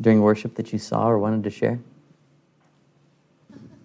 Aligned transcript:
during 0.00 0.20
worship 0.20 0.54
that 0.56 0.72
you 0.72 0.78
saw 0.78 1.08
or 1.08 1.18
wanted 1.18 1.42
to 1.44 1.50
share? 1.50 1.78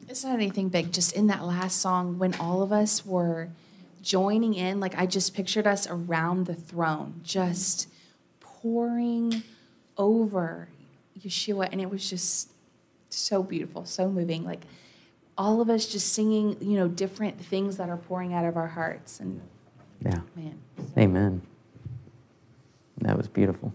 It's 0.07 0.23
not 0.23 0.35
anything 0.35 0.69
big, 0.69 0.91
just 0.91 1.13
in 1.13 1.27
that 1.27 1.43
last 1.43 1.81
song 1.81 2.19
when 2.19 2.35
all 2.35 2.61
of 2.61 2.71
us 2.71 3.05
were 3.05 3.49
joining 4.01 4.53
in, 4.53 4.79
like 4.79 4.95
I 4.97 5.05
just 5.05 5.33
pictured 5.33 5.65
us 5.65 5.87
around 5.89 6.45
the 6.45 6.53
throne, 6.53 7.21
just 7.23 7.87
pouring 8.39 9.41
over 9.97 10.67
Yeshua, 11.19 11.69
and 11.71 11.81
it 11.81 11.89
was 11.89 12.07
just 12.09 12.49
so 13.09 13.41
beautiful, 13.41 13.85
so 13.85 14.09
moving. 14.09 14.43
Like 14.43 14.61
all 15.37 15.61
of 15.61 15.69
us 15.69 15.87
just 15.87 16.13
singing, 16.13 16.57
you 16.61 16.77
know, 16.77 16.87
different 16.87 17.39
things 17.39 17.77
that 17.77 17.89
are 17.89 17.97
pouring 17.97 18.33
out 18.33 18.45
of 18.45 18.55
our 18.57 18.67
hearts. 18.67 19.19
And 19.19 19.41
Yeah. 20.05 20.19
man, 20.35 20.59
Amen. 20.97 21.41
That 22.99 23.17
was 23.17 23.27
beautiful. 23.27 23.73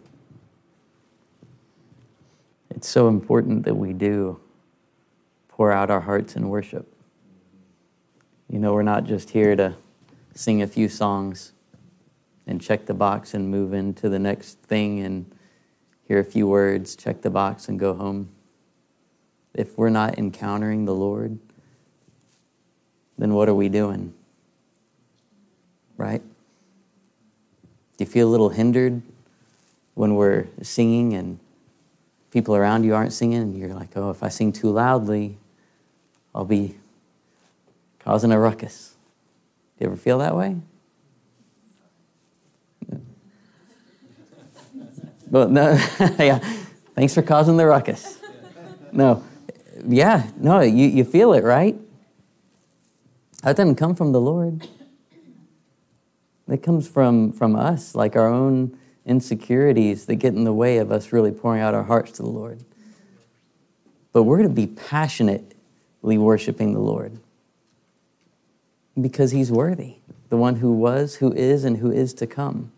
It's 2.79 2.89
so 2.89 3.09
important 3.09 3.65
that 3.65 3.75
we 3.75 3.93
do 3.93 4.39
pour 5.49 5.73
out 5.73 5.91
our 5.91 6.03
hearts 6.03 6.37
in 6.37 6.49
worship. 6.49 6.87
You 8.49 8.61
know, 8.61 8.73
we're 8.73 8.85
not 8.85 9.03
just 9.03 9.31
here 9.31 9.57
to 9.57 9.75
sing 10.33 10.63
a 10.63 10.67
few 10.69 10.89
songs 10.89 11.51
and 12.47 12.61
check 12.61 12.87
the 12.87 12.95
box 12.95 13.35
and 13.35 13.51
move 13.51 13.73
into 13.73 14.09
the 14.09 14.21
next 14.21 14.61
thing 14.61 15.01
and 15.01 15.29
hear 16.07 16.21
a 16.21 16.25
few 16.25 16.47
words, 16.47 16.95
check 16.95 17.21
the 17.23 17.31
box, 17.31 17.69
and 17.69 17.81
go 17.81 17.95
home. 17.95 18.29
If 19.55 19.77
we're 19.77 19.91
not 19.91 20.17
encountering 20.17 20.85
the 20.85 20.95
Lord, 20.95 21.37
then 23.19 23.35
what 23.35 23.49
are 23.49 23.55
we 23.55 23.69
doing? 23.69 24.15
Right? 25.97 26.23
Do 27.97 28.05
you 28.05 28.07
feel 28.07 28.29
a 28.29 28.31
little 28.31 28.51
hindered 28.51 29.03
when 29.95 30.15
we're 30.15 30.47
singing 30.63 31.15
and 31.15 31.41
people 32.31 32.55
around 32.55 32.85
you 32.85 32.95
aren't 32.95 33.13
singing 33.13 33.43
and 33.43 33.57
you're 33.57 33.75
like, 33.75 33.97
oh, 33.97 34.11
if 34.11 34.23
I 34.23 34.29
sing 34.29 34.53
too 34.53 34.71
loudly, 34.71 35.39
I'll 36.35 36.45
be 36.45 36.77
causing 37.99 38.33
a 38.33 38.39
ruckus. 38.39 38.95
Do 39.79 39.85
you 39.85 39.91
ever 39.91 39.97
feel 39.97 40.19
that 40.19 40.37
way? 40.37 40.57
Well, 45.31 45.47
no, 45.51 45.73
yeah. 46.19 46.39
Thanks 46.95 47.13
for 47.13 47.21
causing 47.21 47.59
the 47.59 47.67
ruckus. 47.67 48.19
No, 48.93 49.23
yeah, 49.87 50.27
no, 50.39 50.61
you, 50.61 50.87
you 50.87 51.05
feel 51.05 51.35
it, 51.35 51.45
right? 51.45 51.77
That 53.43 53.57
doesn't 53.57 53.77
come 53.77 53.95
from 53.95 54.13
the 54.13 54.21
Lord. 54.21 54.67
It 56.49 56.63
comes 56.63 56.89
from, 56.89 57.33
from 57.33 57.55
us, 57.55 57.95
like 57.95 58.17
our 58.17 58.27
own 58.27 58.79
insecurities 59.09 60.07
that 60.07 60.17
get 60.17 60.35
in 60.35 60.45
the 60.45 60.53
way 60.53 60.79
of 60.79 60.93
us 60.93 61.13
really 61.13 61.33
pouring 61.33 61.63
out 61.63 61.75
our 61.75 61.85
hearts 61.85 62.13
to 62.13 62.23
the 62.23 62.29
Lord. 62.29 62.63
But 64.13 64.25
we're 64.25 64.37
going 64.37 64.49
to 64.49 64.55
be 64.55 64.67
passionately 64.67 66.19
worshiping 66.19 66.75
the 66.75 66.81
Lord 66.81 67.19
because 69.01 69.31
He's 69.31 69.51
worthy, 69.51 69.97
the 70.29 70.37
one 70.37 70.57
who 70.57 70.73
was, 70.73 71.17
who 71.17 71.33
is, 71.33 71.65
and 71.65 71.79
who 71.79 71.91
is 71.91 72.13
to 72.15 72.27
come. 72.27 72.73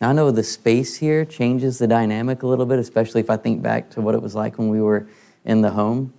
Now, 0.00 0.10
I 0.10 0.12
know 0.12 0.30
the 0.30 0.44
space 0.44 0.96
here 0.96 1.24
changes 1.24 1.78
the 1.78 1.88
dynamic 1.88 2.42
a 2.42 2.46
little 2.46 2.66
bit, 2.66 2.78
especially 2.78 3.20
if 3.20 3.30
I 3.30 3.36
think 3.36 3.62
back 3.62 3.90
to 3.90 4.00
what 4.00 4.14
it 4.14 4.22
was 4.22 4.34
like 4.34 4.58
when 4.58 4.68
we 4.68 4.80
were 4.80 5.08
in 5.44 5.60
the 5.60 5.70
home 5.70 6.12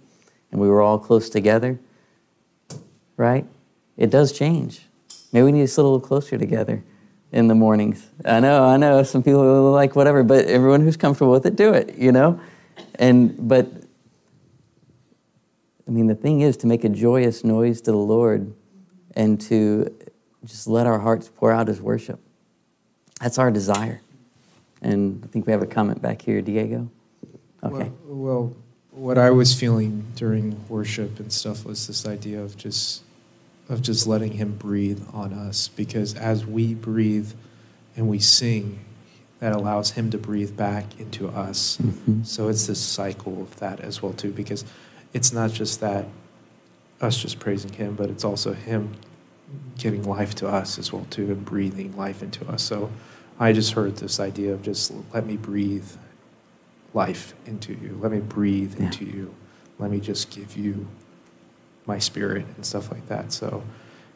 and 0.52 0.60
we 0.60 0.68
were 0.68 0.82
all 0.82 1.00
close 1.00 1.30
together, 1.30 1.80
right? 3.16 3.46
It 3.96 4.10
does 4.10 4.34
change. 4.34 4.82
Maybe 5.32 5.46
we 5.46 5.52
need 5.54 5.62
to 5.62 5.68
sit 5.68 5.80
a 5.80 5.84
little 5.84 6.02
closer 6.02 6.38
together 6.38 6.84
in 7.32 7.48
the 7.48 7.56
mornings. 7.56 8.08
I 8.26 8.40
know, 8.40 8.66
I 8.66 8.78
know, 8.78 9.04
some 9.04 9.24
people 9.24 9.42
are 9.42 9.72
like 9.72 9.96
whatever, 9.96 10.24
but 10.24 10.46
everyone 10.46 10.82
who's 10.82 10.98
comfortable 10.98 11.32
with 11.32 11.46
it, 11.46 11.56
do 11.56 11.74
it, 11.74 11.96
you 11.96 12.12
know? 12.12 12.40
And, 12.96 13.48
but, 13.48 13.68
I 15.88 15.92
mean, 15.92 16.08
the 16.08 16.16
thing 16.16 16.42
is 16.42 16.58
to 16.58 16.68
make 16.68 16.84
a 16.84 16.90
joyous 16.90 17.44
noise 17.44 17.82
to 17.82 17.92
the 17.92 17.98
Lord 17.98 18.54
and 19.16 19.40
to 19.42 19.96
just 20.46 20.68
let 20.68 20.88
our 20.88 21.00
hearts 21.00 21.30
pour 21.36 21.52
out 21.52 21.68
His 21.68 21.82
worship. 21.82 22.20
That's 23.22 23.38
our 23.38 23.52
desire. 23.52 24.02
And 24.82 25.24
I 25.24 25.28
think 25.28 25.46
we 25.46 25.52
have 25.52 25.62
a 25.62 25.68
comment 25.68 26.02
back 26.02 26.22
here, 26.22 26.42
Diego. 26.42 26.90
Okay. 27.64 27.92
Well, 28.06 28.06
well, 28.06 28.56
what 28.92 29.18
I 29.18 29.30
was 29.30 29.54
feeling 29.54 30.06
during 30.16 30.58
worship 30.68 31.20
and 31.20 31.32
stuff 31.32 31.66
was 31.66 31.88
this 31.88 32.06
idea 32.06 32.42
of 32.42 32.58
just 32.58 33.04
of 33.70 33.82
just 33.82 34.08
letting 34.08 34.34
him 34.34 34.56
breathe 34.56 35.02
on 35.14 35.32
us 35.32 35.68
because 35.68 36.16
as 36.16 36.46
we 36.46 36.74
breathe 36.74 37.32
and 37.96 38.10
we 38.10 38.20
sing 38.20 38.80
that 39.40 39.54
allows 39.54 39.92
him 39.92 40.10
to 40.10 40.18
breathe 40.18 40.58
back 40.58 41.00
into 41.00 41.28
us. 41.30 41.78
Mhm. 41.78 42.26
So 42.26 42.50
it's 42.50 42.68
this 42.68 42.80
cycle 42.80 43.42
of 43.42 43.58
that 43.60 43.80
as 43.80 44.02
well 44.02 44.12
too 44.14 44.32
because 44.32 44.66
it's 45.14 45.32
not 45.32 45.52
just 45.54 45.80
that 45.82 46.08
us 47.00 47.18
just 47.18 47.40
praising 47.40 47.72
him 47.74 47.96
but 47.96 48.10
it's 48.10 48.24
also 48.26 48.54
him 48.54 48.94
giving 49.78 50.04
life 50.04 50.36
to 50.36 50.48
us 50.48 50.78
as 50.78 50.92
well 50.92 51.06
too 51.10 51.26
and 51.32 51.46
breathing 51.46 51.96
life 51.96 52.22
into 52.22 52.46
us. 52.50 52.62
So 52.64 52.90
I 53.40 53.54
just 53.54 53.72
heard 53.74 53.96
this 53.98 54.20
idea 54.20 54.54
of 54.54 54.62
just 54.64 54.92
let 55.14 55.26
me 55.26 55.38
breathe 55.38 55.88
life 56.94 57.34
into 57.46 57.74
you. 57.74 57.98
Let 58.02 58.12
me 58.12 58.20
breathe 58.20 58.76
Yeah. 58.78 58.86
into 58.88 59.06
you. 59.06 59.34
Let 59.78 59.92
me 59.92 60.00
just 60.00 60.30
give 60.32 60.58
you 60.58 60.88
my 61.90 62.00
spirit 62.00 62.46
and 62.56 62.66
stuff 62.66 62.90
like 62.92 63.06
that. 63.10 63.34
So, 63.34 63.62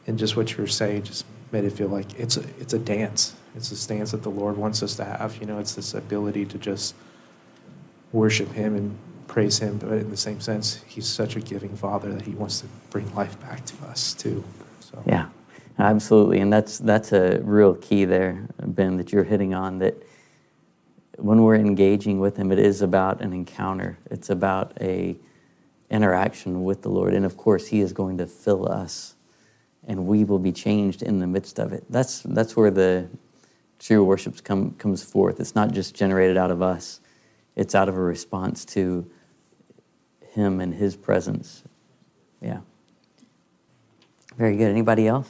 and 0.07 0.17
just 0.17 0.37
what 0.37 0.51
you 0.51 0.59
were 0.59 0.67
saying 0.67 1.03
just 1.03 1.25
made 1.51 1.65
it 1.65 1.71
feel 1.71 1.89
like 1.89 2.17
it's 2.17 2.37
a 2.37 2.43
it's 2.59 2.73
a 2.73 2.79
dance. 2.79 3.35
It's 3.55 3.71
a 3.71 3.87
dance 3.87 4.11
that 4.11 4.23
the 4.23 4.29
Lord 4.29 4.55
wants 4.57 4.81
us 4.81 4.95
to 4.95 5.03
have. 5.03 5.35
You 5.37 5.45
know, 5.45 5.59
it's 5.59 5.75
this 5.75 5.93
ability 5.93 6.45
to 6.45 6.57
just 6.57 6.95
worship 8.13 8.51
Him 8.53 8.75
and 8.75 8.97
praise 9.27 9.59
Him, 9.59 9.77
but 9.79 9.91
in 9.93 10.09
the 10.09 10.17
same 10.17 10.39
sense, 10.39 10.81
He's 10.87 11.07
such 11.07 11.35
a 11.35 11.41
giving 11.41 11.75
Father 11.75 12.13
that 12.13 12.21
He 12.21 12.31
wants 12.31 12.61
to 12.61 12.67
bring 12.89 13.13
life 13.15 13.39
back 13.41 13.65
to 13.65 13.85
us 13.87 14.13
too. 14.13 14.43
So 14.79 15.03
Yeah, 15.05 15.27
absolutely. 15.79 16.39
And 16.39 16.53
that's, 16.53 16.77
that's 16.79 17.11
a 17.11 17.39
real 17.41 17.75
key 17.75 18.05
there, 18.05 18.47
Ben, 18.65 18.97
that 18.97 19.11
you're 19.11 19.23
hitting 19.23 19.53
on 19.53 19.79
that 19.79 19.95
when 21.17 21.43
we're 21.43 21.55
engaging 21.55 22.19
with 22.19 22.37
Him, 22.37 22.51
it 22.51 22.59
is 22.59 22.81
about 22.81 23.21
an 23.21 23.33
encounter, 23.33 23.97
it's 24.09 24.29
about 24.29 24.73
a 24.81 25.15
interaction 25.93 26.65
with 26.65 26.81
the 26.81 26.89
Lord. 26.89 27.13
And 27.13 27.25
of 27.25 27.37
course, 27.37 27.67
He 27.67 27.79
is 27.79 27.93
going 27.93 28.17
to 28.17 28.27
fill 28.27 28.69
us 28.69 29.15
and 29.87 30.07
we 30.07 30.23
will 30.23 30.39
be 30.39 30.51
changed 30.51 31.01
in 31.01 31.19
the 31.19 31.27
midst 31.27 31.59
of 31.59 31.73
it. 31.73 31.83
That's, 31.89 32.21
that's 32.21 32.55
where 32.55 32.71
the 32.71 33.09
true 33.79 34.03
worship 34.03 34.43
come, 34.43 34.71
comes 34.71 35.03
forth. 35.03 35.39
It's 35.39 35.55
not 35.55 35.71
just 35.73 35.95
generated 35.95 36.37
out 36.37 36.51
of 36.51 36.61
us, 36.61 36.99
it's 37.55 37.75
out 37.75 37.89
of 37.89 37.95
a 37.95 38.01
response 38.01 38.65
to 38.65 39.09
Him 40.31 40.59
and 40.59 40.73
His 40.73 40.95
presence. 40.95 41.63
Yeah. 42.41 42.61
Very 44.37 44.55
good. 44.55 44.69
Anybody 44.69 45.07
else? 45.07 45.29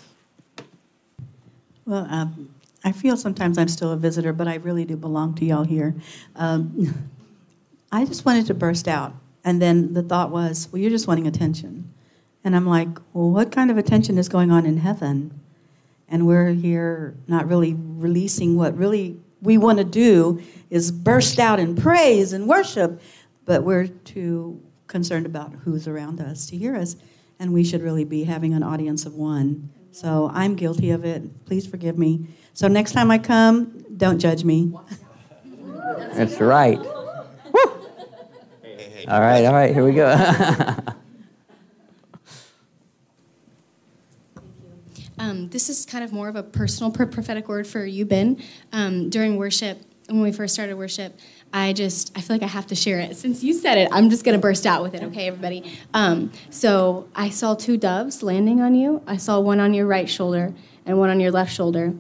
Well, 1.86 2.08
um, 2.10 2.54
I 2.86 2.92
feel 2.92 3.18
sometimes 3.18 3.58
I'm 3.58 3.68
still 3.68 3.92
a 3.92 3.98
visitor, 3.98 4.32
but 4.32 4.48
I 4.48 4.56
really 4.56 4.86
do 4.86 4.96
belong 4.96 5.36
to 5.36 5.46
y'all 5.46 5.64
here. 5.64 5.96
Um, 6.36 7.10
I 7.92 8.06
just 8.06 8.26
wanted 8.26 8.48
to 8.48 8.54
burst 8.54 8.88
out. 8.88 9.14
And 9.44 9.62
then 9.62 9.94
the 9.94 10.04
thought 10.04 10.32
was, 10.32 10.70
well, 10.72 10.82
you're 10.82 10.90
just 10.90 11.08
wanting 11.08 11.28
attention. 11.28 11.94
And 12.44 12.56
I'm 12.56 12.68
like, 12.68 12.90
well, 13.14 13.30
what 13.30 13.52
kind 13.52 13.72
of 13.72 13.78
attention 13.78 14.18
is 14.18 14.30
going 14.30 14.52
on 14.52 14.66
in 14.66 14.78
heaven? 14.78 15.40
And 16.08 16.28
we're 16.28 16.52
here 16.52 17.16
not 17.28 17.48
really 17.48 17.74
releasing 17.74 18.56
what 18.56 18.78
really 18.78 19.20
we 19.42 19.58
want 19.58 19.78
to 19.80 19.84
do 19.84 20.42
is 20.70 20.92
burst 20.92 21.40
out 21.40 21.60
in 21.60 21.76
praise 21.76 22.34
and 22.34 22.48
worship, 22.48 23.02
but 23.46 23.64
we're 23.64 23.88
too 23.88 24.62
concerned 24.88 25.26
about 25.26 25.54
who's 25.64 25.88
around 25.88 26.22
us 26.22 26.46
to 26.48 26.58
hear 26.58 26.76
us. 26.76 26.96
And 27.40 27.54
we 27.54 27.64
should 27.64 27.82
really 27.82 28.06
be 28.06 28.24
having 28.24 28.54
an 28.54 28.64
audience 28.64 29.06
of 29.06 29.16
one. 29.16 29.70
So 29.92 30.30
I'm 30.34 30.56
guilty 30.56 30.92
of 30.92 31.04
it. 31.04 31.46
Please 31.46 31.68
forgive 31.68 31.98
me. 31.98 32.28
So 32.54 32.68
next 32.68 32.94
time 32.94 33.12
I 33.12 33.18
come, 33.18 33.86
don't 33.98 34.20
judge 34.20 34.44
me. 34.44 34.74
That's 36.14 36.40
right. 36.40 36.80
All 39.08 39.20
right, 39.20 39.46
all 39.46 39.54
right, 39.54 39.74
here 39.74 39.84
we 39.84 39.94
go. 39.94 40.16
Um, 45.16 45.48
this 45.50 45.70
is 45.70 45.86
kind 45.86 46.04
of 46.04 46.12
more 46.12 46.28
of 46.28 46.36
a 46.36 46.44
personal 46.44 46.92
pro- 46.92 47.08
prophetic 47.08 47.48
word 47.48 47.66
for 47.66 47.86
you, 47.86 48.04
Ben. 48.04 48.42
Um, 48.74 49.10
during 49.10 49.38
worship, 49.38 49.80
when 50.08 50.22
we 50.22 50.34
first 50.34 50.54
started 50.54 50.76
worship, 50.76 51.18
I 51.54 51.72
just 51.72 52.12
I 52.18 52.22
feel 52.22 52.36
like 52.36 52.44
I 52.44 52.48
have 52.48 52.68
to 52.68 52.76
share 52.76 53.00
it. 53.00 53.16
Since 53.16 53.42
you 53.42 53.54
said 53.54 53.78
it, 53.78 53.88
I'm 53.92 54.10
just 54.10 54.26
gonna 54.26 54.40
burst 54.40 54.66
out 54.66 54.82
with 54.82 54.96
it. 54.96 55.04
Okay, 55.04 55.28
everybody. 55.28 55.78
Um, 55.94 56.32
so 56.50 57.08
I 57.16 57.30
saw 57.30 57.54
two 57.54 57.78
doves 57.78 58.22
landing 58.22 58.60
on 58.60 58.76
you. 58.76 59.02
I 59.08 59.16
saw 59.18 59.40
one 59.40 59.60
on 59.62 59.74
your 59.74 59.86
right 59.86 60.10
shoulder 60.10 60.54
and 60.86 60.98
one 60.98 61.10
on 61.10 61.20
your 61.22 61.32
left 61.32 61.54
shoulder, 61.54 61.94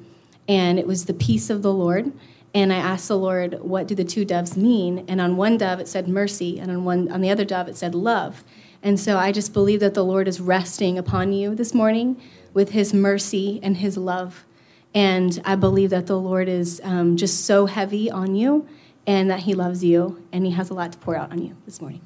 and 0.49 0.77
it 0.77 0.87
was 0.87 1.05
the 1.05 1.13
peace 1.13 1.49
of 1.49 1.61
the 1.61 1.71
Lord. 1.71 2.11
And 2.53 2.71
I 2.71 2.77
asked 2.77 3.07
the 3.07 3.17
Lord, 3.17 3.59
"What 3.61 3.87
do 3.87 3.95
the 3.95 4.03
two 4.03 4.25
doves 4.25 4.55
mean?" 4.55 5.05
And 5.07 5.19
on 5.19 5.37
one 5.37 5.57
dove 5.57 5.79
it 5.79 5.87
said 5.87 6.07
mercy, 6.07 6.59
and 6.59 6.69
on 6.69 6.85
one 6.85 7.11
on 7.11 7.21
the 7.21 7.29
other 7.29 7.45
dove 7.45 7.67
it 7.67 7.75
said 7.75 7.95
love. 7.95 8.43
And 8.83 8.99
so 8.99 9.17
I 9.17 9.31
just 9.31 9.53
believe 9.53 9.79
that 9.79 9.93
the 9.93 10.03
Lord 10.03 10.27
is 10.27 10.41
resting 10.41 10.97
upon 10.97 11.31
you 11.31 11.55
this 11.55 11.73
morning 11.73 12.21
with 12.53 12.71
His 12.71 12.93
mercy 12.93 13.59
and 13.63 13.77
His 13.77 13.97
love. 13.97 14.45
And 14.93 15.41
I 15.45 15.55
believe 15.55 15.89
that 15.89 16.05
the 16.07 16.19
Lord 16.19 16.47
is 16.47 16.81
um, 16.83 17.17
just 17.17 17.45
so 17.45 17.65
heavy 17.65 18.11
on 18.11 18.35
you 18.35 18.67
and 19.07 19.29
that 19.29 19.41
He 19.41 19.53
loves 19.53 19.83
you 19.83 20.21
and 20.31 20.45
He 20.45 20.51
has 20.51 20.69
a 20.69 20.73
lot 20.73 20.91
to 20.91 20.97
pour 20.97 21.15
out 21.15 21.31
on 21.31 21.41
you 21.41 21.55
this 21.65 21.81
morning. 21.81 22.01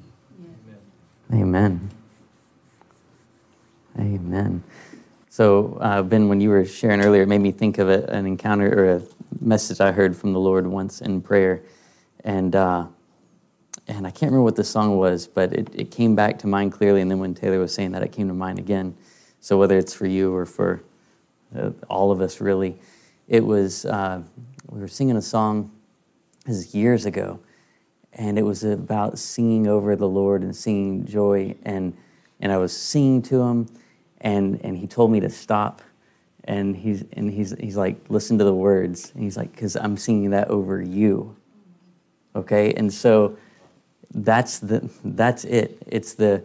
Amen. 1.32 1.90
Amen. 3.98 4.62
So, 5.38 5.78
uh, 5.80 6.02
Ben, 6.02 6.28
when 6.28 6.40
you 6.40 6.50
were 6.50 6.64
sharing 6.64 7.00
earlier, 7.00 7.22
it 7.22 7.28
made 7.28 7.40
me 7.40 7.52
think 7.52 7.78
of 7.78 7.88
a, 7.88 8.02
an 8.06 8.26
encounter 8.26 8.76
or 8.76 8.96
a 8.96 9.02
message 9.40 9.80
I 9.80 9.92
heard 9.92 10.16
from 10.16 10.32
the 10.32 10.40
Lord 10.40 10.66
once 10.66 11.00
in 11.00 11.22
prayer. 11.22 11.62
And, 12.24 12.56
uh, 12.56 12.88
and 13.86 14.04
I 14.04 14.10
can't 14.10 14.32
remember 14.32 14.42
what 14.42 14.56
the 14.56 14.64
song 14.64 14.96
was, 14.96 15.28
but 15.28 15.52
it, 15.52 15.70
it 15.72 15.92
came 15.92 16.16
back 16.16 16.40
to 16.40 16.48
mind 16.48 16.72
clearly. 16.72 17.02
And 17.02 17.08
then 17.08 17.20
when 17.20 17.36
Taylor 17.36 17.60
was 17.60 17.72
saying 17.72 17.92
that, 17.92 18.02
it 18.02 18.10
came 18.10 18.26
to 18.26 18.34
mind 18.34 18.58
again. 18.58 18.96
So, 19.38 19.56
whether 19.56 19.78
it's 19.78 19.94
for 19.94 20.06
you 20.06 20.34
or 20.34 20.44
for 20.44 20.82
uh, 21.56 21.70
all 21.88 22.10
of 22.10 22.20
us 22.20 22.40
really. 22.40 22.76
It 23.28 23.46
was, 23.46 23.84
uh, 23.84 24.22
we 24.66 24.80
were 24.80 24.88
singing 24.88 25.16
a 25.16 25.22
song, 25.22 25.70
this 26.46 26.56
is 26.56 26.74
years 26.74 27.06
ago, 27.06 27.38
and 28.12 28.40
it 28.40 28.42
was 28.42 28.64
about 28.64 29.20
singing 29.20 29.68
over 29.68 29.94
the 29.94 30.08
Lord 30.08 30.42
and 30.42 30.56
singing 30.56 31.06
joy. 31.06 31.54
And, 31.62 31.96
and 32.40 32.50
I 32.50 32.56
was 32.56 32.76
singing 32.76 33.22
to 33.22 33.42
him, 33.42 33.68
and, 34.20 34.60
and 34.62 34.76
he 34.76 34.86
told 34.86 35.10
me 35.10 35.20
to 35.20 35.30
stop. 35.30 35.82
And 36.44 36.74
he's, 36.74 37.04
and 37.12 37.30
he's, 37.30 37.54
he's 37.58 37.76
like, 37.76 37.96
listen 38.08 38.38
to 38.38 38.44
the 38.44 38.54
words. 38.54 39.12
And 39.14 39.22
he's 39.22 39.36
like, 39.36 39.52
because 39.52 39.76
I'm 39.76 39.96
singing 39.96 40.30
that 40.30 40.48
over 40.48 40.80
you. 40.80 41.36
Okay? 42.34 42.72
And 42.72 42.92
so 42.92 43.36
that's, 44.14 44.58
the, 44.58 44.88
that's 45.04 45.44
it. 45.44 45.82
It's 45.86 46.14
the, 46.14 46.42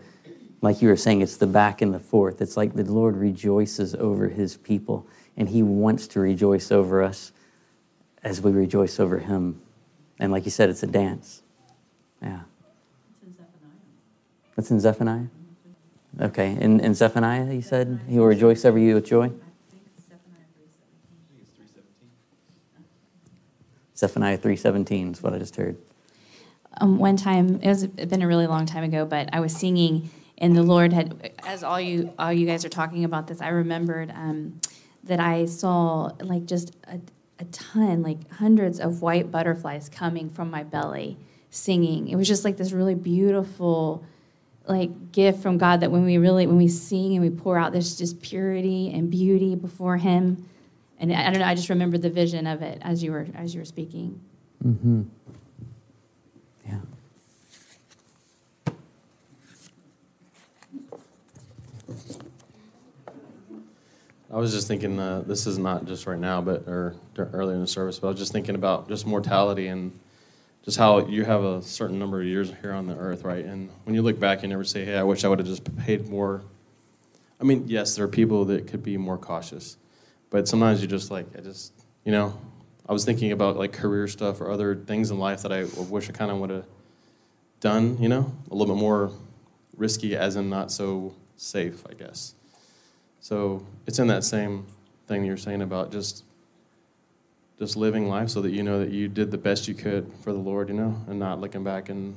like 0.61 0.81
you 0.81 0.89
were 0.89 0.97
saying, 0.97 1.21
it's 1.21 1.37
the 1.37 1.47
back 1.47 1.81
and 1.81 1.93
the 1.93 1.99
forth. 1.99 2.41
It's 2.41 2.57
like 2.57 2.73
the 2.73 2.83
Lord 2.83 3.17
rejoices 3.17 3.95
over 3.95 4.29
his 4.29 4.55
people, 4.57 5.05
and 5.35 5.49
he 5.49 5.61
wants 5.61 6.07
to 6.07 6.21
rejoice 6.21 6.71
over 6.71 7.03
us 7.03 7.33
as 8.23 8.41
we 8.41 8.51
rejoice 8.51 8.99
over 8.99 9.19
him. 9.19 9.61
And 10.19 10.31
like 10.31 10.45
you 10.45 10.51
said, 10.51 10.69
it's 10.69 10.83
a 10.83 10.87
dance. 10.87 11.41
Yeah. 12.21 12.39
that's 13.21 13.23
in 13.25 13.33
Zephaniah. 13.33 13.71
That's 14.55 14.71
in 14.71 14.79
Zephaniah? 14.79 15.42
Okay. 16.21 16.57
In, 16.59 16.79
in 16.79 16.93
Zephaniah, 16.93 17.51
he 17.51 17.61
said, 17.61 17.99
he 18.07 18.19
will 18.19 18.27
rejoice 18.27 18.65
over 18.65 18.77
you 18.77 18.95
with 18.95 19.05
joy? 19.05 19.31
Zephaniah 23.95 24.37
3.17 24.37 25.13
is 25.13 25.23
what 25.23 25.33
I 25.33 25.39
just 25.39 25.55
heard. 25.55 25.77
Um, 26.81 26.97
one 26.97 27.15
time, 27.15 27.59
it 27.61 27.67
was 27.67 27.83
it 27.83 28.09
been 28.09 28.21
a 28.21 28.27
really 28.27 28.47
long 28.47 28.65
time 28.65 28.83
ago, 28.83 29.05
but 29.05 29.29
I 29.31 29.39
was 29.39 29.55
singing 29.55 30.09
and 30.37 30.55
the 30.55 30.63
Lord 30.63 30.91
had, 30.91 31.31
as 31.45 31.63
all 31.63 31.79
you 31.79 32.13
all 32.17 32.33
you 32.33 32.45
guys 32.45 32.65
are 32.65 32.69
talking 32.69 33.05
about 33.05 33.27
this, 33.27 33.41
I 33.41 33.49
remembered 33.49 34.11
um, 34.11 34.59
that 35.03 35.19
I 35.19 35.45
saw 35.45 36.11
like 36.19 36.45
just 36.45 36.75
a, 36.85 36.99
a 37.39 37.45
ton, 37.45 38.01
like 38.01 38.29
hundreds 38.29 38.79
of 38.79 39.01
white 39.01 39.31
butterflies 39.31 39.89
coming 39.89 40.29
from 40.29 40.49
my 40.49 40.63
belly, 40.63 41.17
singing. 41.49 42.09
It 42.09 42.15
was 42.15 42.27
just 42.27 42.43
like 42.43 42.57
this 42.57 42.71
really 42.71 42.95
beautiful, 42.95 44.03
like 44.67 45.11
gift 45.11 45.41
from 45.41 45.57
God 45.57 45.81
that 45.81 45.91
when 45.91 46.05
we 46.05 46.17
really 46.17 46.47
when 46.47 46.57
we 46.57 46.67
sing 46.67 47.13
and 47.15 47.21
we 47.21 47.29
pour 47.29 47.57
out, 47.57 47.71
there's 47.71 47.97
just 47.97 48.21
purity 48.21 48.91
and 48.93 49.09
beauty 49.09 49.55
before 49.55 49.97
Him. 49.97 50.47
And 50.99 51.11
I 51.13 51.29
don't 51.29 51.39
know, 51.39 51.45
I 51.45 51.55
just 51.55 51.69
remember 51.69 51.97
the 51.97 52.09
vision 52.09 52.47
of 52.47 52.61
it 52.61 52.79
as 52.81 53.03
you 53.03 53.11
were 53.11 53.27
as 53.35 53.53
you 53.53 53.61
were 53.61 53.65
speaking. 53.65 54.21
Mm-hmm. 54.65 55.03
Yeah. 56.67 56.79
I 64.31 64.37
was 64.37 64.51
just 64.51 64.67
thinking, 64.67 64.99
uh, 64.99 65.21
this 65.27 65.45
is 65.45 65.59
not 65.59 65.85
just 65.85 66.07
right 66.07 66.17
now, 66.17 66.41
but 66.41 66.67
or 66.67 66.95
earlier 67.17 67.53
in 67.53 67.61
the 67.61 67.67
service, 67.67 67.99
but 67.99 68.07
I 68.07 68.11
was 68.11 68.19
just 68.19 68.31
thinking 68.31 68.55
about 68.55 68.87
just 68.87 69.05
mortality 69.05 69.67
and 69.67 69.91
just 70.63 70.77
how 70.77 71.05
you 71.07 71.25
have 71.25 71.43
a 71.43 71.61
certain 71.61 71.99
number 71.99 72.21
of 72.21 72.27
years 72.27 72.51
here 72.61 72.71
on 72.73 72.87
the 72.87 72.95
earth, 72.95 73.23
right? 73.23 73.45
And 73.45 73.69
when 73.83 73.95
you 73.95 74.01
look 74.01 74.19
back, 74.19 74.43
you 74.43 74.47
never 74.47 74.63
say, 74.63 74.85
"Hey, 74.85 74.97
I 74.97 75.03
wish 75.03 75.23
I 75.23 75.27
would 75.27 75.39
have 75.39 75.47
just 75.47 75.75
paid 75.77 76.09
more." 76.09 76.43
I 77.39 77.43
mean, 77.43 77.65
yes, 77.67 77.95
there 77.95 78.05
are 78.05 78.09
people 78.09 78.45
that 78.45 78.67
could 78.67 78.83
be 78.83 78.97
more 78.97 79.17
cautious, 79.17 79.77
but 80.29 80.47
sometimes 80.47 80.81
you 80.81 80.87
just 80.87 81.11
like, 81.11 81.27
I 81.37 81.41
just, 81.41 81.73
you 82.05 82.11
know, 82.11 82.37
I 82.87 82.93
was 82.93 83.03
thinking 83.03 83.31
about 83.31 83.57
like 83.57 83.73
career 83.73 84.07
stuff 84.07 84.39
or 84.41 84.49
other 84.49 84.75
things 84.75 85.11
in 85.11 85.19
life 85.19 85.41
that 85.41 85.51
I 85.51 85.65
wish 85.89 86.09
I 86.09 86.13
kind 86.13 86.31
of 86.31 86.37
would 86.37 86.49
have 86.49 86.65
done, 87.59 87.97
you 88.01 88.09
know, 88.09 88.31
a 88.51 88.55
little 88.55 88.73
bit 88.73 88.79
more 88.79 89.11
risky, 89.75 90.15
as 90.15 90.35
in 90.35 90.49
not 90.49 90.71
so 90.71 91.13
safe, 91.35 91.85
I 91.89 91.93
guess. 91.93 92.35
So 93.19 93.65
it's 93.87 93.99
in 93.99 94.07
that 94.07 94.23
same 94.23 94.65
thing 95.07 95.23
you're 95.25 95.37
saying 95.37 95.61
about 95.61 95.91
just 95.91 96.23
just 97.59 97.75
living 97.75 98.09
life 98.09 98.29
so 98.29 98.41
that 98.41 98.51
you 98.51 98.63
know 98.63 98.79
that 98.79 98.91
you 98.91 99.07
did 99.07 99.31
the 99.31 99.37
best 99.37 99.67
you 99.67 99.73
could 99.73 100.11
for 100.23 100.33
the 100.33 100.39
Lord, 100.39 100.69
you 100.69 100.75
know, 100.75 101.01
and 101.07 101.19
not 101.19 101.39
looking 101.39 101.63
back 101.63 101.89
and 101.89 102.15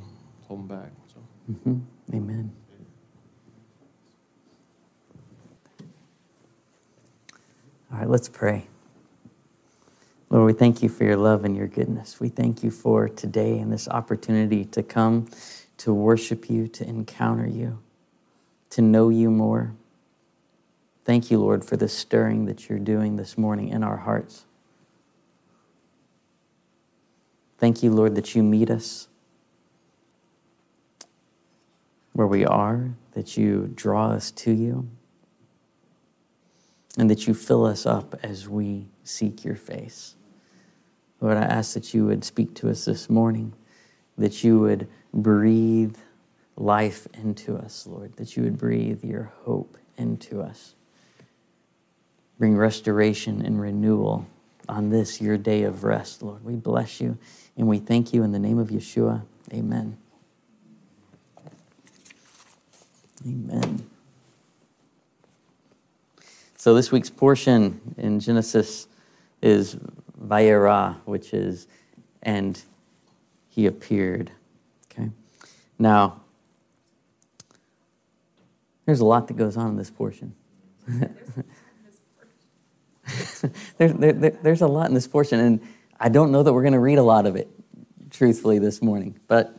holding 0.49 0.67
back. 0.67 0.91
So. 1.13 1.21
Mm-hmm. 1.53 2.17
Amen. 2.17 2.53
All 7.93 7.99
right, 7.99 8.09
let's 8.09 8.29
pray. 8.29 8.67
Lord, 10.29 10.47
we 10.47 10.53
thank 10.53 10.83
you 10.83 10.89
for 10.89 11.05
your 11.05 11.17
love 11.17 11.45
and 11.45 11.57
your 11.57 11.69
goodness. 11.69 12.19
We 12.19 12.29
thank 12.29 12.65
you 12.65 12.71
for 12.71 13.09
today 13.09 13.59
and 13.59 13.73
this 13.73 13.89
opportunity 13.89 14.65
to 14.67 14.83
come 14.83 15.29
to 15.79 15.95
worship 15.95 16.51
you, 16.51 16.67
to 16.69 16.85
encounter 16.87 17.47
you, 17.47 17.79
to 18.71 18.83
know 18.83 19.09
you 19.09 19.31
more. 19.31 19.73
Thank 21.05 21.31
you, 21.31 21.39
Lord, 21.39 21.65
for 21.65 21.77
the 21.77 21.89
stirring 21.89 22.47
that 22.47 22.69
you're 22.69 22.81
doing 22.81 23.17
this 23.17 23.39
morning 23.39 23.69
in 23.69 23.85
our 23.85 23.99
hearts. 23.99 24.47
Thank 27.59 27.83
you, 27.83 27.91
Lord, 27.91 28.15
that 28.15 28.35
you 28.35 28.43
meet 28.43 28.71
us 28.71 29.09
where 32.13 32.27
we 32.27 32.45
are, 32.45 32.91
that 33.13 33.37
you 33.37 33.71
draw 33.75 34.09
us 34.11 34.31
to 34.31 34.53
you, 34.53 34.89
and 36.99 37.11
that 37.11 37.27
you 37.27 37.35
fill 37.35 37.67
us 37.67 37.87
up 37.87 38.15
as 38.23 38.49
we 38.49 38.89
seek 39.05 39.45
your 39.45 39.57
face. 39.57 40.17
Lord, 41.21 41.37
I 41.37 41.43
ask 41.43 41.75
that 41.75 41.95
you 41.95 42.07
would 42.07 42.25
speak 42.25 42.55
to 42.57 42.71
us 42.71 42.85
this 42.85 43.09
morning, 43.09 43.55
that 44.19 44.45
you 44.45 44.61
would 44.61 44.89
breathe 45.13 45.97
life 46.57 47.07
into 47.15 47.57
us, 47.57 47.87
Lord, 47.87 48.17
that 48.17 48.37
you 48.37 48.43
would 48.43 48.59
breathe 48.59 49.05
your 49.05 49.33
hope 49.45 49.77
into 49.97 50.41
us 50.41 50.75
bring 52.39 52.57
restoration 52.57 53.45
and 53.45 53.61
renewal 53.61 54.27
on 54.69 54.91
this, 54.91 55.21
your 55.21 55.37
day 55.37 55.63
of 55.63 55.85
rest, 55.85 56.23
Lord. 56.23 56.45
We 56.45 56.55
bless 56.55 57.01
you 57.01 57.19
and 57.57 57.69
we 57.69 57.79
thank 57.79 58.13
you 58.13 58.23
in 58.23 58.33
the 58.33 58.39
name 58.39 58.59
of 58.59 58.69
Yeshua. 58.69 59.23
Amen. 59.53 59.97
Amen. 63.27 63.89
So 66.57 66.75
this 66.75 66.91
week's 66.91 67.11
portion 67.11 67.95
in 67.97 68.21
Genesis 68.21 68.89
is 69.41 69.77
Vayeira, 70.21 70.97
which 71.05 71.33
is, 71.33 71.69
and 72.23 72.61
he 73.49 73.67
appeared. 73.67 74.31
Okay. 74.91 75.11
Now, 75.79 76.21
there's 78.85 79.01
a 79.01 79.05
lot 79.05 79.29
that 79.29 79.37
goes 79.37 79.57
on 79.57 79.71
in 79.71 79.77
this 79.77 79.91
portion. 79.91 80.35
there, 83.79 83.93
there, 83.93 84.31
there's 84.31 84.63
a 84.63 84.67
lot 84.67 84.89
in 84.89 84.95
this 84.95 85.07
portion, 85.07 85.41
and 85.41 85.61
I 85.99 86.09
don't 86.09 86.33
know 86.33 86.43
that 86.43 86.53
we're 86.53 86.63
going 86.63 86.73
to 86.73 86.81
read 86.81 86.99
a 86.99 87.03
lot 87.03 87.27
of 87.27 87.37
it, 87.37 87.49
truthfully, 88.11 88.59
this 88.59 88.83
morning. 88.83 89.19
But 89.29 89.57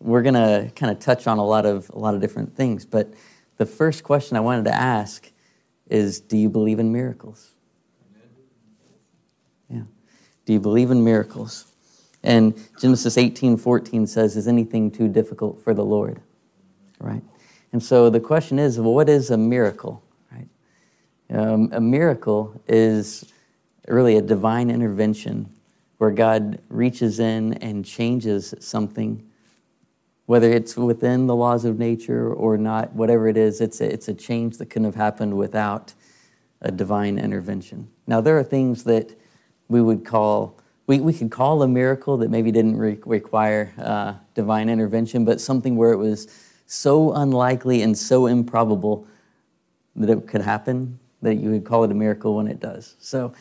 we're 0.00 0.22
going 0.22 0.34
to 0.34 0.70
kind 0.76 0.92
of 0.92 0.98
touch 0.98 1.26
on 1.26 1.38
a 1.38 1.44
lot 1.44 1.66
of 1.66 1.90
a 1.90 1.98
lot 1.98 2.14
of 2.14 2.20
different 2.20 2.54
things. 2.54 2.84
But 2.84 3.12
the 3.56 3.66
first 3.66 4.04
question 4.04 4.36
I 4.36 4.40
wanted 4.40 4.64
to 4.66 4.74
ask 4.74 5.30
is, 5.88 6.20
do 6.20 6.36
you 6.36 6.48
believe 6.48 6.78
in 6.78 6.92
miracles? 6.92 7.54
Yeah. 9.68 9.82
Do 10.44 10.52
you 10.52 10.60
believe 10.60 10.90
in 10.90 11.02
miracles? 11.02 11.66
And 12.22 12.54
Genesis 12.80 13.16
18:14 13.16 14.06
says, 14.06 14.36
"Is 14.36 14.48
anything 14.48 14.90
too 14.90 15.08
difficult 15.08 15.60
for 15.60 15.72
the 15.72 15.84
Lord?" 15.84 16.20
Right. 17.00 17.22
And 17.72 17.82
so 17.82 18.10
the 18.10 18.20
question 18.20 18.58
is, 18.58 18.78
well, 18.80 18.94
what 18.94 19.08
is 19.08 19.30
a 19.30 19.36
miracle? 19.36 20.02
Um, 21.30 21.68
a 21.72 21.80
miracle 21.80 22.60
is 22.66 23.30
really 23.86 24.16
a 24.16 24.22
divine 24.22 24.70
intervention 24.70 25.48
where 25.98 26.10
God 26.10 26.60
reaches 26.68 27.20
in 27.20 27.54
and 27.54 27.84
changes 27.84 28.54
something, 28.60 29.28
whether 30.26 30.50
it's 30.50 30.76
within 30.76 31.26
the 31.26 31.34
laws 31.34 31.64
of 31.64 31.78
nature 31.78 32.32
or 32.32 32.56
not, 32.56 32.92
whatever 32.94 33.28
it 33.28 33.36
is, 33.36 33.60
it's 33.60 33.80
a, 33.80 33.92
it's 33.92 34.08
a 34.08 34.14
change 34.14 34.58
that 34.58 34.66
couldn't 34.66 34.86
have 34.86 34.94
happened 34.94 35.36
without 35.36 35.92
a 36.62 36.70
divine 36.70 37.18
intervention. 37.18 37.88
Now, 38.06 38.20
there 38.20 38.38
are 38.38 38.44
things 38.44 38.84
that 38.84 39.14
we 39.68 39.82
would 39.82 40.04
call, 40.04 40.56
we, 40.86 41.00
we 41.00 41.12
could 41.12 41.30
call 41.30 41.62
a 41.62 41.68
miracle 41.68 42.16
that 42.18 42.30
maybe 42.30 42.50
didn't 42.52 42.76
re- 42.76 42.98
require 43.04 43.72
uh, 43.78 44.14
divine 44.34 44.68
intervention, 44.68 45.24
but 45.24 45.40
something 45.40 45.76
where 45.76 45.92
it 45.92 45.98
was 45.98 46.28
so 46.66 47.12
unlikely 47.12 47.82
and 47.82 47.96
so 47.96 48.26
improbable 48.26 49.06
that 49.96 50.10
it 50.10 50.26
could 50.28 50.42
happen 50.42 50.98
that 51.22 51.36
you 51.36 51.50
would 51.50 51.64
call 51.64 51.84
it 51.84 51.90
a 51.90 51.94
miracle 51.94 52.36
when 52.36 52.46
it 52.46 52.60
does. 52.60 52.96
So, 53.00 53.32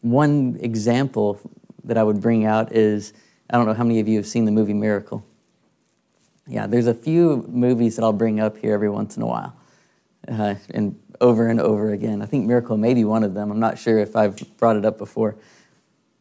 one 0.00 0.58
example 0.60 1.38
that 1.84 1.96
I 1.96 2.02
would 2.02 2.20
bring 2.20 2.44
out 2.44 2.72
is 2.72 3.12
I 3.52 3.56
don't 3.56 3.66
know 3.66 3.74
how 3.74 3.84
many 3.84 4.00
of 4.00 4.08
you 4.08 4.16
have 4.16 4.26
seen 4.26 4.46
the 4.46 4.50
movie 4.50 4.72
Miracle. 4.72 5.24
Yeah, 6.46 6.66
there's 6.66 6.86
a 6.86 6.94
few 6.94 7.44
movies 7.48 7.96
that 7.96 8.02
I'll 8.02 8.12
bring 8.12 8.40
up 8.40 8.56
here 8.56 8.72
every 8.72 8.88
once 8.88 9.16
in 9.16 9.22
a 9.22 9.26
while, 9.26 9.54
uh, 10.26 10.54
and 10.70 10.98
over 11.20 11.48
and 11.48 11.60
over 11.60 11.92
again. 11.92 12.22
I 12.22 12.26
think 12.26 12.46
Miracle 12.46 12.76
may 12.76 12.94
be 12.94 13.04
one 13.04 13.22
of 13.22 13.34
them. 13.34 13.50
I'm 13.50 13.60
not 13.60 13.78
sure 13.78 13.98
if 13.98 14.16
I've 14.16 14.36
brought 14.56 14.76
it 14.76 14.84
up 14.86 14.96
before, 14.96 15.36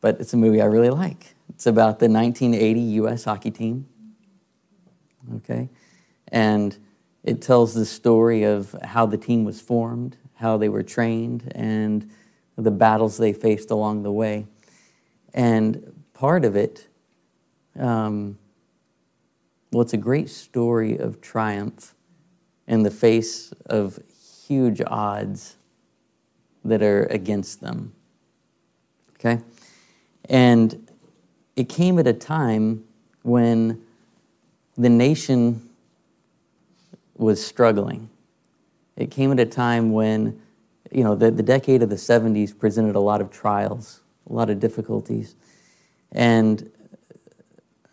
but 0.02 0.20
it's 0.20 0.34
a 0.34 0.38
movie 0.38 0.62
I 0.62 0.66
really 0.66 0.90
like. 0.90 1.36
It's 1.50 1.66
about 1.66 2.00
the 2.00 2.10
1980 2.10 2.80
U.S. 2.80 3.24
hockey 3.24 3.50
team. 3.50 3.88
Okay, 5.38 5.70
and 6.28 6.78
it 7.24 7.42
tells 7.42 7.74
the 7.74 7.86
story 7.86 8.44
of 8.44 8.76
how 8.84 9.06
the 9.06 9.18
team 9.18 9.46
was 9.46 9.62
formed, 9.62 10.18
how 10.42 10.58
they 10.58 10.70
were 10.70 10.84
trained, 10.84 11.52
and 11.56 12.10
the 12.58 12.72
battles 12.72 13.18
they 13.18 13.32
faced 13.32 13.72
along 13.72 14.04
the 14.04 14.12
way. 14.12 14.46
And 15.34 16.04
part 16.14 16.44
of 16.44 16.56
it, 16.56 16.88
um, 17.80 18.38
well, 19.72 19.82
it's 19.82 19.94
a 19.94 19.98
great 19.98 20.30
story 20.30 20.98
of 20.98 21.22
triumph 21.22 21.96
in 22.68 22.84
the 22.84 22.92
face 22.92 23.54
of 23.68 24.00
huge 24.48 24.82
odds 24.86 25.56
that 26.66 26.82
are 26.82 27.04
against 27.06 27.62
them. 27.62 27.94
Okay? 29.16 29.42
And 30.26 30.90
it 31.56 31.70
came 31.70 32.00
at 32.00 32.08
a 32.08 32.14
time 32.14 32.84
when 33.22 33.82
the 34.78 34.90
nation 34.90 35.70
was 37.16 37.46
struggling. 37.46 38.10
It 39.02 39.10
came 39.10 39.32
at 39.32 39.40
a 39.40 39.48
time 39.48 39.92
when, 39.92 40.40
you 40.92 41.04
know, 41.04 41.16
the, 41.16 41.32
the 41.32 41.42
decade 41.42 41.82
of 41.82 41.90
the 41.90 41.96
70s 41.96 42.56
presented 42.56 42.96
a 42.96 43.00
lot 43.00 43.20
of 43.20 43.32
trials, 43.32 44.02
a 44.30 44.34
lot 44.34 44.52
of 44.52 44.60
difficulties. 44.60 45.36
And 46.12 46.72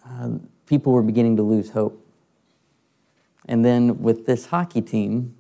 uh, 0.07 0.33
people 0.67 0.93
were 0.93 1.03
beginning 1.03 1.39
to 1.39 1.43
lose 1.43 1.71
hope. 1.71 2.07
And 3.47 3.65
then 3.65 4.03
with 4.03 4.27
this 4.27 4.45
hockey 4.45 4.83
team, 4.83 5.35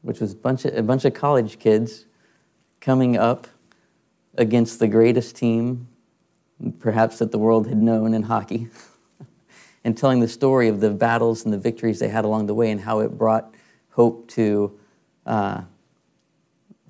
which 0.00 0.18
was 0.18 0.32
a 0.32 0.36
bunch 0.36 0.64
of, 0.64 0.74
a 0.74 0.82
bunch 0.82 1.04
of 1.04 1.12
college 1.12 1.58
kids 1.58 2.06
coming 2.80 3.18
up 3.18 3.46
against 4.38 4.78
the 4.78 4.88
greatest 4.88 5.36
team 5.36 5.88
perhaps 6.78 7.18
that 7.18 7.32
the 7.32 7.38
world 7.38 7.68
had 7.68 7.76
known 7.76 8.14
in 8.14 8.22
hockey. 8.22 8.68
and 9.84 9.98
telling 9.98 10.20
the 10.20 10.28
story 10.28 10.68
of 10.68 10.80
the 10.80 10.88
battles 10.88 11.44
and 11.44 11.52
the 11.52 11.58
victories 11.58 11.98
they 11.98 12.08
had 12.08 12.24
along 12.24 12.46
the 12.46 12.54
way 12.54 12.70
and 12.70 12.80
how 12.80 13.00
it 13.00 13.18
brought 13.18 13.54
hope 13.90 14.26
to 14.28 14.78
uh, 15.26 15.62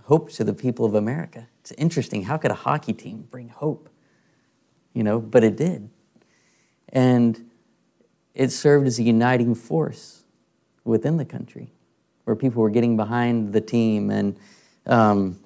hope 0.05 0.31
to 0.33 0.45
the 0.45 0.55
people 0.55 0.85
of 0.85 0.95
America. 0.95 1.49
It's 1.61 1.73
interesting. 1.73 2.23
How 2.23 2.37
could 2.37 2.51
a 2.51 2.55
hockey 2.55 2.93
team 2.93 3.27
bring 3.31 3.49
hope? 3.49 3.89
You 4.93 5.03
know, 5.03 5.19
but 5.19 5.43
it 5.43 5.57
did. 5.57 5.91
And 6.91 7.51
it 8.35 8.53
served 8.53 8.87
as 8.87 8.99
a 8.99 9.03
uniting 9.03 9.55
force 9.55 10.23
within 10.85 11.17
the 11.17 11.25
country 11.25 11.73
where 12.25 12.37
people 12.37 12.63
were 12.63 12.71
getting 12.71 12.97
behind 12.97 13.53
the 13.53 13.61
team. 13.61 14.11
And 14.11 14.39
um, 14.87 15.39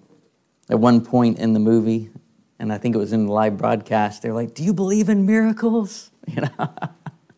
at 0.69 0.79
one 0.79 1.05
point 1.05 1.39
in 1.39 1.53
the 1.53 1.61
movie, 1.61 2.11
and 2.59 2.73
I 2.73 2.79
think 2.79 2.95
it 2.95 2.99
was 2.99 3.13
in 3.13 3.27
the 3.27 3.33
live 3.33 3.57
broadcast, 3.57 4.23
they're 4.23 4.35
like, 4.35 4.55
Do 4.55 4.63
you 4.63 4.75
believe 4.75 5.09
in 5.09 5.25
miracles? 5.25 6.11
You 6.29 6.43
know? 6.43 6.75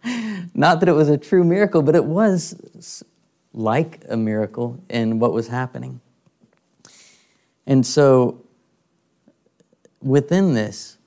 Not 0.54 0.80
that 0.80 0.88
it 0.88 0.92
was 0.92 1.08
a 1.08 1.16
true 1.16 1.44
miracle, 1.44 1.80
but 1.80 1.94
it 1.94 2.04
was 2.04 3.02
like 3.54 4.04
a 4.08 4.16
miracle 4.16 4.82
in 4.88 5.18
what 5.18 5.32
was 5.32 5.48
happening. 5.48 6.00
And 7.66 7.86
so, 7.86 8.42
within 10.00 10.54
this, 10.54 10.98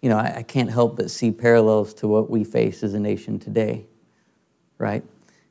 you 0.00 0.08
know, 0.08 0.16
I, 0.16 0.36
I, 0.38 0.42
can't 0.42 0.70
help 0.70 0.96
but 0.96 1.10
see 1.10 1.30
parallels 1.30 1.92
to 1.94 2.08
what 2.08 2.30
we 2.30 2.44
face 2.44 2.82
as 2.82 2.94
a 2.94 3.00
nation 3.00 3.38
today, 3.38 3.84
right? 4.78 5.04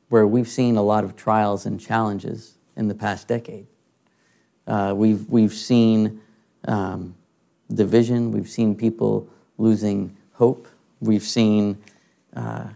Where 0.09 0.25
we've 0.25 0.47
seen 0.47 0.77
a 0.77 0.81
lot 0.81 1.03
of 1.03 1.15
trials 1.15 1.65
and 1.65 1.79
challenges 1.79 2.55
in 2.75 2.87
the 2.87 2.95
past 2.95 3.27
decade. 3.27 3.67
Uh, 4.67 4.93
we've, 4.95 5.29
we've 5.29 5.53
seen 5.53 6.21
um, 6.65 7.15
division, 7.73 8.31
we've 8.31 8.49
seen 8.49 8.75
people 8.75 9.27
losing 9.57 10.15
hope, 10.33 10.67
we've 10.99 11.23
seen 11.23 11.77
uh, 12.35 12.67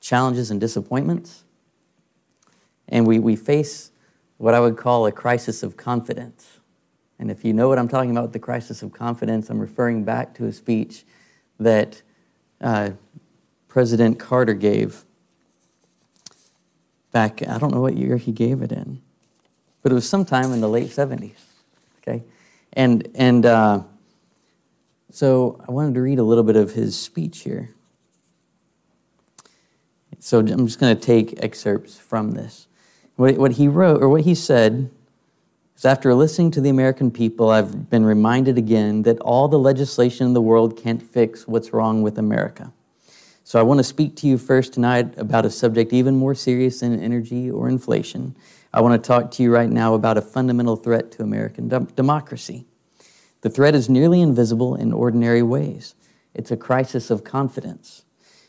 challenges 0.00 0.50
and 0.50 0.60
disappointments. 0.60 1.43
And 2.94 3.08
we, 3.08 3.18
we 3.18 3.34
face 3.34 3.90
what 4.38 4.54
I 4.54 4.60
would 4.60 4.76
call 4.76 5.04
a 5.06 5.12
crisis 5.12 5.64
of 5.64 5.76
confidence. 5.76 6.60
And 7.18 7.28
if 7.28 7.44
you 7.44 7.52
know 7.52 7.68
what 7.68 7.76
I'm 7.76 7.88
talking 7.88 8.12
about 8.12 8.32
the 8.32 8.38
crisis 8.38 8.84
of 8.84 8.92
confidence, 8.92 9.50
I'm 9.50 9.58
referring 9.58 10.04
back 10.04 10.32
to 10.34 10.46
a 10.46 10.52
speech 10.52 11.04
that 11.58 12.00
uh, 12.60 12.90
President 13.66 14.20
Carter 14.20 14.54
gave 14.54 15.04
back, 17.10 17.42
I 17.48 17.58
don't 17.58 17.74
know 17.74 17.80
what 17.80 17.96
year 17.96 18.16
he 18.16 18.30
gave 18.30 18.62
it 18.62 18.70
in, 18.70 19.02
but 19.82 19.90
it 19.90 19.94
was 19.96 20.08
sometime 20.08 20.52
in 20.52 20.60
the 20.60 20.68
late 20.68 20.90
70s. 20.90 21.34
Okay? 21.98 22.22
And, 22.74 23.08
and 23.16 23.44
uh, 23.44 23.82
so 25.10 25.60
I 25.66 25.72
wanted 25.72 25.94
to 25.94 26.00
read 26.00 26.20
a 26.20 26.24
little 26.24 26.44
bit 26.44 26.56
of 26.56 26.70
his 26.70 26.96
speech 26.96 27.40
here. 27.40 27.74
So 30.20 30.38
I'm 30.38 30.66
just 30.66 30.78
going 30.78 30.96
to 30.96 31.02
take 31.02 31.42
excerpts 31.42 31.98
from 31.98 32.30
this. 32.30 32.68
What, 33.16 33.38
what 33.38 33.52
he 33.52 33.68
wrote, 33.68 34.02
or 34.02 34.08
what 34.08 34.22
he 34.22 34.34
said, 34.34 34.90
is 35.76 35.84
after 35.84 36.14
listening 36.14 36.50
to 36.52 36.60
the 36.60 36.68
American 36.68 37.10
people, 37.10 37.50
I've 37.50 37.88
been 37.88 38.04
reminded 38.04 38.58
again 38.58 39.02
that 39.02 39.20
all 39.20 39.48
the 39.48 39.58
legislation 39.58 40.26
in 40.26 40.34
the 40.34 40.42
world 40.42 40.76
can't 40.76 41.02
fix 41.02 41.46
what's 41.46 41.72
wrong 41.72 42.02
with 42.02 42.18
America. 42.18 42.72
So 43.44 43.60
I 43.60 43.62
want 43.62 43.78
to 43.78 43.84
speak 43.84 44.16
to 44.16 44.26
you 44.26 44.38
first 44.38 44.72
tonight 44.72 45.18
about 45.18 45.44
a 45.44 45.50
subject 45.50 45.92
even 45.92 46.16
more 46.16 46.34
serious 46.34 46.80
than 46.80 46.98
energy 46.98 47.50
or 47.50 47.68
inflation. 47.68 48.34
I 48.72 48.80
want 48.80 49.00
to 49.00 49.06
talk 49.06 49.30
to 49.32 49.42
you 49.42 49.52
right 49.52 49.68
now 49.68 49.94
about 49.94 50.16
a 50.16 50.22
fundamental 50.22 50.76
threat 50.76 51.12
to 51.12 51.22
American 51.22 51.68
de- 51.68 51.80
democracy. 51.94 52.66
The 53.42 53.50
threat 53.50 53.74
is 53.74 53.90
nearly 53.90 54.22
invisible 54.22 54.74
in 54.74 54.92
ordinary 54.92 55.42
ways. 55.42 55.94
It's 56.32 56.50
a 56.50 56.56
crisis 56.56 57.10
of 57.10 57.22
confidence. 57.22 58.04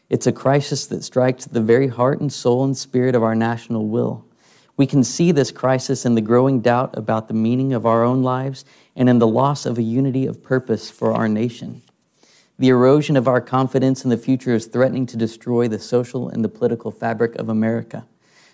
It's 0.10 0.26
a 0.26 0.32
crisis 0.32 0.88
that 0.88 1.04
strikes 1.04 1.46
the 1.46 1.62
very 1.62 1.90
heart 1.90 2.22
and 2.22 2.32
soul 2.32 2.64
and 2.64 2.76
spirit 2.76 3.14
of 3.14 3.22
our 3.22 3.36
national 3.36 3.88
will. 3.88 4.26
We 4.78 4.86
can 4.86 5.04
see 5.04 5.32
this 5.32 5.52
crisis 5.52 6.06
in 6.06 6.16
the 6.16 6.22
growing 6.22 6.60
doubt 6.60 6.98
about 6.98 7.28
the 7.28 7.34
meaning 7.34 7.74
of 7.74 7.86
our 7.86 8.04
own 8.04 8.24
lives 8.24 8.66
and 8.96 9.08
in 9.08 9.20
the 9.20 9.28
loss 9.28 9.66
of 9.66 9.78
a 9.78 9.84
unity 9.84 10.26
of 10.26 10.44
purpose 10.44 10.90
for 10.90 11.14
our 11.14 11.30
nation. 11.30 11.82
The 12.60 12.70
erosion 12.70 13.18
of 13.18 13.28
our 13.28 13.42
confidence 13.42 14.04
in 14.04 14.10
the 14.10 14.18
future 14.18 14.54
is 14.54 14.66
threatening 14.66 15.06
to 15.08 15.18
destroy 15.18 15.68
the 15.68 15.80
social 15.80 16.30
and 16.30 16.44
the 16.44 16.50
political 16.50 16.92
fabric 16.92 17.36
of 17.36 17.50
America. 17.50 18.06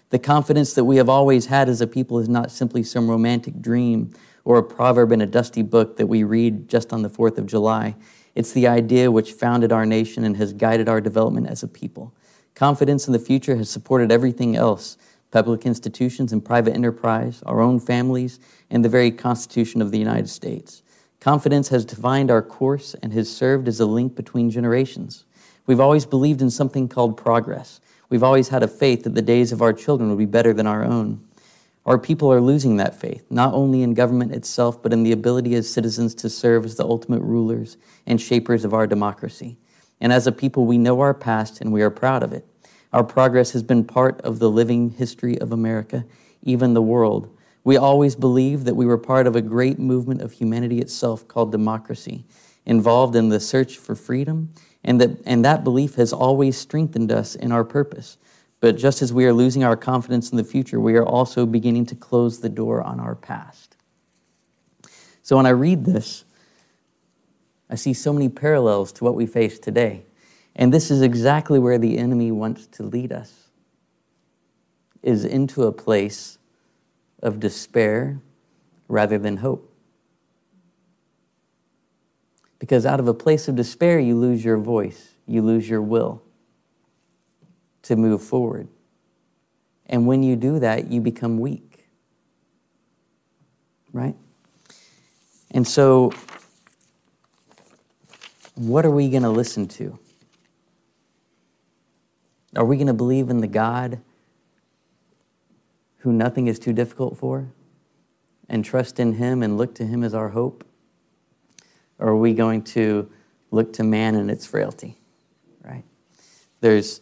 The 0.10 0.20
confidence 0.20 0.74
that 0.74 0.86
we 0.86 0.98
have 0.98 1.10
always 1.10 1.48
had 1.48 1.70
as 1.70 1.82
a 1.82 1.88
people 1.88 2.20
is 2.20 2.28
not 2.28 2.52
simply 2.52 2.84
some 2.84 3.10
romantic 3.10 3.62
dream 3.62 4.14
or 4.44 4.58
a 4.58 4.64
proverb 4.64 5.12
in 5.12 5.22
a 5.22 5.28
dusty 5.28 5.62
book 5.62 5.98
that 5.98 6.08
we 6.08 6.24
read 6.24 6.68
just 6.68 6.92
on 6.94 7.02
the 7.02 7.10
4th 7.10 7.38
of 7.38 7.46
July. 7.46 7.96
It's 8.36 8.52
the 8.52 8.68
idea 8.68 9.12
which 9.12 9.34
founded 9.34 9.72
our 9.72 9.86
nation 9.86 10.24
and 10.24 10.38
has 10.38 10.54
guided 10.54 10.90
our 10.90 11.02
development 11.02 11.48
as 11.48 11.64
a 11.64 11.68
people. 11.68 12.14
Confidence 12.56 13.08
in 13.08 13.14
the 13.14 13.20
future 13.20 13.56
has 13.56 13.70
supported 13.70 14.12
everything 14.12 14.56
else 14.56 14.98
public 15.32 15.66
institutions 15.66 16.32
and 16.32 16.44
private 16.44 16.76
enterprise, 16.76 17.42
our 17.46 17.62
own 17.62 17.80
families, 17.80 18.40
and 18.70 18.86
the 18.86 18.90
very 18.90 19.12
Constitution 19.12 19.82
of 19.82 19.92
the 19.92 19.98
United 19.98 20.30
States. 20.30 20.84
Confidence 21.20 21.70
has 21.70 21.86
defined 21.86 22.30
our 22.30 22.42
course 22.42 22.96
and 23.02 23.14
has 23.14 23.34
served 23.34 23.68
as 23.68 23.80
a 23.80 23.86
link 23.86 24.16
between 24.16 24.50
generations. 24.50 25.26
We've 25.66 25.80
always 25.80 26.06
believed 26.06 26.42
in 26.42 26.50
something 26.50 26.88
called 26.88 27.16
progress. 27.16 27.80
We've 28.10 28.24
always 28.24 28.50
had 28.50 28.64
a 28.64 28.68
faith 28.68 29.04
that 29.04 29.16
the 29.16 29.22
days 29.22 29.52
of 29.52 29.62
our 29.62 29.72
children 29.72 30.10
would 30.10 30.18
be 30.18 30.26
better 30.26 30.54
than 30.54 30.68
our 30.68 30.84
own. 30.84 31.26
Our 31.86 31.98
people 31.98 32.32
are 32.32 32.42
losing 32.42 32.78
that 32.78 33.00
faith, 33.00 33.26
not 33.32 33.54
only 33.54 33.82
in 33.82 33.94
government 33.94 34.34
itself, 34.34 34.84
but 34.84 34.94
in 34.94 35.04
the 35.04 35.14
ability 35.14 35.56
as 35.56 35.72
citizens 35.72 36.14
to 36.16 36.30
serve 36.30 36.66
as 36.66 36.76
the 36.76 36.84
ultimate 36.84 37.22
rulers 37.22 37.78
and 38.06 38.20
shapers 38.20 38.66
of 38.66 38.74
our 38.74 38.86
democracy. 38.86 39.58
And 40.00 40.12
as 40.12 40.28
a 40.28 40.32
people, 40.32 40.66
we 40.66 40.78
know 40.78 41.00
our 41.00 41.14
past 41.14 41.62
and 41.62 41.72
we 41.72 41.82
are 41.82 41.90
proud 41.90 42.22
of 42.22 42.34
it. 42.34 42.46
Our 42.94 43.04
progress 43.04 43.52
has 43.52 43.64
been 43.64 43.84
part 43.84 44.20
of 44.22 44.40
the 44.40 44.50
living 44.50 44.92
history 44.92 45.40
of 45.40 45.52
America, 45.52 46.06
even 46.44 46.74
the 46.74 46.82
world. 46.82 47.36
We 47.64 47.78
always 47.78 48.16
believed 48.16 48.66
that 48.66 48.76
we 48.76 48.86
were 48.86 48.98
part 48.98 49.28
of 49.28 49.36
a 49.36 49.42
great 49.42 49.80
movement 49.80 50.22
of 50.22 50.34
humanity 50.34 50.80
itself 50.80 51.28
called 51.28 51.52
democracy. 51.52 52.26
involved 52.66 53.16
in 53.16 53.30
the 53.30 53.40
search 53.40 53.78
for 53.78 53.96
freedom, 53.96 54.54
and 54.84 55.00
that, 55.02 55.22
and 55.26 55.44
that 55.46 55.64
belief 55.64 55.96
has 55.96 56.14
always 56.14 56.58
strengthened 56.58 57.12
us 57.12 57.36
in 57.36 57.52
our 57.52 57.64
purpose. 57.64 58.18
But 58.60 58.78
just 58.78 59.02
as 59.02 59.12
we 59.12 59.26
are 59.26 59.34
losing 59.34 59.64
our 59.64 59.76
confidence 59.76 60.30
in 60.30 60.38
the 60.38 60.44
future, 60.44 60.80
we 60.80 60.96
are 60.96 61.06
also 61.06 61.46
beginning 61.46 61.88
to 61.88 61.96
close 61.96 62.40
the 62.40 62.50
door 62.50 62.82
on 62.82 63.00
our 63.00 63.16
past. 63.16 63.76
So 65.24 65.38
when 65.38 65.46
I 65.46 65.50
read 65.50 65.86
this, 65.86 66.24
I 67.70 67.76
see 67.76 67.94
so 67.94 68.14
many 68.14 68.30
parallels 68.30 68.92
to 68.94 69.04
what 69.04 69.16
we 69.16 69.26
face 69.26 69.58
today. 69.58 70.04
And 70.62 70.72
this 70.72 70.92
is 70.92 71.02
exactly 71.02 71.58
where 71.58 71.80
the 71.80 71.98
enemy 71.98 72.32
wants 72.32 72.68
to 72.68 72.84
lead 72.84 73.12
us 73.12 73.50
is 75.02 75.26
into 75.26 75.64
a 75.64 75.72
place 75.72 76.38
of 77.24 77.40
despair 77.40 78.22
rather 78.88 79.18
than 79.18 79.38
hope. 79.38 79.76
Because 82.60 82.86
out 82.86 83.00
of 83.00 83.08
a 83.08 83.14
place 83.16 83.48
of 83.48 83.56
despair, 83.56 83.98
you 84.00 84.16
lose 84.16 84.46
your 84.46 84.58
voice, 84.58 85.16
you 85.26 85.42
lose 85.42 85.68
your 85.68 85.82
will 85.82 86.22
to 87.82 87.96
move 87.96 88.22
forward. 88.22 88.68
And 89.88 90.06
when 90.06 90.22
you 90.22 90.36
do 90.36 90.60
that, 90.60 90.92
you 90.92 91.02
become 91.02 91.40
weak. 91.40 91.88
Right? 93.92 94.16
And 95.50 95.68
so, 95.68 96.14
what 98.54 98.86
are 98.86 98.92
we 98.92 99.10
going 99.10 99.24
to 99.24 99.32
listen 99.32 99.68
to? 99.70 99.98
Are 102.56 102.66
we 102.66 102.76
going 102.76 102.88
to 102.88 102.94
believe 102.94 103.30
in 103.30 103.38
the 103.38 103.48
God 103.48 104.00
who 106.00 106.12
nothing 106.12 106.48
is 106.48 106.60
too 106.60 106.74
difficult 106.74 107.18
for 107.18 107.48
and 108.50 108.66
trust 108.66 109.00
in 109.00 109.14
Him 109.14 109.42
and 109.42 109.58
look 109.58 109.76
to 109.76 109.86
Him 109.86 110.04
as 110.04 110.14
our 110.14 110.30
hope? 110.30 110.66
Or 111.98 112.10
are 112.10 112.18
we 112.18 112.34
going 112.34 112.64
to 112.64 113.10
look 113.52 113.74
to 113.74 113.84
man 113.84 114.16
and 114.16 114.30
its 114.30 114.46
frailty? 114.46 114.98
Right? 115.64 115.84
There's 116.60 117.02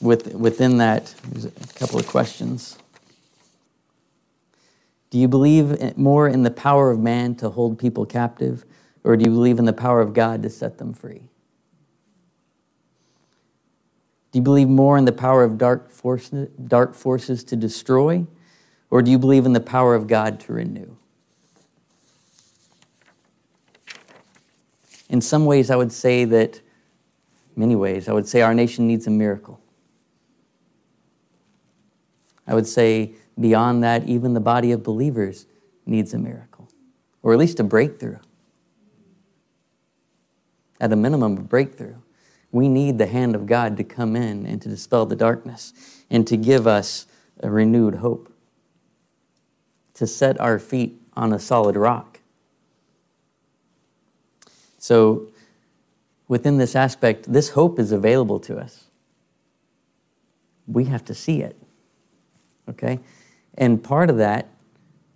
with, 0.00 0.34
within 0.34 0.78
that, 0.78 1.14
there's 1.28 1.44
a 1.46 1.50
couple 1.74 1.98
of 1.98 2.06
questions. 2.06 2.78
Do 5.10 5.18
you 5.18 5.28
believe 5.28 5.96
more 5.96 6.28
in 6.28 6.42
the 6.42 6.50
power 6.50 6.90
of 6.90 7.00
man 7.00 7.34
to 7.36 7.50
hold 7.50 7.78
people 7.78 8.06
captive, 8.06 8.64
or 9.04 9.16
do 9.16 9.24
you 9.24 9.34
believe 9.34 9.58
in 9.58 9.64
the 9.64 9.72
power 9.72 10.00
of 10.00 10.12
God 10.12 10.42
to 10.42 10.50
set 10.50 10.78
them 10.78 10.92
free? 10.92 11.22
Do 14.38 14.40
you 14.40 14.44
believe 14.44 14.68
more 14.68 14.96
in 14.96 15.04
the 15.04 15.10
power 15.10 15.42
of 15.42 15.58
dark, 15.58 15.90
force, 15.90 16.30
dark 16.68 16.94
forces 16.94 17.42
to 17.42 17.56
destroy, 17.56 18.24
or 18.88 19.02
do 19.02 19.10
you 19.10 19.18
believe 19.18 19.46
in 19.46 19.52
the 19.52 19.58
power 19.58 19.96
of 19.96 20.06
God 20.06 20.38
to 20.38 20.52
renew? 20.52 20.94
In 25.08 25.20
some 25.20 25.44
ways, 25.44 25.72
I 25.72 25.74
would 25.74 25.90
say 25.90 26.24
that, 26.26 26.60
many 27.56 27.74
ways, 27.74 28.08
I 28.08 28.12
would 28.12 28.28
say 28.28 28.42
our 28.42 28.54
nation 28.54 28.86
needs 28.86 29.08
a 29.08 29.10
miracle. 29.10 29.58
I 32.46 32.54
would 32.54 32.68
say 32.68 33.14
beyond 33.40 33.82
that, 33.82 34.04
even 34.04 34.34
the 34.34 34.40
body 34.40 34.70
of 34.70 34.84
believers 34.84 35.46
needs 35.84 36.14
a 36.14 36.18
miracle, 36.18 36.68
or 37.24 37.32
at 37.32 37.40
least 37.40 37.58
a 37.58 37.64
breakthrough. 37.64 38.18
At 40.80 40.92
a 40.92 40.96
minimum, 40.96 41.38
a 41.38 41.40
breakthrough. 41.40 41.96
We 42.50 42.68
need 42.68 42.98
the 42.98 43.06
hand 43.06 43.34
of 43.34 43.46
God 43.46 43.76
to 43.76 43.84
come 43.84 44.16
in 44.16 44.46
and 44.46 44.60
to 44.62 44.68
dispel 44.68 45.06
the 45.06 45.16
darkness 45.16 45.72
and 46.10 46.26
to 46.26 46.36
give 46.36 46.66
us 46.66 47.06
a 47.42 47.50
renewed 47.50 47.96
hope, 47.96 48.32
to 49.94 50.06
set 50.06 50.40
our 50.40 50.58
feet 50.58 51.00
on 51.14 51.32
a 51.32 51.38
solid 51.38 51.76
rock. 51.76 52.20
So, 54.78 55.28
within 56.28 56.56
this 56.56 56.74
aspect, 56.74 57.30
this 57.30 57.50
hope 57.50 57.78
is 57.78 57.92
available 57.92 58.40
to 58.40 58.58
us. 58.58 58.84
We 60.66 60.84
have 60.84 61.04
to 61.06 61.14
see 61.14 61.42
it. 61.42 61.56
Okay? 62.68 63.00
And 63.56 63.82
part 63.82 64.08
of 64.08 64.18
that 64.18 64.48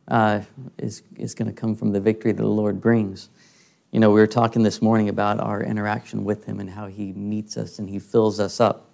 uh, 0.09 0.41
is 0.79 1.03
is 1.17 1.35
going 1.35 1.47
to 1.47 1.59
come 1.59 1.75
from 1.75 1.93
the 1.93 2.01
victory 2.01 2.33
that 2.33 2.43
the 2.43 2.49
Lord 2.49 2.81
brings. 2.81 3.29
You 3.93 4.01
know, 4.01 4.11
we 4.11 4.21
were 4.21 4.27
talking 4.27 4.63
this 4.63 4.81
morning 4.81 5.11
about 5.11 5.39
our 5.39 5.63
interaction 5.63 6.25
with 6.25 6.47
Him 6.47 6.61
and 6.61 6.71
how 6.71 6.87
He 6.87 7.13
meets 7.13 7.59
us 7.59 7.79
and 7.79 7.91
He 7.91 7.99
fills 7.99 8.41
us 8.41 8.59
up. 8.59 8.91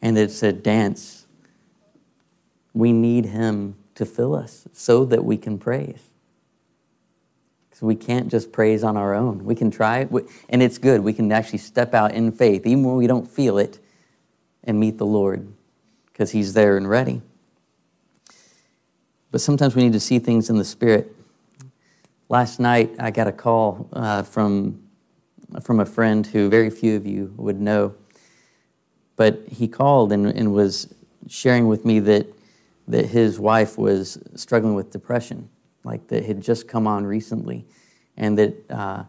And 0.00 0.16
it's 0.16 0.42
a 0.42 0.54
dance. 0.54 1.26
We 2.72 2.92
need 2.92 3.26
Him 3.26 3.76
to 3.94 4.06
fill 4.06 4.34
us 4.34 4.66
so 4.72 5.04
that 5.04 5.22
we 5.22 5.36
can 5.36 5.58
praise. 5.58 6.00
Because 7.68 7.82
we 7.82 7.94
can't 7.94 8.28
just 8.28 8.52
praise 8.52 8.82
on 8.82 8.96
our 8.96 9.14
own. 9.14 9.44
We 9.44 9.54
can 9.54 9.70
try, 9.70 10.08
and 10.48 10.62
it's 10.62 10.78
good. 10.78 11.02
We 11.02 11.12
can 11.12 11.30
actually 11.30 11.58
step 11.58 11.92
out 11.92 12.12
in 12.12 12.32
faith, 12.32 12.66
even 12.66 12.84
when 12.84 12.96
we 12.96 13.06
don't 13.06 13.28
feel 13.28 13.58
it, 13.58 13.78
and 14.64 14.80
meet 14.80 14.96
the 14.96 15.06
Lord 15.06 15.46
because 16.06 16.30
He's 16.30 16.54
there 16.54 16.78
and 16.78 16.88
ready. 16.88 17.20
But 19.30 19.42
sometimes 19.42 19.76
we 19.76 19.82
need 19.82 19.92
to 19.92 20.00
see 20.00 20.18
things 20.18 20.48
in 20.48 20.56
the 20.56 20.64
Spirit. 20.64 21.15
Last 22.28 22.58
night, 22.58 22.90
I 22.98 23.12
got 23.12 23.28
a 23.28 23.32
call 23.32 23.88
uh, 23.92 24.24
from, 24.24 24.82
from 25.62 25.78
a 25.78 25.86
friend 25.86 26.26
who 26.26 26.48
very 26.50 26.70
few 26.70 26.96
of 26.96 27.06
you 27.06 27.32
would 27.36 27.60
know. 27.60 27.94
But 29.14 29.44
he 29.48 29.68
called 29.68 30.10
and, 30.10 30.26
and 30.26 30.52
was 30.52 30.92
sharing 31.28 31.68
with 31.68 31.84
me 31.84 32.00
that, 32.00 32.26
that 32.88 33.06
his 33.06 33.38
wife 33.38 33.78
was 33.78 34.18
struggling 34.34 34.74
with 34.74 34.90
depression, 34.90 35.48
like 35.84 36.08
that 36.08 36.24
had 36.24 36.42
just 36.42 36.66
come 36.66 36.88
on 36.88 37.06
recently, 37.06 37.64
and 38.16 38.36
that 38.38 38.70
uh, 38.72 39.04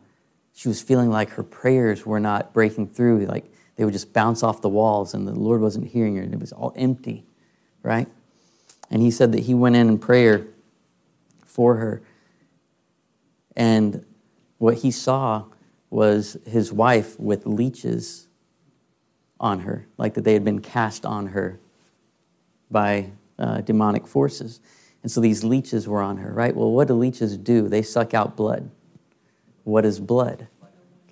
she 0.54 0.68
was 0.68 0.80
feeling 0.80 1.10
like 1.10 1.32
her 1.32 1.44
prayers 1.44 2.06
were 2.06 2.20
not 2.20 2.54
breaking 2.54 2.88
through. 2.88 3.26
Like 3.26 3.46
they 3.78 3.84
would 3.84 3.94
just 3.94 4.14
bounce 4.14 4.44
off 4.44 4.62
the 4.62 4.70
walls 4.70 5.16
and 5.16 5.28
the 5.28 5.34
Lord 5.34 5.62
wasn't 5.62 5.88
hearing 5.88 6.16
her 6.18 6.22
and 6.22 6.36
it 6.36 6.40
was 6.40 6.52
all 6.52 6.72
empty, 6.76 7.26
right? 7.82 8.08
And 8.92 9.02
he 9.02 9.10
said 9.10 9.32
that 9.32 9.40
he 9.40 9.56
went 9.56 9.76
in 9.76 9.90
in 9.90 9.98
prayer 9.98 10.46
for 11.48 11.78
her. 11.78 12.04
And 13.58 14.06
what 14.60 14.76
he 14.76 14.92
saw 14.92 15.46
was 15.90 16.38
his 16.46 16.72
wife 16.72 17.20
with 17.20 17.46
leeches 17.46 18.28
on 19.40 19.60
her, 19.62 19.88
like 19.98 20.14
that 20.14 20.24
they 20.24 20.34
had 20.34 20.46
been 20.46 20.60
cast 20.60 21.06
on 21.06 21.28
her 21.28 21.60
by 22.70 23.12
uh, 23.40 23.62
demonic 23.62 24.08
forces. 24.08 24.62
And 25.04 25.12
so 25.12 25.22
these 25.22 25.44
leeches 25.44 25.88
were 25.88 26.02
on 26.02 26.18
her, 26.18 26.32
right? 26.34 26.56
Well, 26.56 26.72
what 26.72 26.88
do 26.88 26.94
leeches 26.94 27.38
do? 27.38 27.68
They 27.68 27.82
suck 27.82 28.14
out 28.14 28.36
blood. 28.36 28.70
What 29.64 29.86
is 29.86 30.00
blood? 30.00 30.48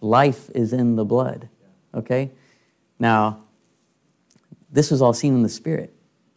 Life 0.01 0.49
is 0.53 0.71
in 0.71 0.95
the 0.95 1.05
blood, 1.05 1.49
okay? 1.93 2.31
Now, 2.99 3.43
this 4.71 4.91
was 4.91 5.01
all 5.01 5.13
seen 5.13 5.33
in 5.33 5.43
the 5.43 5.49
spirit, 5.49 5.93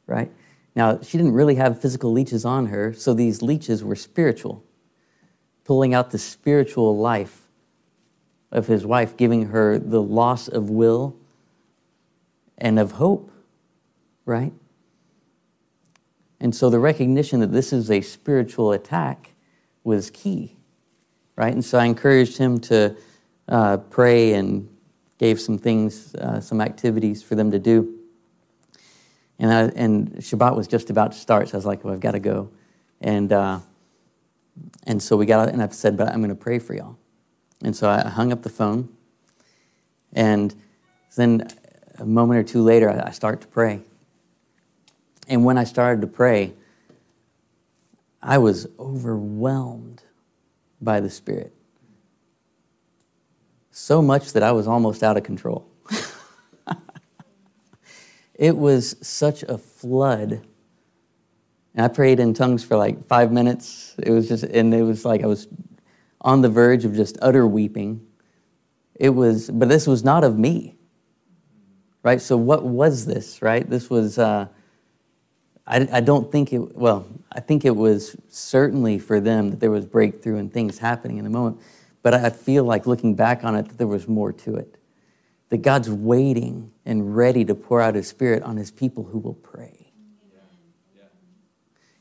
right? 0.06 0.30
Now, 0.74 1.00
she 1.00 1.18
didn't 1.18 1.32
really 1.32 1.56
have 1.56 1.80
physical 1.80 2.12
leeches 2.12 2.44
on 2.44 2.66
her, 2.66 2.92
so 2.94 3.12
these 3.12 3.42
leeches 3.42 3.82
were 3.82 3.96
spiritual, 3.96 4.62
pulling 5.68 5.92
out 5.92 6.10
the 6.10 6.18
spiritual 6.18 6.96
life 6.96 7.42
of 8.50 8.66
his 8.66 8.86
wife, 8.86 9.18
giving 9.18 9.48
her 9.48 9.78
the 9.78 10.00
loss 10.00 10.48
of 10.48 10.70
will 10.70 11.14
and 12.56 12.78
of 12.78 12.92
hope, 12.92 13.30
right? 14.24 14.54
And 16.40 16.56
so 16.56 16.70
the 16.70 16.78
recognition 16.78 17.40
that 17.40 17.52
this 17.52 17.74
is 17.74 17.90
a 17.90 18.00
spiritual 18.00 18.72
attack 18.72 19.34
was 19.84 20.08
key, 20.08 20.56
right? 21.36 21.52
And 21.52 21.62
so 21.62 21.76
I 21.78 21.84
encouraged 21.84 22.38
him 22.38 22.58
to 22.60 22.96
uh, 23.46 23.76
pray 23.76 24.32
and 24.32 24.66
gave 25.18 25.38
some 25.38 25.58
things, 25.58 26.14
uh, 26.14 26.40
some 26.40 26.62
activities 26.62 27.22
for 27.22 27.34
them 27.34 27.50
to 27.50 27.58
do. 27.58 27.94
And, 29.38 29.52
I, 29.52 29.62
and 29.76 30.14
Shabbat 30.14 30.56
was 30.56 30.66
just 30.66 30.88
about 30.88 31.12
to 31.12 31.18
start, 31.18 31.50
so 31.50 31.56
I 31.56 31.58
was 31.58 31.66
like, 31.66 31.84
well, 31.84 31.92
I've 31.92 32.00
got 32.00 32.12
to 32.12 32.20
go. 32.20 32.48
And, 33.02 33.30
uh, 33.30 33.58
and 34.84 35.02
so 35.02 35.16
we 35.16 35.26
got 35.26 35.48
out, 35.48 35.52
and 35.52 35.62
I 35.62 35.68
said, 35.68 35.96
but 35.96 36.08
I'm 36.08 36.18
going 36.18 36.30
to 36.30 36.34
pray 36.34 36.58
for 36.58 36.74
y'all. 36.74 36.96
And 37.62 37.74
so 37.74 37.88
I 37.88 38.08
hung 38.08 38.32
up 38.32 38.42
the 38.42 38.48
phone. 38.48 38.88
And 40.12 40.54
then 41.16 41.48
a 41.98 42.06
moment 42.06 42.40
or 42.40 42.44
two 42.44 42.62
later, 42.62 42.90
I 42.90 43.10
start 43.10 43.40
to 43.42 43.48
pray. 43.48 43.80
And 45.28 45.44
when 45.44 45.58
I 45.58 45.64
started 45.64 46.00
to 46.00 46.06
pray, 46.06 46.54
I 48.22 48.38
was 48.38 48.66
overwhelmed 48.78 50.02
by 50.80 51.00
the 51.00 51.10
Spirit 51.10 51.52
so 53.78 54.02
much 54.02 54.32
that 54.32 54.42
I 54.42 54.50
was 54.50 54.66
almost 54.66 55.04
out 55.04 55.16
of 55.16 55.22
control. 55.22 55.64
it 58.34 58.56
was 58.56 58.96
such 59.00 59.44
a 59.44 59.56
flood. 59.56 60.44
And 61.78 61.84
I 61.84 61.88
prayed 61.88 62.18
in 62.18 62.34
tongues 62.34 62.64
for 62.64 62.76
like 62.76 63.06
five 63.06 63.30
minutes. 63.30 63.94
It 64.00 64.10
was 64.10 64.26
just, 64.26 64.42
and 64.42 64.74
it 64.74 64.82
was 64.82 65.04
like 65.04 65.22
I 65.22 65.26
was 65.28 65.46
on 66.20 66.42
the 66.42 66.48
verge 66.48 66.84
of 66.84 66.92
just 66.92 67.16
utter 67.22 67.46
weeping. 67.46 68.04
It 68.96 69.10
was, 69.10 69.48
but 69.48 69.68
this 69.68 69.86
was 69.86 70.02
not 70.02 70.24
of 70.24 70.36
me, 70.36 70.74
right? 72.02 72.20
So 72.20 72.36
what 72.36 72.64
was 72.64 73.06
this, 73.06 73.42
right? 73.42 73.70
This 73.70 73.88
was, 73.88 74.18
uh, 74.18 74.48
I, 75.68 75.88
I 75.92 76.00
don't 76.00 76.32
think 76.32 76.52
it, 76.52 76.76
well, 76.76 77.06
I 77.30 77.38
think 77.38 77.64
it 77.64 77.76
was 77.76 78.16
certainly 78.28 78.98
for 78.98 79.20
them 79.20 79.50
that 79.50 79.60
there 79.60 79.70
was 79.70 79.86
breakthrough 79.86 80.38
and 80.38 80.52
things 80.52 80.78
happening 80.78 81.18
in 81.18 81.22
the 81.22 81.30
moment. 81.30 81.60
But 82.02 82.12
I 82.12 82.30
feel 82.30 82.64
like 82.64 82.88
looking 82.88 83.14
back 83.14 83.44
on 83.44 83.54
it, 83.54 83.68
that 83.68 83.78
there 83.78 83.86
was 83.86 84.08
more 84.08 84.32
to 84.32 84.56
it. 84.56 84.78
That 85.50 85.58
God's 85.58 85.88
waiting 85.88 86.72
and 86.84 87.14
ready 87.16 87.44
to 87.44 87.54
pour 87.54 87.80
out 87.80 87.94
his 87.94 88.08
spirit 88.08 88.42
on 88.42 88.56
his 88.56 88.72
people 88.72 89.04
who 89.04 89.20
will 89.20 89.34
pray. 89.34 89.87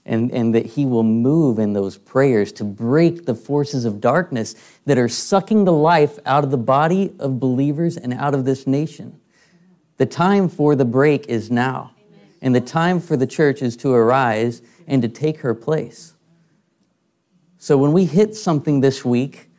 And, 0.10 0.32
and 0.32 0.56
that 0.56 0.66
he 0.66 0.86
will 0.86 1.04
move 1.04 1.60
in 1.60 1.74
those 1.74 1.98
prayers 1.98 2.54
to 2.54 2.64
break 2.64 3.26
the 3.26 3.36
forces 3.36 3.84
of 3.84 4.00
darkness 4.00 4.56
that 4.86 4.98
are 4.98 5.10
sucking 5.10 5.66
the 5.66 5.74
life 5.74 6.18
out 6.26 6.46
of 6.46 6.50
the 6.50 6.58
body 6.58 7.14
of 7.20 7.42
believers 7.42 7.98
and 7.98 8.14
out 8.14 8.34
of 8.34 8.46
this 8.46 8.66
nation. 8.66 9.20
The 9.98 10.06
time 10.06 10.48
for 10.48 10.76
the 10.76 10.86
break 10.86 11.28
is 11.28 11.52
now. 11.52 11.92
And 12.42 12.56
the 12.56 12.62
time 12.62 13.02
for 13.02 13.18
the 13.18 13.28
church 13.28 13.62
is 13.62 13.76
to 13.78 13.92
arise 13.92 14.62
and 14.88 15.02
to 15.02 15.10
take 15.10 15.40
her 15.40 15.54
place. 15.54 16.14
So 17.58 17.78
when 17.78 17.92
we 17.92 18.06
hit 18.06 18.36
something 18.36 18.80
this 18.80 19.04
week 19.04 19.50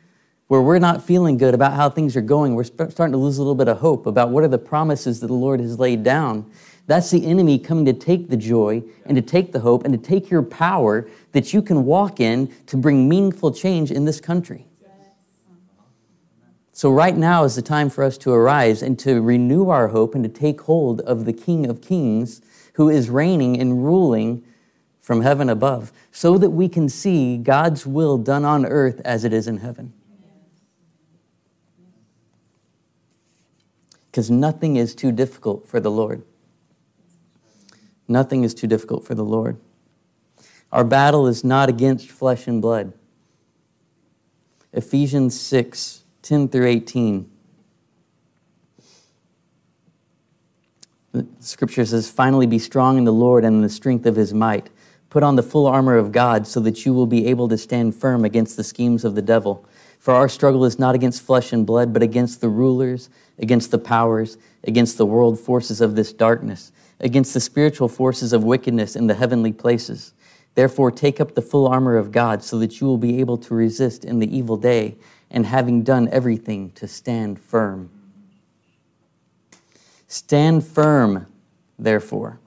where 0.47 0.61
we're 0.61 0.79
not 0.79 1.03
feeling 1.03 1.37
good 1.37 1.53
about 1.53 1.73
how 1.73 1.89
things 1.91 2.15
are 2.15 2.21
going, 2.21 2.55
we're 2.55 2.63
starting 2.63 3.11
to 3.11 3.17
lose 3.17 3.37
a 3.37 3.41
little 3.41 3.53
bit 3.53 3.67
of 3.67 3.77
hope 3.77 4.07
about 4.07 4.31
what 4.31 4.43
are 4.43 4.47
the 4.47 4.57
promises 4.57 5.19
that 5.19 5.27
the 5.27 5.33
Lord 5.33 5.59
has 5.59 5.77
laid 5.77 6.01
down. 6.01 6.49
That's 6.89 7.11
the 7.11 7.23
enemy 7.27 7.59
coming 7.59 7.85
to 7.85 7.93
take 7.93 8.29
the 8.29 8.35
joy 8.35 8.81
and 9.05 9.15
to 9.15 9.21
take 9.21 9.51
the 9.51 9.59
hope 9.59 9.85
and 9.85 9.93
to 9.93 9.99
take 9.99 10.31
your 10.31 10.41
power 10.41 11.07
that 11.33 11.53
you 11.53 11.61
can 11.61 11.85
walk 11.85 12.19
in 12.19 12.51
to 12.65 12.77
bring 12.77 13.07
meaningful 13.07 13.51
change 13.51 13.91
in 13.91 14.05
this 14.05 14.19
country. 14.19 14.65
So, 16.71 16.89
right 16.89 17.15
now 17.15 17.43
is 17.43 17.55
the 17.55 17.61
time 17.61 17.91
for 17.91 18.03
us 18.03 18.17
to 18.19 18.31
arise 18.31 18.81
and 18.81 18.97
to 18.99 19.21
renew 19.21 19.69
our 19.69 19.89
hope 19.89 20.15
and 20.15 20.23
to 20.23 20.29
take 20.31 20.61
hold 20.61 21.01
of 21.01 21.25
the 21.25 21.33
King 21.33 21.69
of 21.69 21.79
Kings 21.79 22.41
who 22.73 22.89
is 22.89 23.07
reigning 23.07 23.59
and 23.59 23.85
ruling 23.85 24.43
from 24.99 25.21
heaven 25.21 25.47
above, 25.47 25.91
so 26.11 26.39
that 26.39 26.49
we 26.49 26.67
can 26.67 26.89
see 26.89 27.37
God's 27.37 27.85
will 27.85 28.17
done 28.17 28.45
on 28.45 28.65
earth 28.65 28.99
as 29.05 29.23
it 29.25 29.31
is 29.31 29.47
in 29.47 29.57
heaven. 29.57 29.93
Because 34.09 34.31
nothing 34.31 34.75
is 34.75 34.95
too 34.95 35.11
difficult 35.11 35.67
for 35.67 35.79
the 35.79 35.91
Lord. 35.91 36.23
Nothing 38.09 38.43
is 38.43 38.53
too 38.53 38.67
difficult 38.67 39.05
for 39.05 39.15
the 39.15 39.23
Lord. 39.23 39.57
Our 40.71 40.83
battle 40.83 41.27
is 41.27 41.43
not 41.43 41.69
against 41.69 42.09
flesh 42.09 42.47
and 42.47 42.61
blood. 42.61 42.91
Ephesians 44.73 45.39
6 45.39 46.03
10 46.21 46.49
through 46.49 46.67
18. 46.67 47.31
The 51.11 51.25
scripture 51.39 51.85
says, 51.85 52.09
Finally 52.09 52.45
be 52.45 52.59
strong 52.59 52.97
in 52.97 53.03
the 53.03 53.13
Lord 53.13 53.43
and 53.45 53.55
in 53.55 53.61
the 53.61 53.69
strength 53.69 54.05
of 54.05 54.15
his 54.15 54.33
might. 54.33 54.69
Put 55.09 55.23
on 55.23 55.35
the 55.35 55.43
full 55.43 55.65
armor 55.65 55.97
of 55.97 56.11
God 56.11 56.45
so 56.45 56.59
that 56.59 56.85
you 56.85 56.93
will 56.93 57.07
be 57.07 57.27
able 57.27 57.47
to 57.47 57.57
stand 57.57 57.95
firm 57.95 58.25
against 58.25 58.57
the 58.57 58.63
schemes 58.63 59.03
of 59.03 59.15
the 59.15 59.21
devil. 59.21 59.65
For 59.97 60.13
our 60.13 60.29
struggle 60.29 60.65
is 60.65 60.77
not 60.77 60.93
against 60.93 61.23
flesh 61.23 61.51
and 61.51 61.65
blood, 61.65 61.93
but 61.93 62.03
against 62.03 62.41
the 62.41 62.49
rulers, 62.49 63.09
against 63.39 63.71
the 63.71 63.79
powers, 63.79 64.37
against 64.63 64.97
the 64.97 65.05
world 65.05 65.39
forces 65.39 65.81
of 65.81 65.95
this 65.95 66.13
darkness, 66.13 66.71
against 66.99 67.33
the 67.33 67.39
spiritual 67.39 67.87
forces 67.87 68.33
of 68.33 68.43
wickedness 68.43 68.95
in 68.95 69.07
the 69.07 69.15
heavenly 69.15 69.53
places. 69.53 70.13
Therefore, 70.55 70.91
take 70.91 71.21
up 71.21 71.35
the 71.35 71.41
full 71.41 71.67
armor 71.67 71.97
of 71.97 72.11
God 72.11 72.43
so 72.43 72.59
that 72.59 72.81
you 72.81 72.87
will 72.87 72.97
be 72.97 73.19
able 73.19 73.37
to 73.37 73.53
resist 73.53 74.03
in 74.03 74.19
the 74.19 74.35
evil 74.35 74.57
day, 74.57 74.97
and 75.31 75.45
having 75.45 75.83
done 75.83 76.09
everything, 76.11 76.71
to 76.71 76.87
stand 76.87 77.39
firm. 77.39 77.89
Stand 80.07 80.65
firm, 80.65 81.27
therefore, 81.77 82.39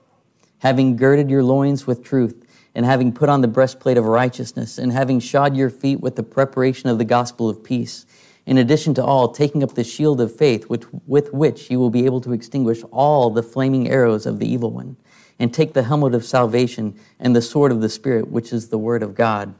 having 0.59 0.97
girded 0.97 1.31
your 1.31 1.45
loins 1.45 1.87
with 1.87 2.03
truth, 2.03 2.45
and 2.75 2.85
having 2.85 3.13
put 3.13 3.29
on 3.29 3.41
the 3.41 3.49
breastplate 3.49 3.97
of 3.97 4.05
righteousness, 4.05 4.79
and 4.79 4.93
having 4.93 5.21
shod 5.21 5.57
your 5.57 5.71
feet 5.71 6.01
with 6.01 6.17
the 6.17 6.23
preparation 6.23 6.89
of 6.89 6.99
the 6.99 7.05
gospel 7.05 7.49
of 7.49 7.63
peace. 7.63 8.05
In 8.45 8.59
addition 8.59 8.93
to 8.95 9.05
all, 9.05 9.29
taking 9.29 9.63
up 9.63 9.75
the 9.75 9.85
shield 9.85 10.21
of 10.21 10.35
faith, 10.35 10.65
which, 10.65 10.85
with 11.07 11.33
which 11.33 11.71
you 11.71 11.79
will 11.79 11.91
be 11.91 12.05
able 12.07 12.21
to 12.23 12.33
extinguish 12.33 12.83
all 12.91 13.31
the 13.31 13.43
flaming 13.43 13.89
arrows 13.89 14.27
of 14.27 14.39
the 14.41 14.51
evil 14.51 14.73
one, 14.73 14.97
and 15.39 15.55
take 15.55 15.73
the 15.73 15.85
helmet 15.85 16.15
of 16.15 16.25
salvation 16.25 16.99
and 17.21 17.37
the 17.37 17.43
sword 17.43 17.71
of 17.71 17.81
the 17.81 17.89
Spirit, 17.89 18.29
which 18.29 18.53
is 18.53 18.69
the 18.69 18.79
word 18.79 19.03
of 19.03 19.15
God. 19.15 19.55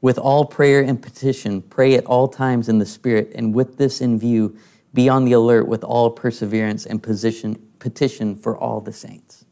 With 0.00 0.18
all 0.18 0.44
prayer 0.44 0.82
and 0.82 1.02
petition, 1.02 1.62
pray 1.62 1.94
at 1.94 2.04
all 2.04 2.28
times 2.28 2.68
in 2.68 2.78
the 2.78 2.86
Spirit, 2.86 3.32
and 3.34 3.54
with 3.54 3.78
this 3.78 4.00
in 4.00 4.18
view, 4.18 4.56
be 4.94 5.08
on 5.08 5.24
the 5.24 5.32
alert 5.32 5.66
with 5.66 5.84
all 5.84 6.10
perseverance 6.10 6.86
and 6.86 7.02
position, 7.02 7.56
petition 7.78 8.36
for 8.36 8.56
all 8.56 8.80
the 8.80 8.92
saints. 8.92 9.44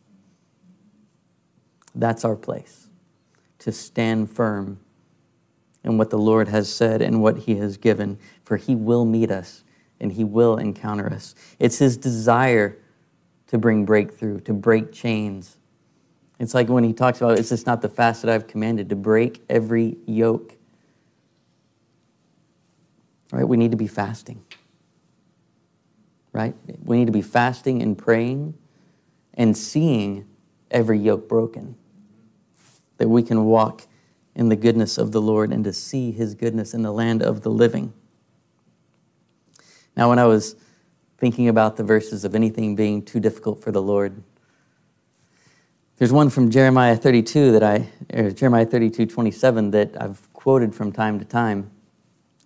That's 1.94 2.24
our 2.24 2.36
place, 2.36 2.88
to 3.60 3.72
stand 3.72 4.30
firm 4.30 4.78
in 5.86 5.96
what 5.96 6.10
the 6.10 6.18
Lord 6.18 6.48
has 6.48 6.72
said 6.72 7.00
and 7.00 7.22
what 7.22 7.38
He 7.38 7.56
has 7.56 7.76
given, 7.76 8.18
for 8.44 8.56
He 8.56 8.74
will 8.74 9.04
meet 9.04 9.30
us 9.30 9.64
and 10.00 10.12
He 10.12 10.24
will 10.24 10.56
encounter 10.56 11.10
us. 11.10 11.34
It's 11.58 11.78
His 11.78 11.96
desire 11.96 12.76
to 13.46 13.56
bring 13.56 13.84
breakthrough, 13.84 14.40
to 14.40 14.52
break 14.52 14.92
chains. 14.92 15.56
It's 16.38 16.52
like 16.52 16.68
when 16.68 16.84
He 16.84 16.92
talks 16.92 17.20
about, 17.20 17.38
it's 17.38 17.48
just 17.48 17.66
not 17.66 17.80
the 17.80 17.88
fast 17.88 18.22
that 18.22 18.30
I've 18.30 18.46
commanded, 18.46 18.90
to 18.90 18.96
break 18.96 19.42
every 19.48 19.96
yoke. 20.06 20.54
Right? 23.32 23.48
We 23.48 23.56
need 23.56 23.70
to 23.70 23.76
be 23.76 23.86
fasting 23.86 24.42
right? 26.36 26.54
We 26.84 26.98
need 26.98 27.06
to 27.06 27.12
be 27.12 27.22
fasting 27.22 27.80
and 27.80 27.96
praying 27.96 28.52
and 29.32 29.56
seeing 29.56 30.26
every 30.70 30.98
yoke 30.98 31.30
broken. 31.30 31.76
That 32.98 33.08
we 33.08 33.22
can 33.22 33.46
walk 33.46 33.86
in 34.36 34.50
the 34.50 34.56
goodness 34.56 34.98
of 34.98 35.12
the 35.12 35.20
Lord 35.20 35.50
and 35.50 35.64
to 35.64 35.72
see 35.72 36.12
his 36.12 36.34
goodness 36.34 36.74
in 36.74 36.82
the 36.82 36.92
land 36.92 37.22
of 37.22 37.40
the 37.40 37.48
living. 37.48 37.92
Now, 39.96 40.10
when 40.10 40.18
I 40.18 40.26
was 40.26 40.54
thinking 41.16 41.48
about 41.48 41.76
the 41.76 41.82
verses 41.82 42.24
of 42.24 42.34
anything 42.34 42.76
being 42.76 43.02
too 43.02 43.18
difficult 43.18 43.62
for 43.62 43.72
the 43.72 43.80
Lord, 43.80 44.22
there's 45.96 46.12
one 46.12 46.28
from 46.28 46.50
Jeremiah 46.50 46.96
32 46.96 47.52
that 47.52 47.62
I, 47.62 47.88
Jeremiah 48.32 48.66
32, 48.66 49.06
27 49.06 49.70
that 49.70 50.00
I've 50.00 50.30
quoted 50.34 50.74
from 50.74 50.92
time 50.92 51.18
to 51.18 51.24
time. 51.24 51.70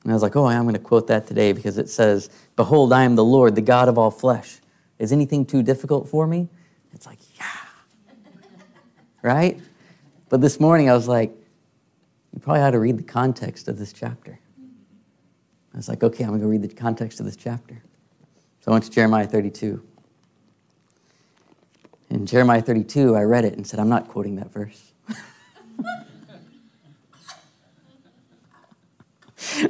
And 0.04 0.12
I 0.12 0.14
was 0.14 0.22
like, 0.22 0.36
oh, 0.36 0.46
I'm 0.46 0.62
going 0.62 0.74
to 0.74 0.80
quote 0.80 1.08
that 1.08 1.26
today 1.26 1.52
because 1.52 1.76
it 1.76 1.88
says, 1.88 2.30
Behold, 2.54 2.92
I 2.92 3.02
am 3.02 3.16
the 3.16 3.24
Lord, 3.24 3.56
the 3.56 3.60
God 3.60 3.88
of 3.88 3.98
all 3.98 4.12
flesh. 4.12 4.60
Is 5.00 5.10
anything 5.10 5.44
too 5.44 5.64
difficult 5.64 6.08
for 6.08 6.26
me? 6.26 6.48
It's 6.92 7.06
like, 7.06 7.18
yeah. 7.36 8.12
right? 9.22 9.60
But 10.28 10.40
this 10.40 10.60
morning 10.60 10.88
I 10.88 10.94
was 10.94 11.08
like, 11.08 11.34
you 12.32 12.40
probably 12.40 12.62
ought 12.62 12.70
to 12.70 12.78
read 12.78 12.98
the 12.98 13.02
context 13.02 13.68
of 13.68 13.78
this 13.78 13.92
chapter. 13.92 14.38
I 15.72 15.76
was 15.76 15.88
like, 15.88 16.02
okay, 16.02 16.24
I'm 16.24 16.30
going 16.30 16.40
to 16.40 16.46
go 16.46 16.50
read 16.50 16.62
the 16.62 16.68
context 16.68 17.20
of 17.20 17.26
this 17.26 17.36
chapter. 17.36 17.80
So 18.60 18.70
I 18.70 18.72
went 18.72 18.84
to 18.84 18.90
Jeremiah 18.90 19.26
32. 19.26 19.82
In 22.10 22.26
Jeremiah 22.26 22.60
32, 22.60 23.14
I 23.14 23.22
read 23.22 23.44
it 23.44 23.54
and 23.54 23.66
said, 23.66 23.80
I'm 23.80 23.88
not 23.88 24.08
quoting 24.08 24.36
that 24.36 24.52
verse. 24.52 24.92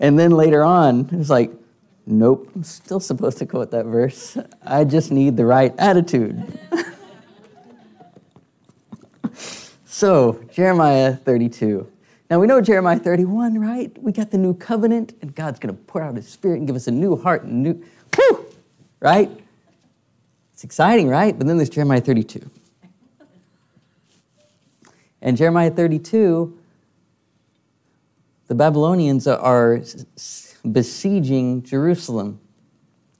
and 0.00 0.18
then 0.18 0.32
later 0.32 0.64
on, 0.64 1.08
it 1.12 1.12
was 1.12 1.30
like, 1.30 1.52
nope, 2.06 2.50
I'm 2.54 2.64
still 2.64 3.00
supposed 3.00 3.38
to 3.38 3.46
quote 3.46 3.70
that 3.70 3.86
verse. 3.86 4.36
I 4.64 4.84
just 4.84 5.12
need 5.12 5.36
the 5.36 5.46
right 5.46 5.72
attitude. 5.78 6.58
so, 10.00 10.42
Jeremiah 10.50 11.14
32. 11.14 11.86
Now 12.30 12.40
we 12.40 12.46
know 12.46 12.62
Jeremiah 12.62 12.98
31, 12.98 13.58
right? 13.58 13.94
We 14.02 14.12
got 14.12 14.30
the 14.30 14.38
new 14.38 14.54
covenant, 14.54 15.12
and 15.20 15.34
God's 15.34 15.58
going 15.58 15.76
to 15.76 15.82
pour 15.82 16.00
out 16.00 16.16
his 16.16 16.26
spirit 16.26 16.56
and 16.56 16.66
give 16.66 16.74
us 16.74 16.86
a 16.86 16.90
new 16.90 17.16
heart 17.16 17.42
and 17.42 17.62
new, 17.62 17.84
whew, 18.16 18.46
right? 18.98 19.30
It's 20.54 20.64
exciting, 20.64 21.08
right? 21.08 21.36
But 21.36 21.46
then 21.46 21.58
there's 21.58 21.68
Jeremiah 21.68 22.00
32. 22.00 22.48
And 25.20 25.36
Jeremiah 25.36 25.70
32 25.70 26.56
the 28.46 28.54
Babylonians 28.56 29.28
are 29.28 29.80
besieging 30.72 31.62
Jerusalem. 31.62 32.40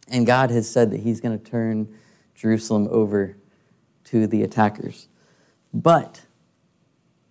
And 0.09 0.27
God 0.27 0.51
has 0.51 0.69
said 0.69 0.91
that 0.91 1.01
He's 1.01 1.21
going 1.21 1.39
to 1.39 1.45
turn 1.45 1.95
Jerusalem 2.35 2.89
over 2.91 3.37
to 4.07 4.27
the 4.27 4.43
attackers. 4.43 5.07
But 5.73 6.23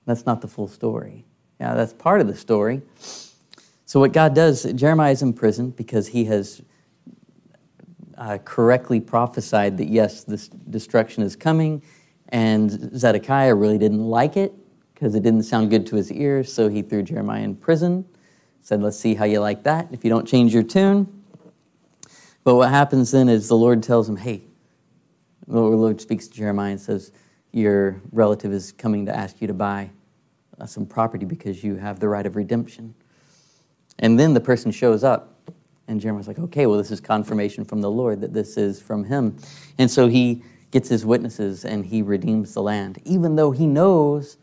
that's 0.09 0.25
not 0.25 0.41
the 0.41 0.47
full 0.47 0.67
story. 0.67 1.25
Yeah, 1.59 1.75
that's 1.75 1.93
part 1.93 2.21
of 2.21 2.27
the 2.27 2.35
story. 2.35 2.81
So, 3.85 3.99
what 3.99 4.13
God 4.13 4.33
does, 4.33 4.63
Jeremiah 4.73 5.11
is 5.11 5.21
in 5.21 5.33
prison 5.33 5.71
because 5.71 6.07
he 6.07 6.25
has 6.25 6.61
uh, 8.17 8.37
correctly 8.43 8.99
prophesied 8.99 9.77
that 9.77 9.87
yes, 9.87 10.23
this 10.23 10.47
destruction 10.47 11.23
is 11.23 11.35
coming. 11.35 11.81
And 12.29 12.69
Zedekiah 12.95 13.55
really 13.55 13.77
didn't 13.77 14.03
like 14.03 14.37
it 14.37 14.53
because 14.93 15.15
it 15.15 15.23
didn't 15.23 15.43
sound 15.43 15.69
good 15.69 15.87
to 15.87 15.95
his 15.95 16.11
ears, 16.11 16.53
so 16.53 16.67
he 16.67 16.81
threw 16.81 17.01
Jeremiah 17.01 17.41
in 17.41 17.55
prison. 17.55 18.05
Said, 18.61 18.81
Let's 18.81 18.99
see 18.99 19.15
how 19.15 19.25
you 19.25 19.39
like 19.39 19.63
that 19.63 19.87
if 19.91 20.03
you 20.03 20.09
don't 20.09 20.27
change 20.27 20.53
your 20.53 20.63
tune. 20.63 21.23
But 22.43 22.55
what 22.55 22.69
happens 22.69 23.11
then 23.11 23.29
is 23.29 23.47
the 23.47 23.57
Lord 23.57 23.81
tells 23.81 24.07
him, 24.07 24.17
Hey, 24.17 24.43
the 25.47 25.59
Lord 25.59 25.99
speaks 25.99 26.27
to 26.27 26.33
Jeremiah 26.35 26.71
and 26.71 26.81
says, 26.81 27.11
Your 27.51 28.01
relative 28.11 28.51
is 28.51 28.71
coming 28.71 29.05
to 29.07 29.15
ask 29.15 29.41
you 29.41 29.47
to 29.47 29.53
buy 29.53 29.89
Uh, 30.59 30.65
some 30.65 30.85
property 30.85 31.25
because 31.25 31.63
you 31.63 31.75
have 31.75 31.99
the 31.99 32.07
right 32.07 32.25
of 32.25 32.35
redemption. 32.35 32.93
And 33.99 34.19
then 34.19 34.33
the 34.33 34.41
person 34.41 34.71
shows 34.71 35.03
up, 35.03 35.33
and 35.87 36.01
Jeremiah's 36.01 36.27
like, 36.27 36.39
okay, 36.39 36.65
well, 36.65 36.77
this 36.77 36.91
is 36.91 36.99
confirmation 36.99 37.63
from 37.63 37.81
the 37.81 37.89
Lord 37.89 38.21
that 38.21 38.33
this 38.33 38.57
is 38.57 38.81
from 38.81 39.05
him. 39.05 39.37
And 39.77 39.89
so 39.89 40.07
he 40.07 40.43
gets 40.71 40.89
his 40.89 41.05
witnesses 41.05 41.65
and 41.65 41.85
he 41.85 42.01
redeems 42.01 42.53
the 42.53 42.61
land, 42.61 42.99
even 43.05 43.35
though 43.35 43.51
he 43.51 43.65
knows 43.65 44.37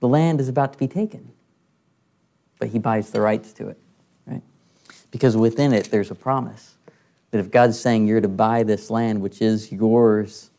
the 0.00 0.08
land 0.08 0.40
is 0.40 0.48
about 0.48 0.72
to 0.72 0.78
be 0.78 0.88
taken. 0.88 1.32
But 2.58 2.68
he 2.68 2.78
buys 2.78 3.10
the 3.10 3.20
rights 3.20 3.52
to 3.54 3.68
it, 3.68 3.78
right? 4.26 4.42
Because 5.10 5.36
within 5.36 5.72
it, 5.72 5.90
there's 5.90 6.10
a 6.10 6.14
promise 6.14 6.76
that 7.30 7.38
if 7.38 7.50
God's 7.50 7.78
saying 7.78 8.06
you're 8.06 8.20
to 8.20 8.28
buy 8.28 8.62
this 8.62 8.90
land, 8.90 9.20
which 9.20 9.42
is 9.42 9.70
yours, 9.70 10.50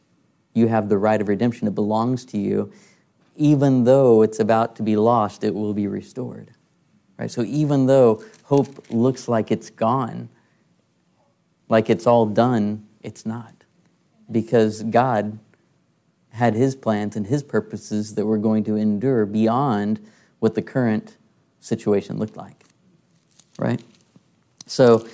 you 0.53 0.67
have 0.67 0.87
the 0.87 0.97
right 0.97 1.19
of 1.19 1.27
redemption, 1.27 1.67
it 1.67 1.75
belongs 1.75 2.23
to 2.25 2.37
you, 2.37 2.71
even 3.38 3.84
though 3.84 4.23
it's 4.23 4.39
about 4.39 4.76
to 4.76 4.84
be 4.84 4.97
lost, 4.97 5.43
it 5.43 5.54
will 5.54 5.73
be 5.73 5.88
restored. 5.88 6.52
Right? 7.17 7.32
So 7.32 7.43
even 7.43 7.86
though 7.86 8.23
hope 8.43 8.86
looks 8.89 9.28
like 9.28 9.52
it's 9.52 9.69
gone, 9.69 10.30
like 11.69 11.89
it's 11.89 12.06
all 12.06 12.26
done, 12.26 12.88
it's 13.02 13.26
not. 13.26 13.54
Because 14.30 14.84
God 14.84 15.39
had 16.32 16.54
his 16.54 16.76
plans 16.76 17.15
and 17.15 17.28
his 17.28 17.43
purposes 17.43 18.15
that 18.15 18.26
were 18.26 18.38
going 18.38 18.63
to 18.65 18.76
endure 18.76 19.26
beyond 19.26 20.00
what 20.39 20.56
the 20.56 20.62
current 20.62 21.17
situation 21.60 22.17
looked 22.17 22.38
like. 22.38 22.63
Right? 23.58 23.82
So, 24.65 25.08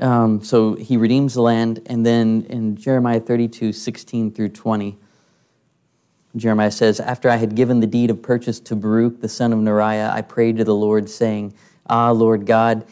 um, 0.00 0.42
so 0.42 0.74
he 0.74 0.96
redeems 0.96 1.34
the 1.34 1.42
land, 1.42 1.82
and 1.86 2.04
then 2.04 2.46
in 2.48 2.76
Jeremiah 2.76 3.20
32, 3.20 3.72
16 3.72 4.32
through 4.32 4.48
20, 4.48 4.98
Jeremiah 6.36 6.70
says, 6.70 7.00
After 7.00 7.30
I 7.30 7.36
had 7.36 7.54
given 7.54 7.80
the 7.80 7.86
deed 7.86 8.10
of 8.10 8.22
purchase 8.22 8.60
to 8.60 8.76
Baruch, 8.76 9.20
the 9.20 9.28
son 9.28 9.52
of 9.52 9.58
Neriah, 9.58 10.10
I 10.10 10.20
prayed 10.22 10.58
to 10.58 10.64
the 10.64 10.74
Lord, 10.74 11.08
saying, 11.08 11.54
Ah, 11.88 12.10
Lord 12.10 12.46
God, 12.46 12.84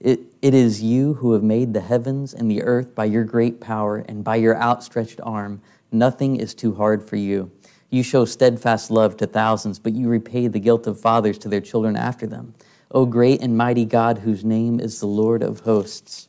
it, 0.00 0.20
it 0.40 0.54
is 0.54 0.82
you 0.82 1.14
who 1.14 1.32
have 1.32 1.42
made 1.42 1.74
the 1.74 1.80
heavens 1.80 2.32
and 2.32 2.50
the 2.50 2.62
earth 2.62 2.94
by 2.94 3.04
your 3.04 3.24
great 3.24 3.60
power 3.60 3.98
and 3.98 4.24
by 4.24 4.36
your 4.36 4.56
outstretched 4.56 5.20
arm. 5.22 5.60
Nothing 5.92 6.36
is 6.36 6.54
too 6.54 6.74
hard 6.74 7.02
for 7.02 7.16
you. 7.16 7.50
You 7.90 8.02
show 8.02 8.24
steadfast 8.24 8.90
love 8.90 9.16
to 9.18 9.26
thousands, 9.26 9.78
but 9.78 9.92
you 9.92 10.08
repay 10.08 10.48
the 10.48 10.60
guilt 10.60 10.86
of 10.86 11.00
fathers 11.00 11.38
to 11.38 11.48
their 11.48 11.60
children 11.60 11.96
after 11.96 12.26
them. 12.26 12.54
O 12.90 13.04
great 13.04 13.42
and 13.42 13.56
mighty 13.56 13.84
God, 13.84 14.18
whose 14.18 14.44
name 14.44 14.80
is 14.80 15.00
the 15.00 15.06
Lord 15.06 15.42
of 15.42 15.60
hosts 15.60 16.28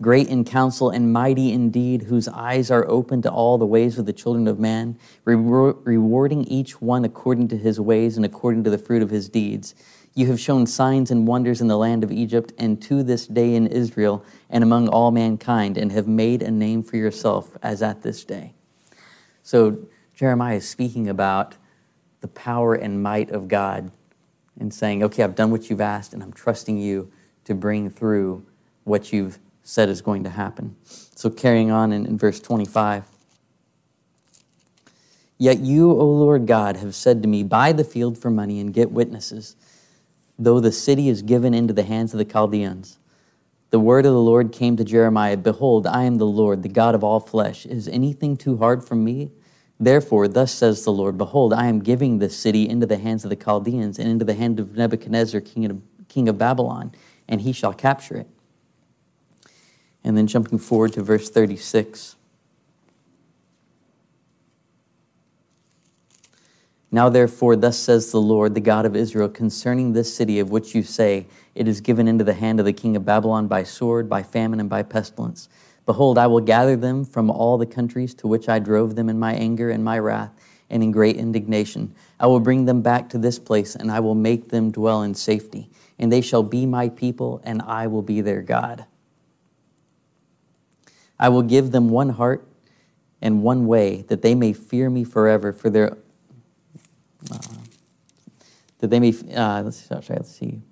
great 0.00 0.28
in 0.28 0.44
counsel 0.44 0.90
and 0.90 1.12
mighty 1.12 1.52
indeed, 1.52 2.02
whose 2.02 2.28
eyes 2.28 2.70
are 2.70 2.88
open 2.88 3.20
to 3.22 3.30
all 3.30 3.58
the 3.58 3.66
ways 3.66 3.98
of 3.98 4.06
the 4.06 4.12
children 4.12 4.48
of 4.48 4.58
man, 4.58 4.98
rewarding 5.24 6.44
each 6.44 6.80
one 6.80 7.04
according 7.04 7.48
to 7.48 7.56
his 7.56 7.78
ways 7.78 8.16
and 8.16 8.24
according 8.24 8.64
to 8.64 8.70
the 8.70 8.78
fruit 8.78 9.02
of 9.02 9.10
his 9.10 9.28
deeds. 9.28 9.74
You 10.14 10.26
have 10.26 10.40
shown 10.40 10.66
signs 10.66 11.10
and 11.10 11.26
wonders 11.26 11.60
in 11.60 11.68
the 11.68 11.78
land 11.78 12.02
of 12.02 12.10
Egypt 12.10 12.52
and 12.58 12.80
to 12.82 13.02
this 13.02 13.26
day 13.26 13.54
in 13.54 13.66
Israel 13.66 14.24
and 14.48 14.64
among 14.64 14.88
all 14.88 15.10
mankind, 15.10 15.76
and 15.76 15.92
have 15.92 16.08
made 16.08 16.42
a 16.42 16.50
name 16.50 16.82
for 16.82 16.96
yourself 16.96 17.56
as 17.62 17.82
at 17.82 18.02
this 18.02 18.24
day. 18.24 18.54
So 19.42 19.78
Jeremiah 20.14 20.56
is 20.56 20.68
speaking 20.68 21.08
about 21.08 21.56
the 22.20 22.28
power 22.28 22.74
and 22.74 23.02
might 23.02 23.30
of 23.30 23.48
God 23.48 23.90
and 24.58 24.72
saying, 24.74 25.02
Okay, 25.04 25.22
I've 25.22 25.34
done 25.34 25.50
what 25.50 25.70
you've 25.70 25.80
asked, 25.80 26.12
and 26.12 26.22
I'm 26.22 26.32
trusting 26.32 26.76
you 26.78 27.10
to 27.44 27.54
bring 27.54 27.88
through 27.88 28.44
what 28.84 29.12
you've 29.12 29.38
said 29.62 29.88
is 29.88 30.02
going 30.02 30.24
to 30.24 30.30
happen. 30.30 30.76
So, 30.84 31.30
carrying 31.30 31.70
on 31.70 31.92
in, 31.92 32.06
in 32.06 32.18
verse 32.18 32.40
25. 32.40 33.04
Yet 35.38 35.60
you, 35.60 35.90
O 35.90 36.04
Lord 36.04 36.46
God, 36.46 36.76
have 36.76 36.94
said 36.94 37.22
to 37.22 37.28
me, 37.28 37.42
Buy 37.42 37.72
the 37.72 37.84
field 37.84 38.18
for 38.18 38.30
money 38.30 38.60
and 38.60 38.74
get 38.74 38.90
witnesses, 38.90 39.56
though 40.38 40.60
the 40.60 40.72
city 40.72 41.08
is 41.08 41.22
given 41.22 41.54
into 41.54 41.72
the 41.72 41.82
hands 41.82 42.12
of 42.12 42.18
the 42.18 42.26
Chaldeans. 42.26 42.98
The 43.70 43.80
word 43.80 44.04
of 44.04 44.12
the 44.12 44.20
Lord 44.20 44.52
came 44.52 44.76
to 44.76 44.84
Jeremiah 44.84 45.36
Behold, 45.36 45.86
I 45.86 46.02
am 46.02 46.16
the 46.16 46.26
Lord, 46.26 46.62
the 46.62 46.68
God 46.68 46.94
of 46.94 47.04
all 47.04 47.20
flesh. 47.20 47.64
Is 47.64 47.88
anything 47.88 48.36
too 48.36 48.58
hard 48.58 48.84
for 48.84 48.96
me? 48.96 49.30
Therefore, 49.78 50.28
thus 50.28 50.52
says 50.52 50.84
the 50.84 50.92
Lord 50.92 51.16
Behold, 51.16 51.54
I 51.54 51.68
am 51.68 51.78
giving 51.80 52.18
this 52.18 52.36
city 52.36 52.68
into 52.68 52.84
the 52.84 52.98
hands 52.98 53.24
of 53.24 53.30
the 53.30 53.36
Chaldeans 53.36 53.98
and 53.98 54.08
into 54.08 54.26
the 54.26 54.34
hand 54.34 54.60
of 54.60 54.76
Nebuchadnezzar, 54.76 55.40
king 55.40 55.64
of, 55.70 55.80
king 56.08 56.28
of 56.28 56.36
Babylon, 56.36 56.92
and 57.28 57.40
he 57.40 57.52
shall 57.52 57.72
capture 57.72 58.16
it. 58.16 58.28
And 60.02 60.16
then 60.16 60.26
jumping 60.26 60.58
forward 60.58 60.92
to 60.94 61.02
verse 61.02 61.28
36. 61.30 62.16
Now, 66.92 67.08
therefore, 67.08 67.54
thus 67.54 67.78
says 67.78 68.10
the 68.10 68.20
Lord, 68.20 68.54
the 68.54 68.60
God 68.60 68.84
of 68.84 68.96
Israel, 68.96 69.28
concerning 69.28 69.92
this 69.92 70.12
city 70.12 70.40
of 70.40 70.50
which 70.50 70.74
you 70.74 70.82
say, 70.82 71.26
It 71.54 71.68
is 71.68 71.80
given 71.80 72.08
into 72.08 72.24
the 72.24 72.34
hand 72.34 72.58
of 72.58 72.66
the 72.66 72.72
king 72.72 72.96
of 72.96 73.04
Babylon 73.04 73.46
by 73.46 73.62
sword, 73.62 74.08
by 74.08 74.24
famine, 74.24 74.58
and 74.58 74.68
by 74.68 74.82
pestilence. 74.82 75.48
Behold, 75.86 76.18
I 76.18 76.26
will 76.26 76.40
gather 76.40 76.76
them 76.76 77.04
from 77.04 77.30
all 77.30 77.58
the 77.58 77.66
countries 77.66 78.14
to 78.14 78.26
which 78.26 78.48
I 78.48 78.58
drove 78.58 78.96
them 78.96 79.08
in 79.08 79.18
my 79.18 79.34
anger 79.34 79.70
and 79.70 79.84
my 79.84 79.98
wrath 79.98 80.32
and 80.68 80.82
in 80.82 80.90
great 80.90 81.16
indignation. 81.16 81.94
I 82.18 82.26
will 82.26 82.40
bring 82.40 82.64
them 82.64 82.82
back 82.82 83.08
to 83.10 83.18
this 83.18 83.38
place, 83.38 83.76
and 83.76 83.90
I 83.90 84.00
will 84.00 84.14
make 84.14 84.48
them 84.48 84.70
dwell 84.70 85.02
in 85.02 85.14
safety. 85.14 85.70
And 85.98 86.12
they 86.12 86.20
shall 86.20 86.42
be 86.42 86.66
my 86.66 86.88
people, 86.88 87.40
and 87.44 87.62
I 87.62 87.86
will 87.86 88.02
be 88.02 88.20
their 88.20 88.42
God. 88.42 88.86
I 91.20 91.28
will 91.28 91.42
give 91.42 91.70
them 91.70 91.90
one 91.90 92.08
heart 92.08 92.48
and 93.20 93.42
one 93.42 93.66
way, 93.66 94.02
that 94.08 94.22
they 94.22 94.34
may 94.34 94.54
fear 94.54 94.88
me 94.88 95.04
forever 95.04 95.52
for 95.52 95.68
their 95.68 95.98
uh, 97.30 97.38
that 98.78 98.88
they 98.88 98.98
may 98.98 99.12
uh, 99.36 99.62
let's, 99.62 99.76
see, 99.76 99.94
let's 100.08 100.34
see 100.34 100.62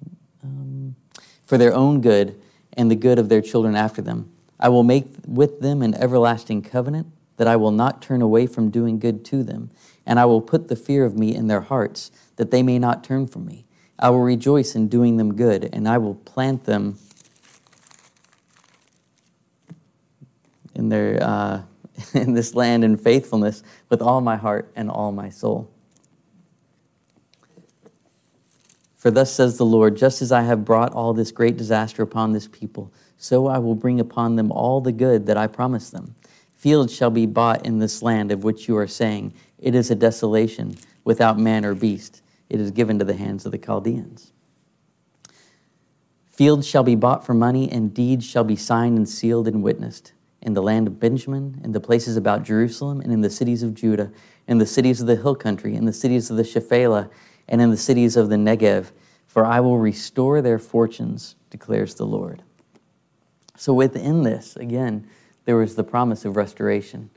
um, 0.43 0.97
for 1.45 1.59
their 1.59 1.75
own 1.75 2.01
good 2.01 2.41
and 2.73 2.91
the 2.91 2.97
good 2.97 3.19
of 3.19 3.29
their 3.29 3.43
children 3.43 3.77
after 3.77 4.01
them. 4.01 4.33
I 4.59 4.71
will 4.71 4.83
make 4.83 5.05
with 5.27 5.61
them 5.61 5.83
an 5.83 5.95
everlasting 5.95 6.63
covenant 6.63 7.09
that 7.37 7.47
I 7.47 7.57
will 7.57 7.71
not 7.71 8.01
turn 8.01 8.23
away 8.23 8.47
from 8.47 8.71
doing 8.71 8.99
good 8.99 9.27
to 9.27 9.43
them, 9.45 9.71
and 10.07 10.19
I 10.19 10.25
will 10.25 10.41
put 10.41 10.69
the 10.69 10.77
fear 10.77 11.05
of 11.05 11.19
me 11.19 11.35
in 11.35 11.49
their 11.49 11.61
hearts 11.61 12.11
that 12.37 12.51
they 12.51 12.63
may 12.63 12.79
not 12.79 13.05
turn 13.05 13.27
from 13.27 13.45
me. 13.45 13.67
I 13.99 14.09
will 14.09 14.23
rejoice 14.23 14.75
in 14.75 14.89
doing 14.89 15.19
them 15.19 15.35
good, 15.35 15.69
and 15.73 15.87
I 15.87 15.99
will 15.99 16.15
plant 16.15 16.65
them 16.65 16.99
in 20.79 20.88
their 20.88 21.23
uh, 21.23 21.62
in 22.14 22.35
this 22.35 22.55
land 22.55 22.85
in 22.85 22.97
faithfulness 22.97 23.62
with 23.88 24.01
all 24.01 24.21
my 24.21 24.37
heart 24.37 24.71
and 24.77 24.91
all 24.91 25.12
my 25.12 25.29
soul. 25.29 25.71
For 28.97 29.11
thus 29.11 29.33
says 29.33 29.59
the 29.59 29.64
Lord, 29.64 29.97
just 29.97 30.23
as 30.23 30.33
I 30.33 30.43
have 30.43 30.64
brought 30.64 30.93
all 30.93 31.14
this 31.14 31.31
great 31.31 31.57
disaster 31.57 32.03
upon 32.03 32.33
this 32.33 32.49
people, 32.49 32.93
so 33.17 33.47
I 33.47 33.59
will 33.59 33.77
bring 33.77 34.01
upon 34.01 34.37
them 34.37 34.51
all 34.51 34.81
the 34.81 34.93
good 34.93 35.27
that 35.27 35.37
I 35.37 35.47
promised 35.47 35.93
them. 35.93 36.14
Fields 36.55 36.95
shall 36.95 37.11
be 37.11 37.27
bought 37.27 37.64
in 37.64 37.79
this 37.79 38.03
land 38.03 38.33
of 38.33 38.43
which 38.43 38.67
you 38.67 38.77
are 38.77 38.88
saying, 38.88 39.35
It 39.59 39.77
is 39.77 39.91
a 39.91 39.95
desolation, 39.95 40.77
without 41.05 41.38
man 41.38 41.64
or 41.64 41.75
beast. 41.75 42.23
It 42.51 42.61
is 42.61 42.73
given 42.73 42.99
to 42.99 43.05
the 43.05 43.14
hands 43.14 43.47
of 43.47 43.53
the 43.53 43.59
Chaldeans. 43.59 44.33
Fields 46.29 46.67
shall 46.67 46.83
be 46.83 46.97
bought 46.97 47.25
for 47.25 47.35
money, 47.35 47.71
and 47.71 47.95
deeds 47.95 48.25
shall 48.25 48.45
be 48.45 48.57
signed 48.57 48.97
and 48.97 49.09
sealed 49.09 49.47
and 49.47 49.62
witnessed 49.62 50.12
in 50.49 50.55
the 50.55 50.63
land 50.63 50.87
of 50.87 50.99
Benjamin, 50.99 51.61
in 51.63 51.73
the 51.73 51.81
places 51.81 52.17
about 52.17 52.43
Jerusalem, 52.43 53.03
and 53.03 53.13
in 53.13 53.21
the 53.21 53.29
cities 53.29 53.63
of 53.63 53.75
Judah, 53.75 54.11
in 54.47 54.57
the 54.57 54.65
cities 54.65 54.99
of 55.03 55.07
the 55.07 55.17
hill 55.17 55.35
country, 55.35 55.75
in 55.75 55.85
the 55.85 55.93
cities 55.93 56.31
of 56.31 56.39
the 56.39 56.43
Shephelah, 56.43 57.11
and 57.47 57.61
in 57.61 57.71
the 57.71 57.77
cities 57.77 58.17
of 58.17 58.31
the 58.31 58.37
Negev, 58.37 58.91
for 59.27 59.45
I 59.45 59.61
will 59.61 59.77
restore 59.77 60.41
their 60.41 60.59
fortunes, 60.59 61.37
declares 61.51 61.97
the 61.97 62.07
Lord. 62.07 62.43
So 63.57 63.75
within 63.75 64.23
this, 64.23 64.57
again, 64.57 65.07
there 65.45 65.57
was 65.57 65.77
the 65.77 65.85
promise 65.85 66.25
of 66.25 66.35
restoration. 66.37 67.11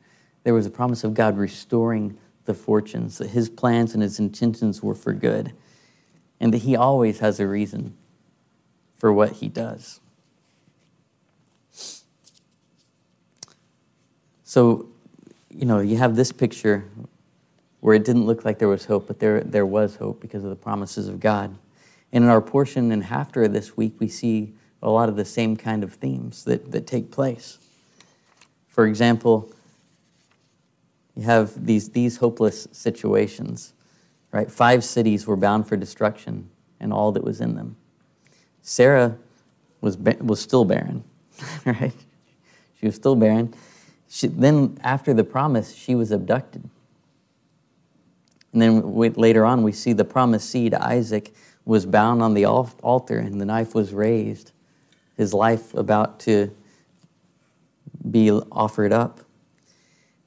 There 0.43 0.53
was 0.53 0.65
a 0.65 0.71
promise 0.71 1.05
of 1.05 1.13
God 1.13 1.37
restoring 1.37 2.17
the 2.43 2.53
fortunes, 2.53 3.17
that 3.19 3.29
his 3.29 3.49
plans 3.49 3.93
and 3.93 4.03
his 4.03 4.19
intentions 4.19 4.83
were 4.83 4.95
for 4.95 5.13
good, 5.13 5.53
and 6.41 6.53
that 6.53 6.63
he 6.63 6.75
always 6.75 7.19
has 7.19 7.39
a 7.39 7.47
reason 7.47 7.95
for 8.93 9.13
what 9.13 9.33
he 9.33 9.47
does. 9.47 10.00
So, 14.51 14.89
you 15.49 15.65
know, 15.65 15.79
you 15.79 15.95
have 15.95 16.17
this 16.17 16.33
picture 16.33 16.83
where 17.79 17.95
it 17.95 18.03
didn't 18.03 18.25
look 18.25 18.43
like 18.43 18.59
there 18.59 18.67
was 18.67 18.83
hope, 18.83 19.07
but 19.07 19.17
there, 19.17 19.39
there 19.39 19.65
was 19.65 19.95
hope 19.95 20.19
because 20.19 20.43
of 20.43 20.49
the 20.49 20.57
promises 20.57 21.07
of 21.07 21.21
God. 21.21 21.55
And 22.11 22.25
in 22.25 22.29
our 22.29 22.41
portion 22.41 22.91
and 22.91 23.01
after 23.05 23.47
this 23.47 23.77
week, 23.77 23.93
we 23.99 24.09
see 24.09 24.51
a 24.83 24.89
lot 24.89 25.07
of 25.07 25.15
the 25.15 25.23
same 25.23 25.55
kind 25.55 25.85
of 25.85 25.93
themes 25.93 26.43
that, 26.43 26.69
that 26.73 26.85
take 26.85 27.11
place. 27.11 27.59
For 28.67 28.85
example, 28.85 29.49
you 31.15 31.23
have 31.23 31.65
these, 31.65 31.91
these 31.91 32.17
hopeless 32.17 32.67
situations, 32.73 33.71
right? 34.33 34.51
Five 34.51 34.83
cities 34.83 35.25
were 35.25 35.37
bound 35.37 35.65
for 35.65 35.77
destruction 35.77 36.49
and 36.77 36.91
all 36.91 37.13
that 37.13 37.23
was 37.23 37.39
in 37.39 37.55
them. 37.55 37.77
Sarah 38.61 39.17
was, 39.79 39.97
was 39.97 40.41
still 40.41 40.65
barren, 40.65 41.05
right? 41.65 41.95
She 42.81 42.85
was 42.85 42.95
still 42.95 43.15
barren. 43.15 43.53
She, 44.13 44.27
then, 44.27 44.77
after 44.83 45.13
the 45.13 45.23
promise, 45.23 45.73
she 45.73 45.95
was 45.95 46.11
abducted. 46.11 46.69
And 48.51 48.61
then 48.61 48.93
later 48.93 49.45
on, 49.45 49.63
we 49.63 49.71
see 49.71 49.93
the 49.93 50.03
promised 50.03 50.49
seed, 50.49 50.73
Isaac, 50.73 51.33
was 51.63 51.85
bound 51.85 52.21
on 52.21 52.33
the 52.33 52.43
altar 52.43 53.19
and 53.19 53.39
the 53.39 53.45
knife 53.45 53.73
was 53.73 53.93
raised, 53.93 54.51
his 55.15 55.33
life 55.33 55.73
about 55.73 56.19
to 56.21 56.53
be 58.09 58.29
offered 58.29 58.91
up. 58.91 59.21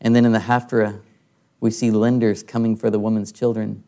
And 0.00 0.16
then 0.16 0.24
in 0.24 0.32
the 0.32 0.38
Haftarah, 0.38 1.02
we 1.60 1.70
see 1.70 1.90
lenders 1.90 2.42
coming 2.42 2.76
for 2.76 2.88
the 2.88 2.98
woman's 2.98 3.32
children 3.32 3.84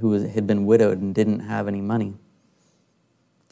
who 0.00 0.08
was, 0.08 0.24
had 0.24 0.46
been 0.46 0.66
widowed 0.66 1.00
and 1.00 1.14
didn't 1.14 1.40
have 1.40 1.66
any 1.66 1.80
money. 1.80 2.12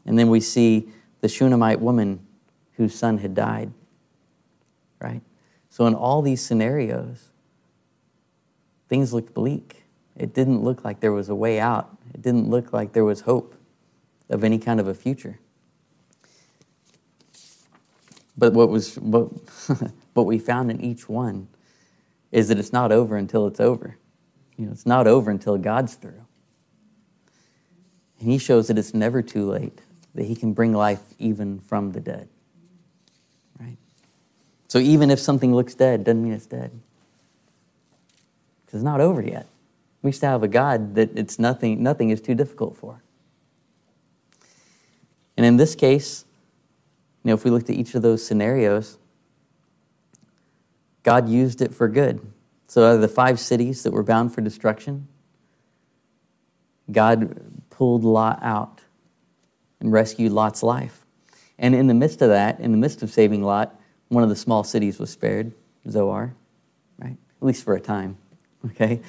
And 0.04 0.18
then 0.18 0.28
we 0.28 0.40
see 0.40 0.90
the 1.22 1.28
Shunammite 1.28 1.80
woman 1.80 2.26
whose 2.74 2.94
son 2.94 3.16
had 3.18 3.34
died, 3.34 3.72
right? 5.04 5.20
So, 5.68 5.86
in 5.86 5.94
all 5.94 6.22
these 6.22 6.40
scenarios, 6.40 7.28
things 8.88 9.12
looked 9.12 9.34
bleak. 9.34 9.84
It 10.16 10.32
didn't 10.32 10.62
look 10.62 10.84
like 10.84 11.00
there 11.00 11.12
was 11.12 11.28
a 11.28 11.34
way 11.34 11.60
out, 11.60 11.96
it 12.14 12.22
didn't 12.22 12.48
look 12.48 12.72
like 12.72 12.92
there 12.92 13.04
was 13.04 13.20
hope 13.22 13.54
of 14.30 14.42
any 14.42 14.58
kind 14.58 14.80
of 14.80 14.88
a 14.88 14.94
future. 14.94 15.38
But 18.36 18.52
what, 18.52 18.68
was, 18.68 18.96
what, 18.96 19.28
what 20.14 20.26
we 20.26 20.38
found 20.38 20.70
in 20.70 20.80
each 20.80 21.08
one 21.08 21.48
is 22.32 22.48
that 22.48 22.58
it's 22.58 22.72
not 22.72 22.90
over 22.90 23.16
until 23.16 23.46
it's 23.46 23.60
over. 23.60 23.96
You 24.56 24.66
know, 24.66 24.72
it's 24.72 24.86
not 24.86 25.06
over 25.06 25.30
until 25.30 25.56
God's 25.56 25.94
through. 25.94 26.24
And 28.18 28.30
He 28.30 28.38
shows 28.38 28.68
that 28.68 28.78
it's 28.78 28.94
never 28.94 29.22
too 29.22 29.48
late, 29.48 29.82
that 30.14 30.24
He 30.24 30.34
can 30.34 30.52
bring 30.52 30.72
life 30.72 31.02
even 31.18 31.60
from 31.60 31.92
the 31.92 32.00
dead. 32.00 32.28
So 34.74 34.80
even 34.80 35.08
if 35.12 35.20
something 35.20 35.54
looks 35.54 35.76
dead, 35.76 36.02
doesn't 36.02 36.20
mean 36.20 36.32
it's 36.32 36.46
dead. 36.46 36.72
Because 38.66 38.80
it's 38.80 38.84
not 38.84 39.00
over 39.00 39.22
yet. 39.22 39.46
We 40.02 40.10
still 40.10 40.30
have 40.30 40.42
a 40.42 40.48
God 40.48 40.96
that 40.96 41.16
it's 41.16 41.38
nothing, 41.38 41.80
nothing 41.80 42.10
is 42.10 42.20
too 42.20 42.34
difficult 42.34 42.76
for. 42.76 43.00
And 45.36 45.46
in 45.46 45.58
this 45.58 45.76
case, 45.76 46.24
you 47.22 47.28
know, 47.28 47.34
if 47.34 47.44
we 47.44 47.52
looked 47.52 47.70
at 47.70 47.76
each 47.76 47.94
of 47.94 48.02
those 48.02 48.26
scenarios, 48.26 48.98
God 51.04 51.28
used 51.28 51.62
it 51.62 51.72
for 51.72 51.86
good. 51.86 52.20
So, 52.66 52.84
out 52.84 52.96
of 52.96 53.00
the 53.00 53.06
five 53.06 53.38
cities 53.38 53.84
that 53.84 53.92
were 53.92 54.02
bound 54.02 54.34
for 54.34 54.40
destruction, 54.40 55.06
God 56.90 57.60
pulled 57.70 58.02
Lot 58.02 58.40
out 58.42 58.80
and 59.78 59.92
rescued 59.92 60.32
Lot's 60.32 60.64
life. 60.64 61.06
And 61.60 61.76
in 61.76 61.86
the 61.86 61.94
midst 61.94 62.22
of 62.22 62.30
that, 62.30 62.58
in 62.58 62.72
the 62.72 62.78
midst 62.78 63.04
of 63.04 63.12
saving 63.12 63.44
Lot, 63.44 63.78
one 64.08 64.22
of 64.22 64.28
the 64.28 64.36
small 64.36 64.64
cities 64.64 64.98
was 64.98 65.10
spared, 65.10 65.52
Zoar, 65.88 66.34
right? 66.98 67.16
At 67.40 67.46
least 67.46 67.64
for 67.64 67.74
a 67.74 67.80
time, 67.80 68.16
okay? 68.66 69.00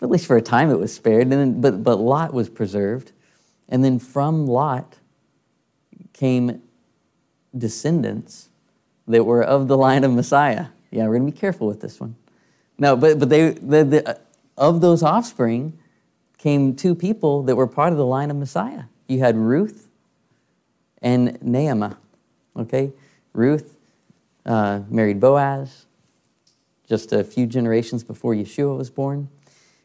At 0.00 0.10
least 0.10 0.26
for 0.26 0.36
a 0.36 0.42
time 0.42 0.70
it 0.70 0.78
was 0.78 0.92
spared, 0.92 1.22
and 1.22 1.32
then, 1.32 1.60
but, 1.60 1.82
but 1.82 1.96
Lot 1.96 2.32
was 2.32 2.48
preserved. 2.48 3.12
And 3.68 3.84
then 3.84 3.98
from 3.98 4.46
Lot 4.46 4.98
came 6.12 6.62
descendants 7.56 8.48
that 9.08 9.24
were 9.24 9.42
of 9.42 9.68
the 9.68 9.76
line 9.76 10.04
of 10.04 10.12
Messiah. 10.12 10.66
Yeah, 10.90 11.04
we're 11.04 11.18
going 11.18 11.26
to 11.26 11.32
be 11.32 11.38
careful 11.38 11.66
with 11.66 11.80
this 11.80 12.00
one. 12.00 12.16
No, 12.78 12.96
but, 12.96 13.18
but 13.18 13.28
they, 13.28 13.50
the, 13.50 13.84
the, 13.84 14.20
of 14.56 14.80
those 14.80 15.02
offspring 15.02 15.78
came 16.38 16.74
two 16.74 16.94
people 16.94 17.42
that 17.44 17.56
were 17.56 17.66
part 17.66 17.92
of 17.92 17.98
the 17.98 18.06
line 18.06 18.30
of 18.30 18.36
Messiah. 18.36 18.84
You 19.06 19.20
had 19.20 19.36
Ruth 19.36 19.88
and 21.00 21.38
Naamah. 21.40 21.96
Okay? 22.56 22.92
Ruth 23.32 23.71
uh, 24.46 24.80
married 24.88 25.20
Boaz 25.20 25.86
just 26.88 27.12
a 27.12 27.24
few 27.24 27.46
generations 27.46 28.04
before 28.04 28.34
Yeshua 28.34 28.76
was 28.76 28.90
born. 28.90 29.28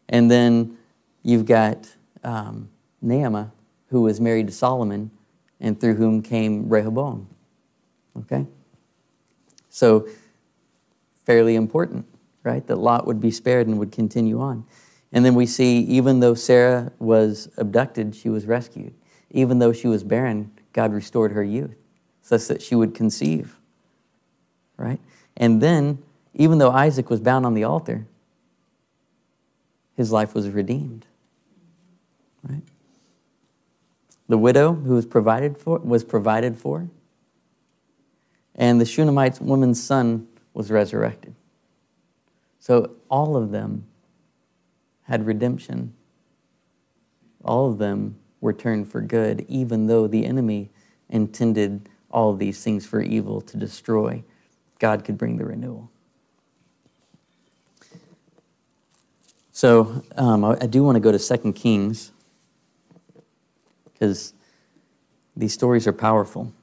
And 0.09 0.29
then 0.29 0.77
you've 1.23 1.45
got 1.45 1.89
um, 2.23 2.69
Naamah, 3.03 3.51
who 3.89 4.01
was 4.01 4.19
married 4.19 4.47
to 4.47 4.53
Solomon, 4.53 5.11
and 5.59 5.79
through 5.79 5.95
whom 5.95 6.21
came 6.21 6.69
Rehoboam. 6.69 7.27
Okay? 8.17 8.45
So, 9.69 10.07
fairly 11.23 11.55
important, 11.55 12.05
right? 12.43 12.65
That 12.67 12.77
Lot 12.77 13.05
would 13.05 13.21
be 13.21 13.31
spared 13.31 13.67
and 13.67 13.77
would 13.79 13.91
continue 13.91 14.39
on. 14.39 14.65
And 15.11 15.23
then 15.23 15.35
we 15.35 15.45
see, 15.45 15.79
even 15.79 16.19
though 16.19 16.33
Sarah 16.33 16.91
was 16.99 17.49
abducted, 17.57 18.15
she 18.15 18.29
was 18.29 18.45
rescued. 18.45 18.93
Even 19.31 19.59
though 19.59 19.73
she 19.73 19.87
was 19.87 20.03
barren, 20.03 20.51
God 20.73 20.93
restored 20.93 21.31
her 21.31 21.43
youth, 21.43 21.75
such 22.21 22.47
that 22.47 22.61
she 22.61 22.75
would 22.75 22.93
conceive, 22.93 23.56
right? 24.77 24.99
And 25.35 25.61
then, 25.61 25.99
even 26.33 26.57
though 26.57 26.71
Isaac 26.71 27.09
was 27.09 27.19
bound 27.19 27.45
on 27.45 27.53
the 27.53 27.63
altar, 27.63 28.05
his 29.95 30.11
life 30.11 30.33
was 30.35 30.49
redeemed, 30.49 31.05
right? 32.43 32.61
The 34.27 34.37
widow 34.37 34.73
who 34.73 34.95
was 34.95 35.05
provided 35.05 35.57
for 35.57 35.79
was 35.79 36.03
provided 36.03 36.57
for 36.57 36.89
and 38.57 38.81
the 38.81 38.85
Shunammite 38.85 39.39
woman's 39.39 39.81
son 39.81 40.27
was 40.53 40.71
resurrected. 40.71 41.35
So 42.59 42.91
all 43.09 43.37
of 43.37 43.51
them 43.51 43.85
had 45.03 45.25
redemption. 45.25 45.93
All 47.43 47.69
of 47.69 47.77
them 47.77 48.17
were 48.41 48.53
turned 48.53 48.91
for 48.91 48.99
good, 48.99 49.45
even 49.47 49.87
though 49.87 50.07
the 50.07 50.25
enemy 50.25 50.71
intended 51.07 51.87
all 52.09 52.33
these 52.33 52.63
things 52.63 52.85
for 52.85 53.01
evil 53.01 53.41
to 53.41 53.57
destroy. 53.57 54.23
God 54.79 55.03
could 55.03 55.17
bring 55.17 55.37
the 55.37 55.45
renewal. 55.45 55.89
So 59.51 60.03
um, 60.15 60.45
I, 60.45 60.67
do 60.67 60.83
want 60.83 60.97
to 60.97 60.99
go 60.99 61.11
to 61.11 61.17
2 61.17 61.53
Kings 61.53 62.11
because 63.91 64.33
these 65.35 65.51
stories 65.51 65.87
are 65.87 65.93
powerful. 65.93 66.53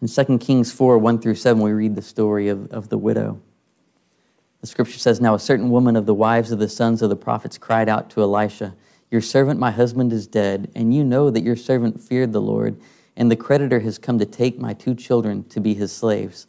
In 0.00 0.08
2 0.08 0.38
Kings 0.38 0.72
4 0.72 0.96
1 0.96 1.20
through 1.20 1.34
7, 1.34 1.62
we 1.62 1.72
read 1.72 1.94
the 1.94 2.02
story 2.02 2.48
of, 2.48 2.72
of 2.72 2.88
the 2.88 2.96
widow. 2.96 3.38
The 4.62 4.66
scripture 4.66 4.98
says, 4.98 5.20
Now 5.20 5.34
a 5.34 5.38
certain 5.38 5.70
woman 5.70 5.94
of 5.94 6.06
the 6.06 6.14
wives 6.14 6.52
of 6.52 6.58
the 6.58 6.68
sons 6.68 7.02
of 7.02 7.10
the 7.10 7.16
prophets 7.16 7.58
cried 7.58 7.90
out 7.90 8.08
to 8.10 8.22
Elisha, 8.22 8.74
Your 9.10 9.20
servant, 9.20 9.60
my 9.60 9.72
husband, 9.72 10.12
is 10.12 10.26
dead, 10.26 10.70
and 10.74 10.94
you 10.94 11.04
know 11.04 11.28
that 11.28 11.42
your 11.42 11.56
servant 11.56 12.00
feared 12.00 12.32
the 12.32 12.40
Lord, 12.40 12.80
and 13.16 13.30
the 13.30 13.36
creditor 13.36 13.80
has 13.80 13.98
come 13.98 14.18
to 14.18 14.26
take 14.26 14.58
my 14.58 14.72
two 14.72 14.94
children 14.94 15.44
to 15.48 15.60
be 15.60 15.74
his 15.74 15.92
slaves. 15.92 16.46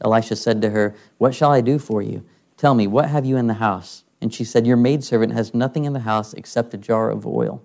Elisha 0.00 0.36
said 0.36 0.62
to 0.62 0.70
her, 0.70 0.94
What 1.18 1.34
shall 1.34 1.52
I 1.52 1.60
do 1.60 1.78
for 1.78 2.02
you? 2.02 2.24
Tell 2.56 2.74
me, 2.74 2.86
what 2.86 3.08
have 3.08 3.26
you 3.26 3.36
in 3.36 3.46
the 3.46 3.54
house? 3.54 4.04
And 4.20 4.32
she 4.32 4.44
said, 4.44 4.66
Your 4.66 4.76
maidservant 4.76 5.32
has 5.32 5.54
nothing 5.54 5.84
in 5.84 5.92
the 5.92 6.00
house 6.00 6.32
except 6.34 6.74
a 6.74 6.78
jar 6.78 7.10
of 7.10 7.26
oil. 7.26 7.62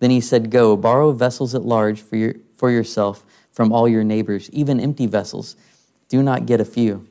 Then 0.00 0.10
he 0.10 0.20
said, 0.20 0.50
Go, 0.50 0.76
borrow 0.76 1.12
vessels 1.12 1.54
at 1.54 1.64
large 1.64 2.00
for, 2.00 2.16
your, 2.16 2.34
for 2.54 2.70
yourself 2.70 3.24
from 3.52 3.72
all 3.72 3.88
your 3.88 4.04
neighbors, 4.04 4.50
even 4.50 4.80
empty 4.80 5.06
vessels. 5.06 5.56
Do 6.08 6.22
not 6.22 6.46
get 6.46 6.60
a 6.60 6.64
few. 6.64 7.06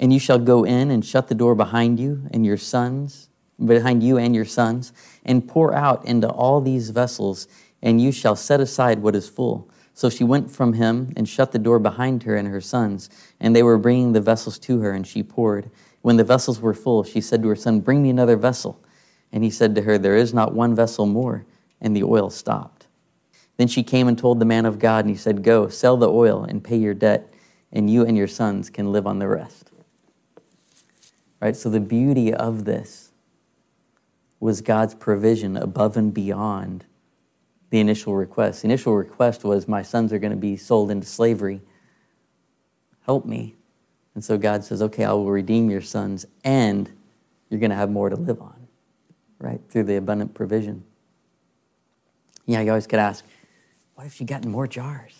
And 0.00 0.12
you 0.12 0.18
shall 0.18 0.38
go 0.38 0.64
in 0.64 0.90
and 0.90 1.04
shut 1.04 1.28
the 1.28 1.34
door 1.34 1.54
behind 1.54 1.98
you 1.98 2.28
and 2.32 2.46
your 2.46 2.56
sons, 2.56 3.28
behind 3.62 4.02
you 4.02 4.16
and 4.16 4.34
your 4.34 4.44
sons, 4.44 4.92
and 5.24 5.46
pour 5.46 5.74
out 5.74 6.04
into 6.04 6.28
all 6.28 6.60
these 6.60 6.90
vessels, 6.90 7.48
and 7.82 8.00
you 8.00 8.12
shall 8.12 8.36
set 8.36 8.60
aside 8.60 9.00
what 9.00 9.14
is 9.14 9.28
full. 9.28 9.70
So 9.94 10.08
she 10.08 10.24
went 10.24 10.50
from 10.50 10.74
him 10.74 11.12
and 11.16 11.28
shut 11.28 11.52
the 11.52 11.58
door 11.58 11.78
behind 11.78 12.22
her 12.22 12.36
and 12.36 12.48
her 12.48 12.60
sons, 12.60 13.10
and 13.40 13.54
they 13.54 13.62
were 13.62 13.78
bringing 13.78 14.12
the 14.12 14.20
vessels 14.20 14.58
to 14.60 14.80
her, 14.80 14.92
and 14.92 15.06
she 15.06 15.22
poured. 15.22 15.70
When 16.02 16.16
the 16.16 16.24
vessels 16.24 16.60
were 16.60 16.74
full, 16.74 17.02
she 17.02 17.20
said 17.20 17.42
to 17.42 17.48
her 17.48 17.56
son, 17.56 17.80
Bring 17.80 18.02
me 18.02 18.10
another 18.10 18.36
vessel. 18.36 18.82
And 19.32 19.42
he 19.42 19.50
said 19.50 19.74
to 19.74 19.82
her, 19.82 19.98
There 19.98 20.16
is 20.16 20.32
not 20.32 20.54
one 20.54 20.74
vessel 20.74 21.06
more. 21.06 21.46
And 21.80 21.96
the 21.96 22.04
oil 22.04 22.30
stopped. 22.30 22.86
Then 23.56 23.66
she 23.68 23.82
came 23.82 24.06
and 24.06 24.16
told 24.16 24.38
the 24.38 24.44
man 24.44 24.66
of 24.66 24.78
God, 24.78 25.04
and 25.04 25.10
he 25.10 25.16
said, 25.16 25.42
Go, 25.42 25.68
sell 25.68 25.96
the 25.96 26.08
oil 26.08 26.44
and 26.44 26.62
pay 26.62 26.76
your 26.76 26.94
debt, 26.94 27.32
and 27.72 27.90
you 27.90 28.04
and 28.04 28.16
your 28.16 28.28
sons 28.28 28.70
can 28.70 28.92
live 28.92 29.06
on 29.06 29.18
the 29.18 29.28
rest. 29.28 29.72
Right? 31.40 31.56
So 31.56 31.68
the 31.68 31.80
beauty 31.80 32.32
of 32.32 32.64
this 32.64 33.10
was 34.40 34.60
God's 34.60 34.94
provision 34.94 35.56
above 35.56 35.96
and 35.96 36.14
beyond 36.14 36.84
the 37.70 37.80
initial 37.80 38.14
request. 38.14 38.62
The 38.62 38.68
initial 38.68 38.94
request 38.94 39.44
was, 39.44 39.68
My 39.68 39.82
sons 39.82 40.12
are 40.12 40.18
going 40.18 40.32
to 40.32 40.36
be 40.36 40.56
sold 40.56 40.90
into 40.90 41.06
slavery. 41.06 41.60
Help 43.04 43.24
me. 43.24 43.56
And 44.14 44.24
so 44.24 44.38
God 44.38 44.64
says, 44.64 44.82
Okay, 44.82 45.04
I 45.04 45.12
will 45.12 45.30
redeem 45.30 45.70
your 45.70 45.82
sons, 45.82 46.26
and 46.44 46.90
you're 47.50 47.60
going 47.60 47.70
to 47.70 47.76
have 47.76 47.90
more 47.90 48.08
to 48.08 48.16
live 48.16 48.40
on, 48.40 48.66
right? 49.38 49.60
Through 49.68 49.84
the 49.84 49.96
abundant 49.96 50.34
provision. 50.34 50.84
Yeah, 52.46 52.60
you 52.62 52.70
always 52.70 52.86
could 52.86 52.98
ask, 52.98 53.24
what 53.94 54.06
if 54.06 54.14
she 54.14 54.24
gotten 54.24 54.50
more 54.50 54.66
jars? 54.66 55.12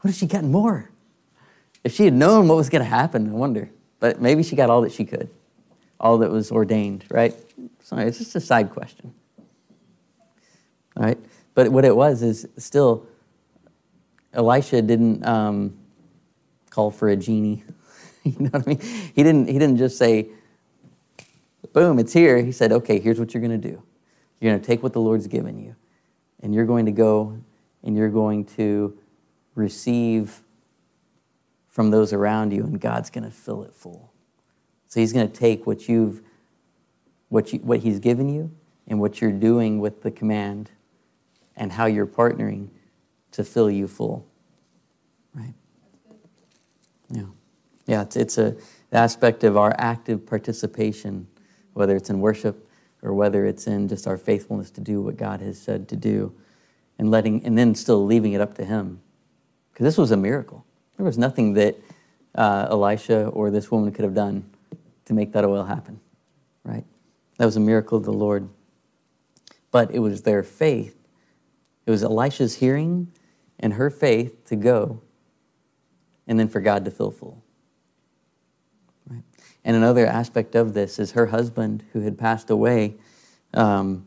What 0.00 0.10
if 0.10 0.16
she 0.16 0.26
gotten 0.26 0.50
more? 0.50 0.90
If 1.84 1.94
she 1.94 2.04
had 2.04 2.14
known 2.14 2.48
what 2.48 2.56
was 2.56 2.70
going 2.70 2.82
to 2.82 2.88
happen, 2.88 3.28
I 3.28 3.32
wonder. 3.32 3.70
But 3.98 4.20
maybe 4.20 4.42
she 4.42 4.56
got 4.56 4.70
all 4.70 4.80
that 4.82 4.92
she 4.92 5.04
could, 5.04 5.28
all 5.98 6.18
that 6.18 6.30
was 6.30 6.50
ordained, 6.50 7.04
right? 7.10 7.34
So 7.82 7.96
it's 7.98 8.18
just 8.18 8.34
a 8.34 8.40
side 8.40 8.70
question. 8.70 9.12
Right? 11.00 11.18
But 11.54 11.72
what 11.72 11.86
it 11.86 11.96
was 11.96 12.22
is 12.22 12.46
still, 12.58 13.06
Elisha 14.34 14.82
didn't 14.82 15.26
um, 15.26 15.78
call 16.68 16.90
for 16.90 17.08
a 17.08 17.16
genie. 17.16 17.64
you 18.22 18.36
know 18.38 18.50
what 18.50 18.66
I 18.66 18.68
mean? 18.68 18.80
He 18.80 19.22
didn't, 19.22 19.48
he 19.48 19.54
didn't 19.58 19.78
just 19.78 19.96
say, 19.96 20.28
boom, 21.72 21.98
it's 21.98 22.12
here. 22.12 22.42
He 22.42 22.52
said, 22.52 22.70
okay, 22.70 23.00
here's 23.00 23.18
what 23.18 23.32
you're 23.32 23.40
going 23.40 23.58
to 23.58 23.68
do. 23.68 23.82
You're 24.40 24.52
going 24.52 24.60
to 24.60 24.66
take 24.66 24.82
what 24.82 24.92
the 24.92 25.00
Lord's 25.00 25.26
given 25.26 25.58
you, 25.58 25.74
and 26.42 26.54
you're 26.54 26.66
going 26.66 26.84
to 26.84 26.92
go 26.92 27.38
and 27.82 27.96
you're 27.96 28.10
going 28.10 28.44
to 28.44 28.98
receive 29.54 30.42
from 31.66 31.90
those 31.90 32.12
around 32.12 32.52
you, 32.52 32.62
and 32.62 32.78
God's 32.78 33.08
going 33.08 33.24
to 33.24 33.30
fill 33.30 33.62
it 33.62 33.72
full. 33.72 34.12
So 34.88 35.00
He's 35.00 35.14
going 35.14 35.30
to 35.30 35.34
take 35.34 35.66
what 35.66 35.88
you've, 35.88 36.20
what, 37.30 37.54
you, 37.54 37.60
what 37.60 37.80
He's 37.80 38.00
given 38.00 38.28
you, 38.28 38.50
and 38.86 39.00
what 39.00 39.22
you're 39.22 39.32
doing 39.32 39.78
with 39.78 40.02
the 40.02 40.10
command, 40.10 40.70
and 41.60 41.70
how 41.70 41.86
you're 41.86 42.06
partnering 42.06 42.68
to 43.30 43.44
fill 43.44 43.70
you 43.70 43.86
full. 43.86 44.26
Right? 45.32 45.54
Yeah. 47.10 47.26
Yeah, 47.86 48.02
it's, 48.02 48.16
it's 48.16 48.38
a 48.38 48.56
aspect 48.90 49.44
of 49.44 49.56
our 49.56 49.72
active 49.78 50.26
participation, 50.26 51.28
whether 51.74 51.94
it's 51.94 52.10
in 52.10 52.20
worship 52.20 52.66
or 53.02 53.14
whether 53.14 53.44
it's 53.44 53.66
in 53.66 53.86
just 53.86 54.06
our 54.06 54.16
faithfulness 54.16 54.70
to 54.72 54.80
do 54.80 55.00
what 55.00 55.16
God 55.16 55.40
has 55.40 55.60
said 55.60 55.88
to 55.88 55.96
do 55.96 56.34
and 56.98 57.10
letting 57.10 57.44
and 57.44 57.56
then 57.56 57.74
still 57.74 58.04
leaving 58.04 58.32
it 58.32 58.40
up 58.40 58.54
to 58.54 58.64
him. 58.64 59.00
Because 59.72 59.84
this 59.84 59.98
was 59.98 60.10
a 60.10 60.16
miracle. 60.16 60.64
There 60.96 61.06
was 61.06 61.18
nothing 61.18 61.54
that 61.54 61.76
uh, 62.34 62.68
Elisha 62.70 63.26
or 63.28 63.50
this 63.50 63.70
woman 63.70 63.92
could 63.92 64.04
have 64.04 64.14
done 64.14 64.50
to 65.06 65.14
make 65.14 65.32
that 65.32 65.44
oil 65.44 65.64
happen, 65.64 66.00
right? 66.64 66.84
That 67.38 67.46
was 67.46 67.56
a 67.56 67.60
miracle 67.60 67.98
of 67.98 68.04
the 68.04 68.12
Lord. 68.12 68.48
But 69.70 69.92
it 69.92 70.00
was 70.00 70.22
their 70.22 70.42
faith. 70.42 70.99
It 71.90 71.94
was 71.94 72.04
Elisha's 72.04 72.54
hearing 72.54 73.10
and 73.58 73.72
her 73.72 73.90
faith 73.90 74.44
to 74.44 74.54
go 74.54 75.02
and 76.28 76.38
then 76.38 76.46
for 76.46 76.60
God 76.60 76.84
to 76.84 76.90
fill 76.92 77.10
full. 77.10 77.42
Right? 79.08 79.24
And 79.64 79.76
another 79.76 80.06
aspect 80.06 80.54
of 80.54 80.72
this 80.72 81.00
is 81.00 81.10
her 81.10 81.26
husband, 81.26 81.82
who 81.92 82.02
had 82.02 82.16
passed 82.16 82.48
away. 82.48 82.94
Um, 83.54 84.06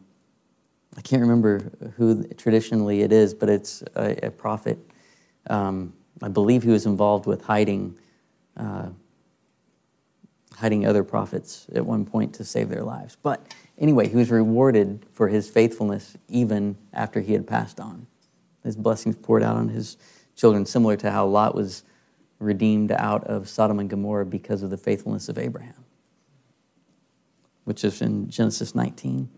I 0.95 1.01
can't 1.01 1.21
remember 1.21 1.73
who 1.97 2.23
traditionally 2.35 3.01
it 3.01 3.11
is, 3.11 3.33
but 3.33 3.49
it's 3.49 3.83
a, 3.97 4.27
a 4.27 4.31
prophet. 4.31 4.79
Um, 5.49 5.91
I 6.21 6.29
believe 6.29 6.63
he 6.63 6.69
was 6.69 6.85
involved 6.85 7.25
with 7.25 7.43
hiding, 7.43 7.99
uh, 8.55 8.91
hiding 10.55 10.87
other 10.87 11.03
prophets 11.03 11.67
at 11.75 11.85
one 11.85 12.05
point 12.05 12.33
to 12.35 12.45
save 12.45 12.69
their 12.69 12.83
lives. 12.83 13.17
But 13.21 13.53
anyway, 13.77 14.07
he 14.07 14.15
was 14.15 14.29
rewarded 14.31 15.05
for 15.11 15.27
his 15.27 15.49
faithfulness 15.49 16.17
even 16.27 16.77
after 16.93 17.21
he 17.21 17.33
had 17.33 17.47
passed 17.47 17.79
on. 17.79 18.07
His 18.63 18.75
blessings 18.75 19.17
poured 19.17 19.43
out 19.43 19.55
on 19.55 19.69
his 19.69 19.97
children, 20.35 20.65
similar 20.65 20.95
to 20.97 21.11
how 21.11 21.25
Lot 21.25 21.55
was 21.55 21.83
redeemed 22.39 22.91
out 22.91 23.23
of 23.25 23.47
Sodom 23.47 23.79
and 23.79 23.89
Gomorrah 23.89 24.25
because 24.25 24.63
of 24.63 24.69
the 24.69 24.77
faithfulness 24.77 25.29
of 25.29 25.37
Abraham, 25.37 25.85
which 27.63 27.83
is 27.83 28.01
in 28.01 28.29
Genesis 28.29 28.75
19. 28.75 29.29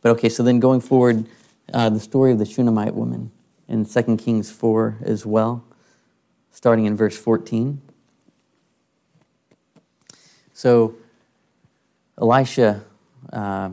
But 0.00 0.10
okay, 0.10 0.28
so 0.28 0.42
then 0.42 0.60
going 0.60 0.80
forward, 0.80 1.26
uh, 1.72 1.88
the 1.90 2.00
story 2.00 2.32
of 2.32 2.38
the 2.38 2.44
Shunammite 2.44 2.94
woman 2.94 3.30
in 3.68 3.84
2 3.86 4.16
Kings 4.16 4.50
4 4.50 4.98
as 5.02 5.24
well, 5.24 5.64
starting 6.50 6.84
in 6.84 6.96
verse 6.96 7.16
14. 7.16 7.80
So, 10.52 10.96
Elisha, 12.20 12.84
uh, 13.32 13.70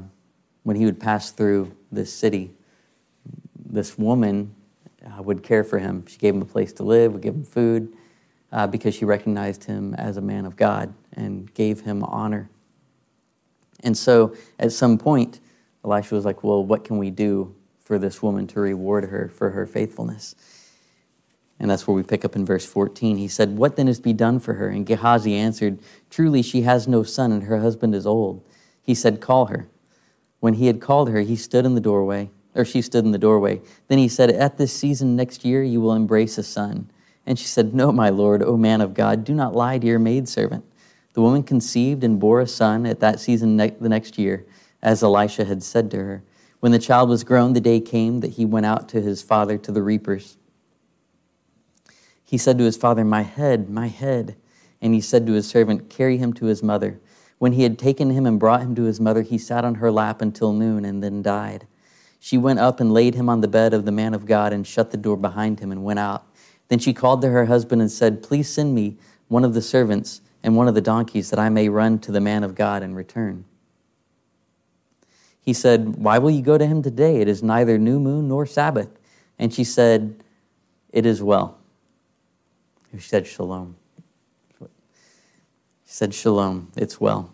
when 0.64 0.76
he 0.76 0.86
would 0.86 1.00
pass 1.00 1.32
through 1.32 1.72
this 1.91 2.14
city, 2.14 2.52
this 3.66 3.97
woman 3.97 4.54
uh, 5.06 5.22
would 5.22 5.43
care 5.43 5.64
for 5.64 5.80
him. 5.80 6.06
She 6.08 6.18
gave 6.18 6.36
him 6.36 6.41
a 6.41 6.45
place 6.45 6.74
to 6.74 6.84
live, 6.84 7.14
would 7.14 7.22
give 7.22 7.36
him 7.36 7.43
food, 7.43 7.93
uh, 8.52 8.68
because 8.68 8.95
she 8.95 9.06
recognized 9.06 9.64
him 9.64 9.93
as 9.95 10.18
a 10.18 10.22
man 10.22 10.45
of 10.45 10.56
God 10.56 10.93
and 11.14 11.54
gave 11.54 11.82
him 11.82 12.04
honor. 12.04 12.50
And 13.82 13.97
so, 13.97 14.36
at 14.60 14.72
some 14.72 14.97
point, 14.97 15.39
Elisha 15.86 16.16
was 16.16 16.26
like, 16.26 16.43
Well, 16.43 16.64
what 16.64 16.84
can 16.84 16.97
we 16.97 17.12
do 17.12 17.56
for 17.80 17.97
this 17.97 18.22
woman 18.22 18.47
to 18.47 18.60
reward 18.60 19.06
her 19.06 19.30
for 19.30 19.52
her 19.52 19.66
faithfulness? 19.66 20.36
And 21.60 21.70
that's 21.70 21.88
where 21.88 21.95
we 21.95 22.04
pick 22.04 22.24
up 22.24 22.36
in 22.36 22.45
verse 22.45 22.66
14. 22.66 23.18
He 23.18 23.28
said, 23.28 23.58
What 23.58 23.76
then 23.76 23.88
is 23.88 23.97
to 23.97 24.04
be 24.04 24.14
done 24.14 24.39
for 24.39 24.54
her? 24.54 24.70
And 24.70 24.86
Gehazi 24.86 25.36
answered, 25.36 25.80
Truly, 26.10 26.41
she 26.41 26.62
has 26.62 26.88
no 26.88 27.04
son, 27.04 27.32
and 27.32 27.43
her 27.43 27.60
husband 27.60 27.93
is 27.95 28.08
old. 28.08 28.43
He 28.90 28.96
said, 28.96 29.22
Call 29.22 29.46
her. 29.46 29.68
When 30.40 30.56
he 30.56 30.66
had 30.66 30.82
called 30.82 31.12
her, 31.12 31.20
he 31.20 31.36
stood 31.36 31.64
in 31.64 31.76
the 31.76 31.80
doorway, 31.80 32.32
or 32.56 32.66
she 32.66 32.82
stood 32.82 33.06
in 33.06 33.12
the 33.12 33.20
doorway. 33.20 33.62
Then 33.88 34.00
he 34.00 34.08
said, 34.08 34.32
At 34.32 34.58
this 34.58 34.74
season 34.74 35.16
next 35.16 35.46
year 35.46 35.62
you 35.62 35.80
will 35.80 35.94
embrace 35.94 36.40
a 36.40 36.44
son. 36.44 36.90
And 37.24 37.38
she 37.38 37.46
said, 37.46 37.76
No, 37.76 37.92
my 37.92 38.10
lord, 38.10 38.42
O 38.42 38.58
man 38.58 38.82
of 38.82 38.96
God, 38.96 39.24
do 39.24 39.36
not 39.36 39.54
lie 39.54 39.78
to 39.78 39.86
your 39.86 40.00
maidservant. 40.00 40.66
The 41.14 41.22
woman 41.22 41.44
conceived 41.44 42.04
and 42.04 42.20
bore 42.20 42.42
a 42.42 42.48
son 42.48 42.88
at 42.88 43.00
that 43.02 43.20
season 43.20 43.56
ne- 43.56 43.78
the 43.80 43.90
next 43.90 44.18
year 44.18 44.44
as 44.82 45.04
Elisha 45.04 45.46
had 45.46 45.62
said 45.62 45.92
to 45.92 45.98
her. 45.98 46.24
When 46.60 46.72
the 46.72 46.80
child 46.80 47.10
was 47.10 47.24
grown, 47.24 47.54
the 47.54 47.62
day 47.62 47.80
came 47.80 48.22
that 48.22 48.32
he 48.32 48.44
went 48.44 48.66
out 48.66 48.90
to 48.90 49.04
his 49.04 49.22
father 49.22 49.60
to 49.60 49.72
the 49.72 49.84
reapers. 49.84 50.36
He 52.26 52.40
said 52.40 52.58
to 52.58 52.64
his 52.64 52.76
father, 52.76 53.06
My 53.06 53.22
head, 53.22 53.70
my 53.70 53.86
head. 53.86 54.36
And 54.82 54.96
he 54.96 55.02
said 55.02 55.28
to 55.28 55.34
his 55.34 55.48
servant, 55.48 55.92
Carry 55.92 56.18
him 56.18 56.34
to 56.34 56.46
his 56.46 56.64
mother. 56.64 57.00
When 57.40 57.54
he 57.54 57.64
had 57.64 57.80
taken 57.80 58.12
him 58.12 58.26
and 58.26 58.40
brought 58.40 58.62
him 58.62 58.76
to 58.76 58.84
his 58.84 59.00
mother, 59.00 59.22
he 59.22 59.38
sat 59.38 59.66
on 59.66 59.76
her 59.76 59.92
lap 59.92 60.22
until 60.22 60.54
noon 60.54 60.86
and 60.86 61.02
then 61.02 61.22
died. 61.24 61.66
She 62.20 62.38
went 62.38 62.60
up 62.60 62.82
and 62.82 62.94
laid 62.94 63.16
him 63.16 63.30
on 63.30 63.40
the 63.40 63.48
bed 63.48 63.74
of 63.74 63.86
the 63.86 63.94
man 63.94 64.14
of 64.14 64.26
God 64.26 64.52
and 64.52 64.68
shut 64.68 64.92
the 64.92 64.98
door 64.98 65.16
behind 65.16 65.62
him 65.62 65.72
and 65.72 65.84
went 65.84 66.00
out. 66.00 66.26
Then 66.68 66.80
she 66.80 66.94
called 66.94 67.22
to 67.22 67.30
her 67.30 67.46
husband 67.46 67.82
and 67.82 67.90
said, 67.90 68.22
Please 68.22 68.50
send 68.50 68.76
me 68.76 68.98
one 69.30 69.46
of 69.46 69.54
the 69.54 69.62
servants 69.62 70.20
and 70.44 70.56
one 70.56 70.68
of 70.68 70.76
the 70.76 70.82
donkeys 70.82 71.30
that 71.30 71.40
I 71.40 71.50
may 71.50 71.70
run 71.70 72.00
to 72.00 72.12
the 72.12 72.22
man 72.22 72.44
of 72.44 72.56
God 72.56 72.84
and 72.84 72.96
return. 72.96 73.46
He 75.42 75.54
said, 75.54 75.96
Why 75.96 76.20
will 76.20 76.30
you 76.30 76.42
go 76.42 76.58
to 76.58 76.66
him 76.66 76.84
today? 76.84 77.22
It 77.22 77.30
is 77.30 77.42
neither 77.42 77.78
new 77.78 78.00
moon 78.00 78.28
nor 78.28 78.46
Sabbath. 78.46 78.90
And 79.40 79.54
she 79.54 79.64
said, 79.64 80.22
It 80.92 81.06
is 81.06 81.24
well. 81.24 81.58
She 82.92 83.00
said, 83.00 83.26
Shalom. 83.26 83.79
She 85.90 85.96
said, 85.96 86.14
Shalom, 86.14 86.72
it's 86.78 87.02
well. 87.02 87.34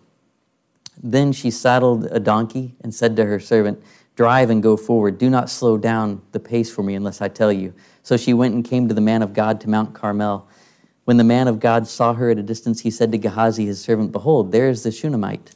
Then 1.03 1.34
she 1.34 1.51
saddled 1.51 2.06
a 2.06 2.22
donkey 2.22 2.74
and 2.80 2.95
said 2.95 3.18
to 3.18 3.26
her 3.26 3.38
servant, 3.38 3.84
Drive 4.16 4.49
and 4.49 4.64
go 4.64 4.78
forward. 4.78 5.18
Do 5.18 5.30
not 5.30 5.49
slow 5.49 5.78
down 5.78 6.22
the 6.32 6.39
pace 6.39 6.74
for 6.74 6.82
me 6.82 6.95
unless 6.95 7.22
I 7.22 7.28
tell 7.28 7.51
you. 7.51 7.74
So 8.01 8.16
she 8.16 8.34
went 8.34 8.56
and 8.56 8.64
came 8.64 8.88
to 8.88 8.93
the 8.93 9.01
man 9.01 9.22
of 9.22 9.34
God 9.34 9.60
to 9.60 9.70
Mount 9.70 9.93
Carmel. 9.93 10.47
When 11.03 11.18
the 11.18 11.26
man 11.26 11.49
of 11.49 11.60
God 11.60 11.86
saw 11.86 12.14
her 12.14 12.30
at 12.30 12.39
a 12.39 12.43
distance, 12.43 12.80
he 12.80 12.91
said 12.91 13.12
to 13.12 13.18
Gehazi, 13.18 13.66
his 13.66 13.82
servant, 13.82 14.14
Behold, 14.14 14.53
there 14.53 14.70
is 14.70 14.84
the 14.84 14.91
Shunammite 14.91 15.51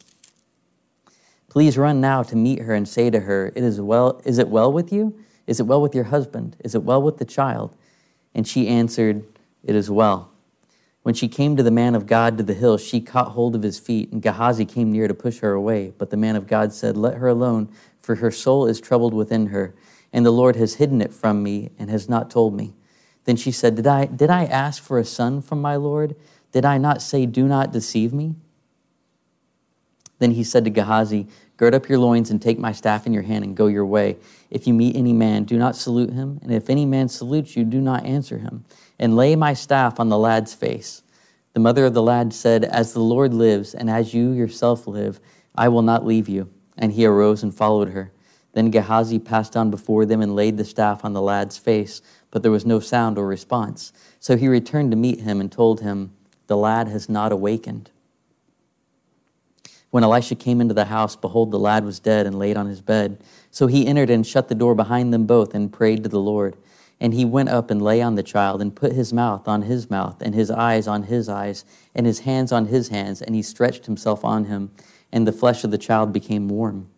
Please 1.48 1.78
run 1.78 2.02
now 2.02 2.22
to 2.24 2.36
meet 2.36 2.60
her 2.60 2.74
and 2.74 2.86
say 2.86 3.10
to 3.10 3.22
her, 3.22 3.54
it 3.56 3.64
is, 3.64 3.80
well, 3.80 4.22
is 4.26 4.40
it 4.40 4.50
well 4.50 4.74
with 4.74 4.92
you? 4.92 5.18
Is 5.48 5.62
it 5.62 5.64
well 5.64 5.82
with 5.82 5.96
your 5.96 6.04
husband? 6.04 6.58
Is 6.66 6.76
it 6.76 6.84
well 6.84 7.02
with 7.02 7.18
the 7.18 7.26
child? 7.26 7.78
And 8.36 8.46
she 8.46 8.68
answered, 8.68 9.24
It 9.64 9.76
is 9.76 9.90
well. 9.90 10.32
When 11.10 11.16
she 11.16 11.28
came 11.28 11.58
to 11.58 11.64
the 11.64 11.72
man 11.72 11.96
of 11.96 12.06
God 12.06 12.38
to 12.38 12.44
the 12.44 12.54
hill, 12.54 12.78
she 12.78 13.02
caught 13.02 13.30
hold 13.30 13.56
of 13.56 13.64
his 13.64 13.80
feet, 13.80 14.12
and 14.12 14.22
Gehazi 14.22 14.64
came 14.64 14.92
near 14.92 15.08
to 15.08 15.14
push 15.16 15.40
her 15.40 15.54
away. 15.54 15.92
But 15.98 16.12
the 16.12 16.18
man 16.18 16.36
of 16.36 16.46
God 16.46 16.72
said, 16.72 16.96
Let 16.96 17.16
her 17.16 17.28
alone, 17.28 17.68
for 17.98 18.14
her 18.18 18.30
soul 18.30 18.68
is 18.68 18.80
troubled 18.80 19.16
within 19.16 19.48
her, 19.48 19.74
and 20.14 20.24
the 20.24 20.30
Lord 20.30 20.56
has 20.58 20.76
hidden 20.76 21.02
it 21.02 21.12
from 21.12 21.42
me 21.42 21.72
and 21.80 21.90
has 21.90 22.10
not 22.10 22.30
told 22.30 22.54
me. 22.54 22.76
Then 23.24 23.38
she 23.38 23.52
said, 23.52 23.74
Did 23.74 23.88
I, 23.88 24.06
did 24.06 24.30
I 24.30 24.46
ask 24.46 24.84
for 24.84 25.00
a 25.00 25.04
son 25.04 25.42
from 25.42 25.60
my 25.60 25.78
Lord? 25.78 26.16
Did 26.52 26.64
I 26.64 26.78
not 26.78 27.02
say, 27.02 27.26
Do 27.26 27.48
not 27.48 27.74
deceive 27.74 28.14
me? 28.14 28.36
Then 30.20 30.30
he 30.30 30.44
said 30.44 30.64
to 30.66 30.70
Gehazi, 30.70 31.26
Gird 31.58 31.74
up 31.74 31.90
your 31.90 31.98
loins 31.98 32.30
and 32.30 32.40
take 32.40 32.60
my 32.60 32.72
staff 32.72 33.08
in 33.08 33.14
your 33.14 33.24
hand 33.24 33.44
and 33.44 33.58
go 33.58 33.66
your 33.66 33.86
way. 33.88 34.18
If 34.52 34.68
you 34.68 34.76
meet 34.76 34.96
any 34.96 35.14
man, 35.14 35.46
do 35.46 35.58
not 35.58 35.76
salute 35.76 36.14
him, 36.14 36.40
and 36.44 36.54
if 36.54 36.70
any 36.70 36.86
man 36.86 37.10
salutes 37.10 37.56
you, 37.56 37.64
do 37.64 37.82
not 37.82 38.06
answer 38.06 38.38
him. 38.38 38.64
And 39.00 39.16
lay 39.16 39.36
my 39.36 39.54
staff 39.54 40.00
on 40.00 40.10
the 40.10 40.18
lad's 40.18 40.54
face. 40.54 41.02
The 41.54 41.60
mother 41.60 41.86
of 41.86 41.94
the 41.94 42.04
lad 42.04 42.34
said, 42.34 42.64
As 42.66 42.94
the 42.94 43.00
Lord 43.00 43.34
lives, 43.34 43.74
and 43.74 43.90
as 43.90 44.14
you 44.14 44.32
yourself 44.32 44.88
live, 44.88 45.20
I 45.56 45.70
will 45.70 45.82
not 45.82 46.06
leave 46.06 46.30
you. 46.30 46.52
And 46.78 46.94
he 46.94 47.06
arose 47.06 47.42
and 47.44 47.54
followed 47.54 47.90
her. 47.90 48.12
Then 48.54 48.72
Gehazi 48.72 49.20
passed 49.20 49.56
on 49.56 49.70
before 49.70 50.06
them 50.06 50.22
and 50.22 50.36
laid 50.36 50.58
the 50.58 50.66
staff 50.66 51.06
on 51.06 51.14
the 51.14 51.22
lad's 51.22 51.58
face, 51.58 52.02
but 52.32 52.44
there 52.44 52.52
was 52.52 52.66
no 52.66 52.80
sound 52.80 53.18
or 53.18 53.28
response. 53.28 53.94
So 54.20 54.38
he 54.38 54.48
returned 54.48 54.92
to 54.92 54.98
meet 54.98 55.22
him 55.22 55.40
and 55.40 55.52
told 55.52 55.82
him, 55.82 56.14
The 56.48 56.58
lad 56.58 56.88
has 56.88 57.10
not 57.10 57.32
awakened. 57.32 57.92
When 59.92 60.04
Elisha 60.04 60.36
came 60.36 60.62
into 60.62 60.74
the 60.74 60.86
house, 60.86 61.16
behold, 61.16 61.52
the 61.52 61.60
lad 61.60 61.84
was 61.84 62.00
dead 62.00 62.28
and 62.28 62.38
laid 62.38 62.58
on 62.58 62.68
his 62.68 62.82
bed. 62.82 63.24
So 63.50 63.68
he 63.68 63.88
entered 63.88 64.10
and 64.10 64.26
shut 64.26 64.48
the 64.48 64.56
door 64.56 64.76
behind 64.76 65.12
them 65.12 65.26
both 65.26 65.56
and 65.56 65.74
prayed 65.74 66.04
to 66.04 66.10
the 66.10 66.20
Lord. 66.20 66.56
And 67.02 67.14
he 67.14 67.24
went 67.24 67.50
up 67.50 67.72
and 67.72 67.82
lay 67.82 68.02
on 68.02 68.16
the 68.16 68.24
child 68.24 68.62
and 68.62 68.76
put 68.76 68.92
his 68.92 69.14
mouth 69.14 69.48
on 69.48 69.64
his 69.64 69.90
mouth 69.90 70.22
and 70.22 70.36
his 70.36 70.52
eyes 70.52 70.88
on 70.88 71.04
his 71.04 71.30
eyes 71.30 71.64
and 71.96 72.06
his 72.06 72.20
hands 72.20 72.52
on 72.52 72.66
his 72.66 72.90
hands. 72.90 73.22
And 73.22 73.36
he 73.36 73.42
stretched 73.42 73.86
himself 73.86 74.26
on 74.26 74.46
him, 74.46 74.72
and 75.12 75.26
the 75.26 75.32
flesh 75.32 75.64
of 75.64 75.72
the 75.72 75.78
child 75.78 76.12
became 76.12 76.50
warm. 76.50 76.90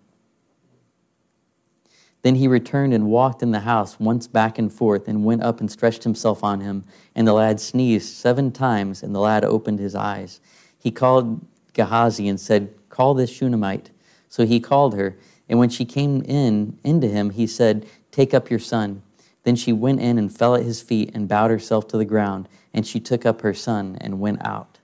Then 2.24 2.36
he 2.36 2.48
returned 2.48 2.94
and 2.94 3.08
walked 3.08 3.42
in 3.42 3.52
the 3.52 3.62
house 3.62 4.00
once 4.00 4.28
back 4.28 4.60
and 4.60 4.72
forth 4.72 5.08
and 5.08 5.26
went 5.26 5.42
up 5.42 5.60
and 5.60 5.72
stretched 5.72 6.04
himself 6.04 6.44
on 6.44 6.62
him. 6.62 6.84
And 7.16 7.28
the 7.28 7.34
lad 7.34 7.60
sneezed 7.60 8.14
seven 8.14 8.52
times, 8.52 9.02
and 9.02 9.16
the 9.16 9.20
lad 9.20 9.44
opened 9.44 9.80
his 9.80 9.96
eyes. 9.96 10.40
He 10.78 10.92
called 10.92 11.46
Gehazi 11.74 12.28
and 12.28 12.40
said, 12.40 12.74
Call 12.90 13.14
this 13.14 13.32
Shunammite. 13.32 13.90
So 14.30 14.46
he 14.46 14.60
called 14.60 14.96
her, 14.96 15.18
and 15.50 15.60
when 15.60 15.70
she 15.70 15.84
came 15.84 16.22
in 16.22 16.80
into 16.84 17.08
him, 17.08 17.32
he 17.32 17.48
said, 17.48 17.86
Take 18.12 18.34
up 18.34 18.50
your 18.50 18.60
son. 18.60 19.02
Then 19.44 19.56
she 19.56 19.74
went 19.74 20.00
in 20.00 20.18
and 20.18 20.36
fell 20.36 20.56
at 20.56 20.64
his 20.64 20.82
feet 20.82 21.12
and 21.14 21.28
bowed 21.28 21.52
herself 21.52 21.88
to 21.90 21.98
the 21.98 22.06
ground, 22.06 22.48
and 22.74 22.86
she 22.86 23.00
took 23.00 23.26
up 23.26 23.42
her 23.42 23.54
son 23.54 23.98
and 24.00 24.20
went 24.20 24.46
out. 24.46 24.80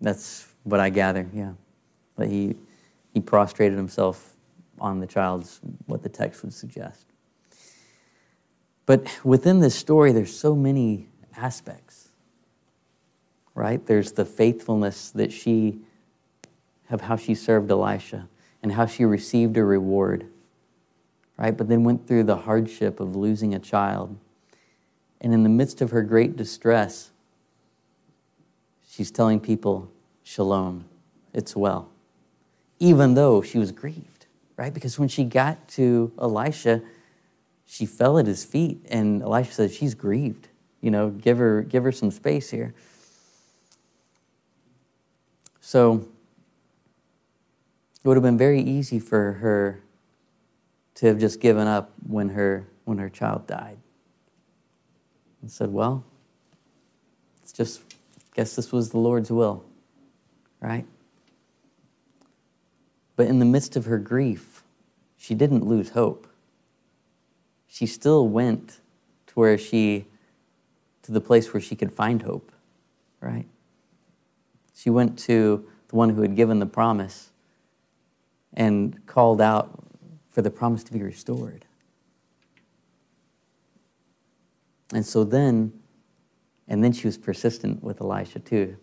That's 0.00 0.48
what 0.64 0.80
I 0.80 0.90
gather, 0.90 1.28
yeah. 1.32 1.52
But 2.16 2.28
he, 2.28 2.56
he 3.14 3.20
prostrated 3.20 3.76
himself 3.76 4.36
on 4.80 4.98
the 4.98 5.06
child's 5.06 5.60
what 5.86 6.02
the 6.02 6.08
text 6.08 6.42
would 6.42 6.52
suggest. 6.52 7.06
But 8.84 9.20
within 9.24 9.60
this 9.60 9.76
story, 9.76 10.12
there's 10.12 10.36
so 10.36 10.56
many 10.56 11.08
aspects, 11.36 12.08
right? 13.54 13.84
There's 13.86 14.12
the 14.12 14.24
faithfulness 14.24 15.10
that 15.12 15.32
she, 15.32 15.78
of 16.90 17.02
how 17.02 17.16
she 17.16 17.34
served 17.34 17.70
Elisha 17.70 18.28
and 18.62 18.72
how 18.72 18.86
she 18.86 19.04
received 19.04 19.56
a 19.56 19.64
reward, 19.64 20.26
right? 21.36 21.56
But 21.56 21.68
then 21.68 21.84
went 21.84 22.06
through 22.06 22.24
the 22.24 22.36
hardship 22.36 23.00
of 23.00 23.16
losing 23.16 23.54
a 23.54 23.58
child. 23.58 24.16
And 25.20 25.34
in 25.34 25.42
the 25.42 25.48
midst 25.48 25.80
of 25.80 25.90
her 25.90 26.02
great 26.02 26.36
distress, 26.36 27.10
she's 28.88 29.10
telling 29.10 29.40
people, 29.40 29.90
Shalom, 30.22 30.84
it's 31.32 31.56
well. 31.56 31.90
Even 32.78 33.14
though 33.14 33.42
she 33.42 33.58
was 33.58 33.72
grieved, 33.72 34.26
right? 34.56 34.72
Because 34.72 34.98
when 34.98 35.08
she 35.08 35.24
got 35.24 35.66
to 35.68 36.12
Elisha, 36.18 36.82
she 37.66 37.86
fell 37.86 38.18
at 38.18 38.26
his 38.26 38.44
feet, 38.44 38.84
and 38.90 39.22
Elisha 39.22 39.52
said, 39.52 39.72
She's 39.72 39.94
grieved. 39.94 40.48
You 40.80 40.90
know, 40.90 41.10
give 41.10 41.38
her, 41.38 41.62
give 41.62 41.84
her 41.84 41.92
some 41.92 42.10
space 42.10 42.50
here. 42.50 42.74
So 45.60 46.06
it 48.02 48.08
would 48.08 48.16
have 48.16 48.22
been 48.22 48.38
very 48.38 48.60
easy 48.60 48.98
for 48.98 49.34
her 49.34 49.80
to 50.94 51.06
have 51.06 51.18
just 51.18 51.40
given 51.40 51.68
up 51.68 51.92
when 52.06 52.30
her, 52.30 52.68
when 52.84 52.98
her 52.98 53.08
child 53.08 53.46
died 53.46 53.78
and 55.40 55.50
said, 55.50 55.72
Well, 55.72 56.04
it's 57.42 57.52
just, 57.52 57.82
guess 58.34 58.56
this 58.56 58.72
was 58.72 58.90
the 58.90 58.98
Lord's 58.98 59.30
will, 59.30 59.64
right? 60.60 60.86
But 63.14 63.28
in 63.28 63.38
the 63.38 63.44
midst 63.44 63.76
of 63.76 63.84
her 63.84 63.98
grief, 63.98 64.64
she 65.16 65.34
didn't 65.34 65.64
lose 65.64 65.90
hope. 65.90 66.26
She 67.68 67.86
still 67.86 68.28
went 68.28 68.80
to 69.28 69.34
where 69.34 69.56
she, 69.56 70.06
to 71.02 71.12
the 71.12 71.20
place 71.20 71.52
where 71.52 71.60
she 71.60 71.76
could 71.76 71.92
find 71.92 72.22
hope, 72.22 72.50
right? 73.20 73.46
She 74.74 74.90
went 74.90 75.18
to 75.20 75.64
the 75.88 75.96
one 75.96 76.10
who 76.10 76.22
had 76.22 76.34
given 76.34 76.58
the 76.58 76.66
promise 76.66 77.31
and 78.54 79.04
called 79.06 79.40
out 79.40 79.82
for 80.28 80.42
the 80.42 80.50
promise 80.50 80.82
to 80.84 80.92
be 80.92 81.02
restored. 81.02 81.64
And 84.92 85.04
so 85.04 85.24
then, 85.24 85.72
and 86.68 86.82
then 86.82 86.92
she 86.92 87.06
was 87.06 87.16
persistent 87.16 87.82
with 87.82 88.00
Elisha 88.00 88.40
too. 88.40 88.76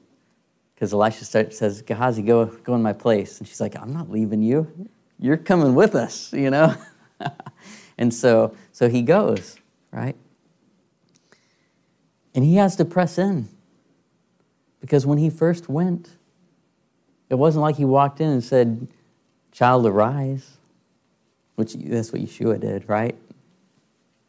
Because 0.74 0.94
Elisha 0.94 1.26
start, 1.26 1.54
says, 1.54 1.82
Gehazi, 1.82 2.22
go, 2.22 2.46
go 2.46 2.74
in 2.76 2.82
my 2.82 2.94
place. 2.94 3.40
And 3.40 3.48
she's 3.48 3.60
like, 3.60 3.76
I'm 3.76 3.94
not 3.94 4.10
leaving 4.10 4.42
you. 4.42 4.90
You're 5.20 5.38
coming 5.38 5.76
with 5.76 5.94
us, 5.94 6.32
you 6.32 6.50
know? 6.50 6.74
and 7.98 8.14
so, 8.14 8.56
so 8.72 8.88
he 8.88 9.02
goes, 9.02 9.58
right? 9.92 10.16
And 12.34 12.46
he 12.46 12.56
has 12.56 12.76
to 12.78 12.86
press 12.86 13.18
in. 13.18 13.50
Because 14.80 15.06
when 15.06 15.18
he 15.18 15.30
first 15.30 15.68
went, 15.68 16.12
it 17.30 17.36
wasn't 17.36 17.62
like 17.62 17.76
he 17.76 17.86
walked 17.86 18.22
in 18.22 18.30
and 18.30 18.44
said, 18.44 18.88
Child, 19.52 19.86
arise, 19.86 20.58
which 21.56 21.74
that's 21.74 22.14
what 22.14 22.22
Yeshua 22.22 22.60
did, 22.60 22.88
right? 22.88 23.16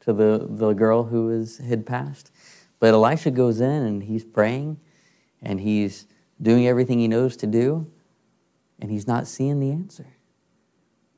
To 0.00 0.12
the, 0.12 0.46
the 0.48 0.72
girl 0.72 1.04
who 1.04 1.26
was, 1.26 1.58
had 1.58 1.86
passed. 1.86 2.32
But 2.78 2.94
Elisha 2.94 3.30
goes 3.30 3.60
in 3.60 3.82
and 3.82 4.02
he's 4.02 4.24
praying 4.24 4.78
and 5.42 5.60
he's 5.60 6.06
doing 6.40 6.66
everything 6.66 6.98
he 6.98 7.08
knows 7.08 7.36
to 7.36 7.46
do, 7.46 7.86
and 8.80 8.90
he's 8.90 9.06
not 9.06 9.26
seeing 9.26 9.60
the 9.60 9.70
answer. 9.70 10.06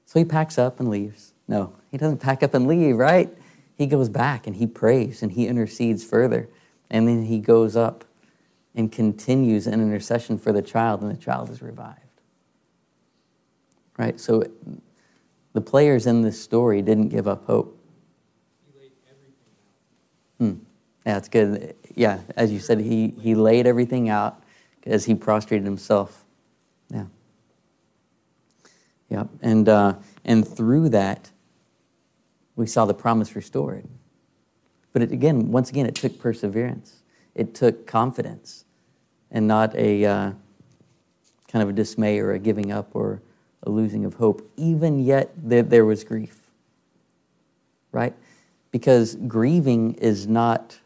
So 0.05 0.19
he 0.19 0.25
packs 0.25 0.59
up 0.59 0.81
and 0.81 0.89
leaves. 0.89 1.33
No, 1.49 1.75
he 1.91 1.97
doesn't 1.97 2.19
pack 2.19 2.43
up 2.43 2.55
and 2.55 2.67
leave, 2.67 2.97
right? 2.97 3.33
He 3.77 3.87
goes 3.87 4.09
back 4.09 4.47
and 4.47 4.57
he 4.57 4.67
prays 4.67 5.23
and 5.23 5.33
he 5.33 5.47
intercedes 5.47 6.05
further. 6.05 6.49
And 6.91 7.09
then 7.09 7.25
he 7.25 7.39
goes 7.39 7.77
up 7.77 8.05
and 8.75 8.91
continues 8.91 9.67
an 9.67 9.75
intercession 9.75 10.39
for 10.39 10.53
the 10.53 10.63
child, 10.63 11.03
and 11.03 11.11
the 11.11 11.17
child 11.17 11.51
is 11.51 11.63
revived. 11.63 12.02
Right? 13.99 14.19
So 14.19 14.45
the 15.53 15.61
players 15.61 16.07
in 16.07 16.23
this 16.23 16.41
story 16.41 16.83
didn't 16.83 17.09
give 17.09 17.29
up 17.29 17.45
hope. 17.47 17.79
Hmm. 20.39 20.55
Yeah, 21.07 21.19
it's 21.19 21.29
good. 21.29 21.75
Yeah, 21.95 22.21
as 22.37 22.53
you 22.53 22.59
said, 22.59 22.81
he, 22.81 23.15
he 23.21 23.35
laid 23.35 23.67
everything 23.67 24.09
out 24.09 24.43
as 24.87 25.05
he 25.05 25.15
prostrated 25.15 25.65
himself. 25.65 26.25
Yeah. 26.91 27.05
Yeah. 29.11 29.25
And, 29.41 29.69
uh, 29.69 29.95
and 30.25 30.47
through 30.47 30.91
that, 30.91 31.31
we 32.57 32.67
saw 32.67 32.85
the 32.85 32.95
promise 32.95 33.35
restored. 33.37 33.87
But 34.93 35.03
it, 35.03 35.13
again, 35.13 35.51
once 35.51 35.71
again, 35.71 35.87
it 35.87 35.95
took 35.95 36.19
perseverance. 36.19 37.03
It 37.35 37.55
took 37.55 37.87
confidence 37.87 38.65
and 39.31 39.47
not 39.47 39.75
a 39.75 40.05
uh, 40.05 40.33
kind 41.49 41.63
of 41.63 41.71
a 41.71 41.73
dismay 41.73 42.19
or 42.19 42.33
a 42.33 42.39
giving 42.39 42.73
up 42.73 42.95
or 42.95 43.23
a 43.63 43.71
losing 43.71 44.05
of 44.05 44.15
hope. 44.15 44.51
Even 44.57 44.99
yet, 44.99 45.31
there, 45.37 45.63
there 45.63 45.85
was 45.85 46.05
grief. 46.05 46.39
Right? 47.93 48.15
Because 48.71 49.17
grieving 49.17 49.95
is 49.95 50.27
not 50.27 50.79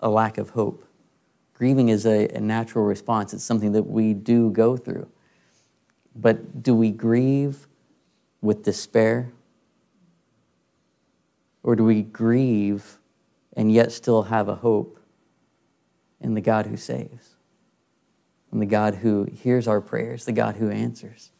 a 0.00 0.08
lack 0.08 0.38
of 0.38 0.50
hope. 0.50 0.84
Grieving 1.54 1.88
is 1.88 2.06
a, 2.06 2.28
a 2.28 2.40
natural 2.40 2.84
response, 2.84 3.34
it's 3.34 3.44
something 3.44 3.72
that 3.72 3.82
we 3.82 4.14
do 4.14 4.50
go 4.50 4.76
through. 4.76 5.08
But 6.14 6.62
do 6.62 6.74
we 6.74 6.90
grieve 6.90 7.66
with 8.40 8.62
despair? 8.62 9.32
Or 11.62 11.76
do 11.76 11.84
we 11.84 12.02
grieve 12.02 12.98
and 13.54 13.70
yet 13.70 13.92
still 13.92 14.22
have 14.24 14.48
a 14.48 14.54
hope 14.54 14.98
in 16.20 16.34
the 16.34 16.40
God 16.40 16.66
who 16.66 16.76
saves, 16.76 17.36
in 18.52 18.58
the 18.58 18.66
God 18.66 18.96
who 18.96 19.24
hears 19.24 19.68
our 19.68 19.80
prayers, 19.80 20.24
the 20.24 20.32
God 20.32 20.56
who 20.56 20.70
answers? 20.70 21.30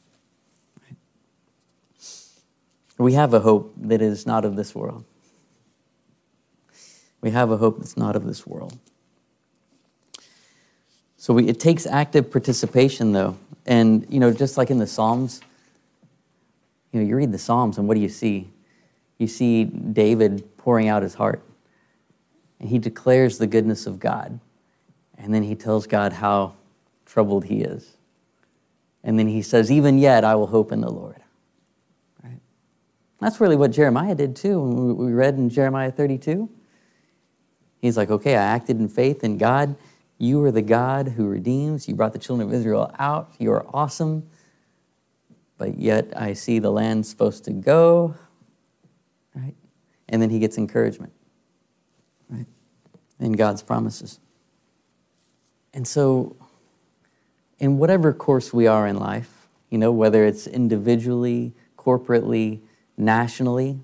We 3.01 3.15
have 3.15 3.33
a 3.33 3.41
hope 3.41 3.73
that 3.79 4.03
is 4.03 4.27
not 4.27 4.45
of 4.45 4.57
this 4.57 4.75
world. 4.75 5.07
We 7.23 7.31
have 7.31 7.51
a 7.51 7.57
hope 7.57 7.79
that's 7.79 7.97
not 7.97 8.15
of 8.15 8.27
this 8.27 8.47
world. 8.47 8.77
So 11.17 11.33
we, 11.33 11.49
it 11.49 11.59
takes 11.59 11.87
active 11.87 12.31
participation, 12.31 13.13
though. 13.13 13.39
And, 13.65 14.07
you 14.11 14.21
know, 14.21 14.31
just 14.31 14.59
like 14.59 14.71
in 14.71 14.77
the 14.77 14.87
Psalms, 14.87 15.41
you 16.93 17.01
know, 17.01 17.07
you 17.07 17.17
read 17.17 17.33
the 17.33 17.39
Psalms 17.39 17.79
and 17.79 17.89
what 17.89 17.95
do 17.95 18.01
you 18.01 18.09
see? 18.11 18.51
You 19.17 19.29
see 19.29 19.65
David 19.65 20.59
pouring 20.59 20.89
out 20.89 21.03
his 21.03 21.15
heart. 21.15 21.43
And 22.59 22.69
he 22.69 22.79
declares 22.79 23.39
the 23.39 23.47
goodness 23.47 23.87
of 23.87 23.99
God. 23.99 24.39
And 25.17 25.33
then 25.33 25.43
he 25.43 25.55
tells 25.55 25.87
God 25.87 26.13
how 26.13 26.53
troubled 27.07 27.47
he 27.47 27.63
is. 27.63 27.97
And 29.03 29.19
then 29.19 29.29
he 29.29 29.41
says, 29.41 29.73
Even 29.73 29.99
yet, 29.99 30.23
I 30.23 30.35
will 30.35 30.49
hope 30.49 30.71
in 30.71 30.83
the 30.83 30.91
Lord. 30.91 31.20
That's 33.21 33.41
really 33.41 33.57
what 33.57 33.71
Jeremiah 33.71 34.15
did 34.15 34.35
too. 34.35 34.61
We 34.61 35.13
read 35.13 35.35
in 35.35 35.51
Jeremiah 35.51 35.91
32, 35.91 36.49
he's 37.81 37.97
like, 37.97 38.11
Okay, 38.11 38.35
I 38.35 38.43
acted 38.43 38.79
in 38.79 38.89
faith 38.89 39.23
in 39.23 39.39
God 39.39 39.77
you 40.23 40.45
are 40.45 40.53
the 40.53 40.61
God 40.61 41.09
who 41.09 41.27
redeems. 41.27 41.89
You 41.89 41.95
brought 41.95 42.13
the 42.13 42.19
children 42.19 42.47
of 42.47 42.55
Israel 42.55 42.95
out. 42.99 43.33
You 43.39 43.53
are 43.53 43.65
awesome. 43.73 44.29
But 45.57 45.79
yet 45.79 46.13
I 46.15 46.35
see 46.35 46.59
the 46.59 46.71
land's 46.71 47.09
supposed 47.09 47.45
to 47.45 47.53
go. 47.53 48.15
Right? 49.35 49.55
And 50.11 50.21
then 50.21 50.29
he 50.29 50.39
gets 50.39 50.59
encouragement. 50.59 51.15
Right? 52.29 52.45
In 53.19 53.33
God's 53.33 53.63
promises. 53.63 54.21
And 55.73 55.89
so, 55.89 56.37
in 57.59 57.79
whatever 57.79 58.13
course 58.13 58.53
we 58.53 58.67
are 58.67 58.87
in 58.87 58.99
life, 58.99 59.49
you 59.71 59.79
know, 59.79 59.91
whether 59.91 60.27
it's 60.27 60.47
individually, 60.47 61.55
corporately, 61.79 62.61
nationally, 63.01 63.81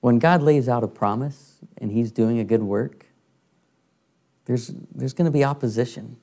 when 0.00 0.18
God 0.18 0.42
lays 0.42 0.68
out 0.68 0.84
a 0.84 0.88
promise 0.88 1.58
and 1.78 1.90
He's 1.90 2.12
doing 2.12 2.38
a 2.38 2.44
good 2.44 2.62
work, 2.62 3.06
there's, 4.44 4.72
there's 4.94 5.12
going 5.12 5.26
to 5.26 5.30
be 5.30 5.44
opposition, 5.44 6.16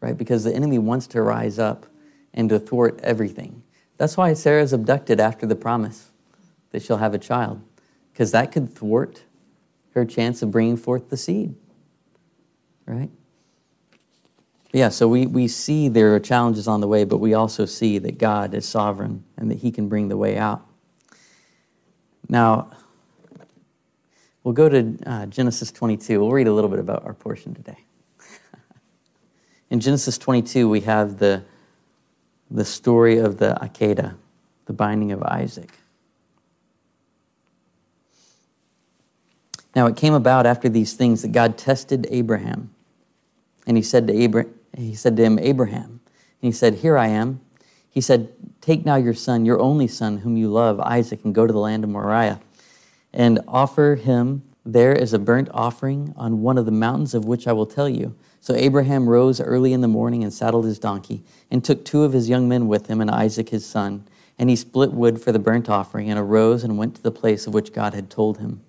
right? 0.00 0.16
Because 0.16 0.44
the 0.44 0.54
enemy 0.54 0.78
wants 0.78 1.06
to 1.08 1.22
rise 1.22 1.58
up 1.58 1.86
and 2.34 2.48
to 2.48 2.58
thwart 2.58 3.00
everything. 3.02 3.62
That's 3.96 4.16
why 4.16 4.34
Sarah's 4.34 4.72
abducted 4.72 5.18
after 5.18 5.46
the 5.46 5.56
promise 5.56 6.10
that 6.70 6.82
she'll 6.82 6.98
have 6.98 7.14
a 7.14 7.18
child, 7.18 7.62
because 8.12 8.32
that 8.32 8.52
could 8.52 8.74
thwart 8.74 9.24
her 9.94 10.04
chance 10.04 10.42
of 10.42 10.50
bringing 10.50 10.76
forth 10.76 11.10
the 11.10 11.16
seed. 11.16 11.54
Right? 12.86 13.10
Yeah, 14.72 14.90
so 14.90 15.08
we, 15.08 15.26
we 15.26 15.48
see 15.48 15.88
there 15.88 16.14
are 16.14 16.20
challenges 16.20 16.68
on 16.68 16.80
the 16.80 16.88
way, 16.88 17.04
but 17.04 17.18
we 17.18 17.32
also 17.32 17.64
see 17.64 17.98
that 17.98 18.18
God 18.18 18.52
is 18.52 18.68
sovereign 18.68 19.24
and 19.36 19.50
that 19.50 19.58
He 19.58 19.70
can 19.70 19.88
bring 19.88 20.08
the 20.08 20.16
way 20.16 20.36
out. 20.36 20.66
Now, 22.28 22.70
we'll 24.44 24.52
go 24.52 24.68
to 24.68 24.98
uh, 25.06 25.26
Genesis 25.26 25.72
22. 25.72 26.20
We'll 26.20 26.32
read 26.32 26.48
a 26.48 26.52
little 26.52 26.68
bit 26.68 26.80
about 26.80 27.06
our 27.06 27.14
portion 27.14 27.54
today. 27.54 27.78
In 29.70 29.80
Genesis 29.80 30.18
22, 30.18 30.68
we 30.68 30.80
have 30.82 31.18
the, 31.18 31.42
the 32.50 32.64
story 32.64 33.16
of 33.16 33.38
the 33.38 33.56
Akedah, 33.62 34.14
the 34.66 34.72
binding 34.74 35.12
of 35.12 35.22
Isaac. 35.22 35.70
Now, 39.74 39.86
it 39.86 39.96
came 39.96 40.12
about 40.12 40.44
after 40.44 40.68
these 40.68 40.92
things 40.92 41.22
that 41.22 41.32
God 41.32 41.56
tested 41.56 42.06
Abraham. 42.10 42.74
And 43.66 43.76
he 43.76 43.82
said 43.82 44.06
to, 44.08 44.24
Abra- 44.24 44.46
he 44.76 44.94
said 44.94 45.16
to 45.16 45.24
him, 45.24 45.38
Abraham. 45.38 45.84
And 45.84 46.00
he 46.40 46.52
said, 46.52 46.74
Here 46.74 46.96
I 46.96 47.08
am. 47.08 47.40
He 47.90 48.00
said, 48.00 48.32
Take 48.60 48.84
now 48.84 48.96
your 48.96 49.14
son, 49.14 49.44
your 49.44 49.60
only 49.60 49.88
son, 49.88 50.18
whom 50.18 50.36
you 50.36 50.48
love, 50.48 50.78
Isaac, 50.80 51.20
and 51.24 51.34
go 51.34 51.46
to 51.46 51.52
the 51.52 51.58
land 51.58 51.84
of 51.84 51.90
Moriah, 51.90 52.40
and 53.12 53.40
offer 53.48 53.96
him 53.96 54.42
there 54.64 54.96
as 54.96 55.12
a 55.12 55.18
burnt 55.18 55.48
offering 55.54 56.12
on 56.16 56.42
one 56.42 56.58
of 56.58 56.66
the 56.66 56.70
mountains 56.70 57.14
of 57.14 57.24
which 57.24 57.46
I 57.46 57.52
will 57.52 57.66
tell 57.66 57.88
you. 57.88 58.14
So 58.40 58.54
Abraham 58.54 59.08
rose 59.08 59.40
early 59.40 59.72
in 59.72 59.80
the 59.80 59.88
morning 59.88 60.22
and 60.22 60.32
saddled 60.32 60.64
his 60.64 60.78
donkey, 60.78 61.24
and 61.50 61.64
took 61.64 61.84
two 61.84 62.04
of 62.04 62.12
his 62.12 62.28
young 62.28 62.48
men 62.48 62.68
with 62.68 62.86
him, 62.86 63.00
and 63.00 63.10
Isaac 63.10 63.48
his 63.48 63.66
son. 63.66 64.04
And 64.38 64.48
he 64.50 64.56
split 64.56 64.92
wood 64.92 65.20
for 65.20 65.32
the 65.32 65.38
burnt 65.38 65.68
offering, 65.68 66.10
and 66.10 66.18
arose 66.18 66.62
and 66.62 66.78
went 66.78 66.94
to 66.96 67.02
the 67.02 67.10
place 67.10 67.46
of 67.46 67.54
which 67.54 67.72
God 67.72 67.94
had 67.94 68.10
told 68.10 68.38
him. 68.38 68.62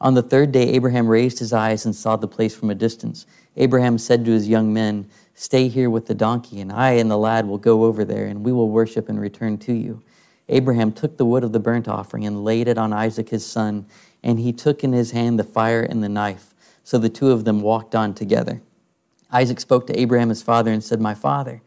On 0.00 0.14
the 0.14 0.22
third 0.22 0.50
day, 0.52 0.70
Abraham 0.70 1.08
raised 1.08 1.40
his 1.40 1.52
eyes 1.52 1.84
and 1.84 1.94
saw 1.94 2.16
the 2.16 2.26
place 2.26 2.54
from 2.54 2.70
a 2.70 2.74
distance. 2.74 3.26
Abraham 3.56 3.98
said 3.98 4.24
to 4.24 4.30
his 4.30 4.48
young 4.48 4.72
men, 4.72 5.10
Stay 5.40 5.68
here 5.68 5.88
with 5.88 6.06
the 6.06 6.14
donkey, 6.14 6.60
and 6.60 6.70
I 6.70 6.90
and 6.90 7.10
the 7.10 7.16
lad 7.16 7.48
will 7.48 7.56
go 7.56 7.84
over 7.84 8.04
there, 8.04 8.26
and 8.26 8.44
we 8.44 8.52
will 8.52 8.68
worship 8.68 9.08
and 9.08 9.18
return 9.18 9.56
to 9.60 9.72
you. 9.72 10.02
Abraham 10.50 10.92
took 10.92 11.16
the 11.16 11.24
wood 11.24 11.42
of 11.42 11.52
the 11.52 11.58
burnt 11.58 11.88
offering 11.88 12.26
and 12.26 12.44
laid 12.44 12.68
it 12.68 12.76
on 12.76 12.92
Isaac 12.92 13.30
his 13.30 13.46
son, 13.46 13.86
and 14.22 14.38
he 14.38 14.52
took 14.52 14.84
in 14.84 14.92
his 14.92 15.12
hand 15.12 15.38
the 15.38 15.44
fire 15.44 15.80
and 15.80 16.04
the 16.04 16.10
knife. 16.10 16.52
So 16.84 16.98
the 16.98 17.08
two 17.08 17.30
of 17.30 17.46
them 17.46 17.62
walked 17.62 17.94
on 17.94 18.12
together. 18.12 18.60
Isaac 19.32 19.60
spoke 19.60 19.86
to 19.86 19.98
Abraham 19.98 20.28
his 20.28 20.42
father 20.42 20.70
and 20.70 20.84
said, 20.84 21.00
My 21.00 21.14
father. 21.14 21.62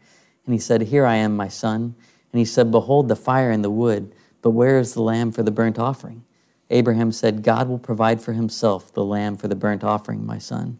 And 0.46 0.54
he 0.54 0.60
said, 0.60 0.82
Here 0.82 1.04
I 1.04 1.16
am, 1.16 1.36
my 1.36 1.48
son. 1.48 1.96
And 2.32 2.38
he 2.38 2.44
said, 2.44 2.70
Behold 2.70 3.08
the 3.08 3.16
fire 3.16 3.50
and 3.50 3.64
the 3.64 3.70
wood, 3.70 4.14
but 4.40 4.50
where 4.50 4.78
is 4.78 4.94
the 4.94 5.02
lamb 5.02 5.32
for 5.32 5.42
the 5.42 5.50
burnt 5.50 5.80
offering? 5.80 6.22
Abraham 6.70 7.10
said, 7.10 7.42
God 7.42 7.68
will 7.68 7.80
provide 7.80 8.22
for 8.22 8.34
himself 8.34 8.94
the 8.94 9.04
lamb 9.04 9.36
for 9.36 9.48
the 9.48 9.56
burnt 9.56 9.82
offering, 9.82 10.24
my 10.24 10.38
son. 10.38 10.78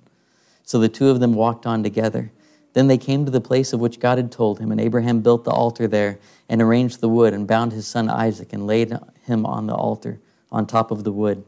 So 0.63 0.79
the 0.79 0.89
two 0.89 1.09
of 1.09 1.19
them 1.19 1.35
walked 1.35 1.67
on 1.67 1.83
together. 1.83 2.31
Then 2.75 2.89
they 2.89 2.99
came 2.99 3.25
to 3.25 3.31
the 3.31 3.41
place 3.41 3.72
of 3.72 3.81
which 3.81 4.01
God 4.01 4.18
had 4.18 4.31
told 4.31 4.59
him, 4.59 4.70
and 4.70 4.81
Abraham 4.81 5.20
built 5.20 5.45
the 5.45 5.51
altar 5.51 5.87
there 5.87 6.18
and 6.49 6.61
arranged 6.61 7.01
the 7.01 7.09
wood 7.09 7.33
and 7.33 7.47
bound 7.47 7.72
his 7.72 7.87
son 7.87 8.11
Isaac 8.11 8.53
and 8.53 8.66
laid 8.66 8.93
him 9.22 9.47
on 9.47 9.66
the 9.66 9.75
altar 9.75 10.20
on 10.51 10.66
top 10.66 10.91
of 10.91 11.05
the 11.05 11.12
wood. 11.12 11.45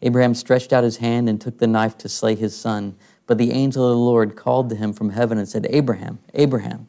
Abraham 0.00 0.34
stretched 0.34 0.72
out 0.72 0.84
his 0.84 0.98
hand 0.98 1.28
and 1.28 1.40
took 1.40 1.58
the 1.58 1.66
knife 1.66 1.98
to 1.98 2.08
slay 2.08 2.34
his 2.34 2.56
son. 2.56 2.96
But 3.26 3.36
the 3.36 3.52
angel 3.52 3.84
of 3.84 3.90
the 3.90 4.02
Lord 4.02 4.36
called 4.36 4.70
to 4.70 4.76
him 4.76 4.92
from 4.92 5.10
heaven 5.10 5.36
and 5.38 5.48
said, 5.48 5.66
Abraham, 5.70 6.20
Abraham. 6.34 6.88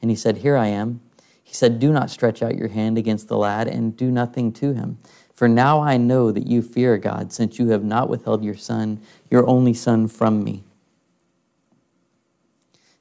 And 0.00 0.10
he 0.10 0.16
said, 0.16 0.38
Here 0.38 0.56
I 0.56 0.68
am. 0.68 1.00
He 1.42 1.54
said, 1.54 1.80
Do 1.80 1.92
not 1.92 2.10
stretch 2.10 2.42
out 2.42 2.56
your 2.56 2.68
hand 2.68 2.96
against 2.96 3.26
the 3.26 3.36
lad 3.36 3.66
and 3.66 3.96
do 3.96 4.10
nothing 4.10 4.52
to 4.52 4.72
him. 4.72 4.98
For 5.32 5.48
now 5.48 5.80
I 5.80 5.96
know 5.96 6.30
that 6.30 6.46
you 6.46 6.62
fear 6.62 6.96
God, 6.98 7.32
since 7.32 7.58
you 7.58 7.68
have 7.70 7.82
not 7.82 8.08
withheld 8.08 8.44
your 8.44 8.54
son, 8.54 9.00
your 9.30 9.44
only 9.48 9.74
son, 9.74 10.06
from 10.06 10.44
me. 10.44 10.62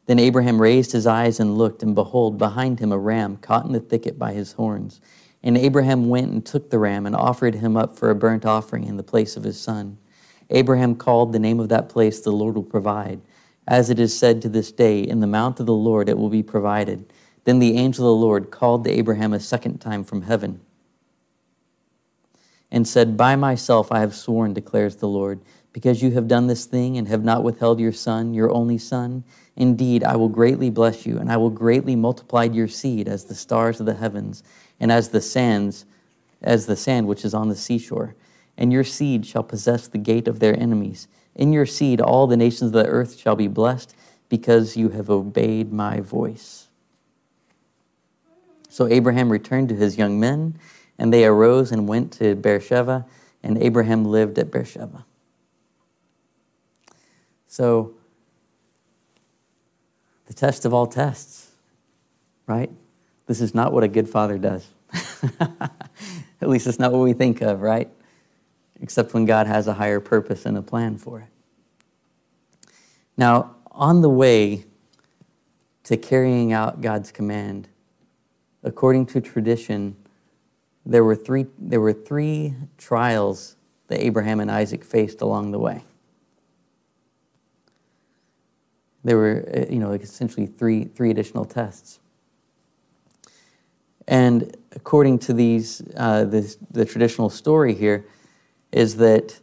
Then 0.10 0.18
Abraham 0.18 0.60
raised 0.60 0.91
his 0.91 1.05
eyes 1.05 1.39
and 1.39 1.55
looked, 1.55 1.84
and 1.84 1.93
behold, 1.93 2.39
behind 2.39 2.80
him 2.80 2.91
a 2.91 2.97
ram 2.97 3.38
caught 3.38 3.68
in 3.68 3.74
the 3.74 3.80
thicket 3.80 4.18
by 4.18 4.34
his 4.34 4.53
horns. 4.53 4.99
And 5.43 5.55
Abraham 5.55 6.10
went 6.10 6.32
and 6.32 6.43
took 6.43 6.72
the 6.72 6.80
ram 6.80 7.05
and 7.05 7.16
offered 7.16 7.53
him 7.53 7.78
up 7.78 7.95
for 7.95 8.10
a 8.10 8.16
burnt 8.16 8.43
offering 8.43 8.86
in 8.86 8.97
the 8.97 9.03
place 9.03 9.38
of 9.38 9.43
his 9.43 9.62
son. 9.62 9.99
Abraham 10.49 10.95
called 10.95 11.32
the 11.32 11.38
name 11.38 11.60
of 11.60 11.70
that 11.70 11.89
place, 11.89 12.22
The 12.22 12.32
Lord 12.32 12.55
will 12.55 12.64
provide. 12.64 13.22
As 13.68 13.91
it 13.91 13.99
is 13.99 14.18
said 14.18 14.41
to 14.41 14.49
this 14.49 14.72
day, 14.72 15.03
In 15.03 15.20
the 15.20 15.28
mount 15.28 15.60
of 15.60 15.68
the 15.68 15.74
Lord 15.74 16.10
it 16.10 16.18
will 16.18 16.30
be 16.30 16.41
provided. 16.41 17.14
Then 17.43 17.60
the 17.60 17.78
angel 17.78 18.12
of 18.12 18.20
the 18.20 18.26
Lord 18.26 18.49
called 18.49 18.86
to 18.86 18.89
Abraham 18.89 19.32
a 19.32 19.39
second 19.39 19.78
time 19.78 20.03
from 20.03 20.24
heaven 20.24 20.60
and 22.72 22.88
said, 22.88 23.18
By 23.18 23.36
myself 23.36 23.91
I 23.91 23.99
have 23.99 24.16
sworn, 24.16 24.53
declares 24.53 24.95
the 24.95 25.07
Lord, 25.07 25.41
because 25.72 26.01
you 26.01 26.11
have 26.11 26.28
done 26.28 26.47
this 26.47 26.65
thing 26.65 26.97
and 26.97 27.07
have 27.07 27.24
not 27.24 27.43
withheld 27.43 27.80
your 27.80 27.91
son, 27.91 28.34
your 28.34 28.51
only 28.51 28.78
son. 28.78 29.24
Indeed, 29.55 30.03
I 30.03 30.15
will 30.15 30.30
greatly 30.30 30.70
bless 30.70 31.05
you, 31.05 31.17
and 31.17 31.32
I 31.32 31.38
will 31.38 31.49
greatly 31.49 31.95
multiply 31.95 32.45
your 32.45 32.67
seed 32.67 33.07
as 33.07 33.26
the 33.26 33.36
stars 33.36 33.80
of 33.80 33.86
the 33.86 33.93
heavens, 33.95 34.43
and 34.80 34.91
as 34.91 35.09
the 35.09 35.22
sands, 35.22 35.86
as 36.41 36.65
the 36.65 36.76
sand 36.76 37.07
which 37.07 37.24
is 37.26 37.34
on 37.34 37.49
the 37.49 37.55
seashore. 37.55 38.15
And 38.57 38.74
your 38.74 38.84
seed 38.84 39.26
shall 39.26 39.43
possess 39.43 39.88
the 39.88 39.97
gate 39.97 40.28
of 40.28 40.39
their 40.39 40.57
enemies. 40.59 41.07
In 41.36 41.53
your 41.53 41.65
seed 41.65 42.01
all 42.01 42.28
the 42.28 42.38
nations 42.38 42.70
of 42.70 42.84
the 42.84 42.88
earth 42.88 43.17
shall 43.17 43.36
be 43.36 43.47
blessed, 43.47 43.95
because 44.28 44.78
you 44.78 44.89
have 44.89 45.09
obeyed 45.09 45.74
my 45.74 45.99
voice. 45.99 46.67
So 48.70 48.88
Abraham 48.88 49.32
returned 49.32 49.70
to 49.70 49.76
his 49.76 49.97
young 49.97 50.20
men, 50.20 50.57
and 50.97 51.11
they 51.11 51.26
arose 51.26 51.72
and 51.72 51.88
went 51.88 52.11
to 52.13 52.36
Beersheba, 52.36 53.05
and 53.41 53.57
Abraham 53.61 54.05
lived 54.05 54.38
at 54.38 54.51
Beersheba. 54.51 55.05
So, 57.49 57.95
the 60.27 60.35
test 60.35 60.65
of 60.65 60.73
all 60.73 60.85
tests, 60.85 61.49
right? 62.45 62.69
This 63.25 63.41
is 63.41 63.55
not 63.55 63.73
what 63.73 63.83
a 63.83 63.87
good 63.87 64.07
father 64.07 64.37
does. 64.37 64.67
At 66.41 66.47
least 66.47 66.67
it's 66.67 66.77
not 66.77 66.91
what 66.91 66.99
we 66.99 67.13
think 67.13 67.41
of, 67.41 67.61
right? 67.61 67.89
Except 68.81 69.15
when 69.15 69.25
God 69.25 69.47
has 69.47 69.65
a 69.65 69.73
higher 69.73 69.99
purpose 69.99 70.45
and 70.45 70.59
a 70.59 70.61
plan 70.61 70.99
for 70.99 71.21
it. 71.21 72.69
Now, 73.17 73.55
on 73.71 74.01
the 74.01 74.09
way 74.09 74.65
to 75.85 75.97
carrying 75.97 76.53
out 76.53 76.81
God's 76.81 77.11
command, 77.11 77.67
according 78.61 79.07
to 79.07 79.21
tradition, 79.21 79.95
there 80.85 81.03
were 81.03 81.15
three, 81.15 81.47
there 81.57 81.81
were 81.81 81.93
three 81.93 82.53
trials 82.77 83.55
that 83.87 84.05
Abraham 84.05 84.39
and 84.39 84.51
Isaac 84.51 84.85
faced 84.85 85.21
along 85.21 85.49
the 85.49 85.59
way. 85.59 85.83
There 89.03 89.17
were, 89.17 89.49
uh, 89.55 89.71
you 89.71 89.79
know, 89.79 89.91
essentially 89.91 90.45
three, 90.45 90.85
three 90.85 91.11
additional 91.11 91.45
tests. 91.45 91.99
And 94.07 94.55
according 94.71 95.19
to 95.19 95.33
these, 95.33 95.81
uh, 95.95 96.25
the 96.25 96.85
traditional 96.85 97.29
story 97.29 97.75
here, 97.75 98.05
is 98.71 98.97
that 98.97 99.39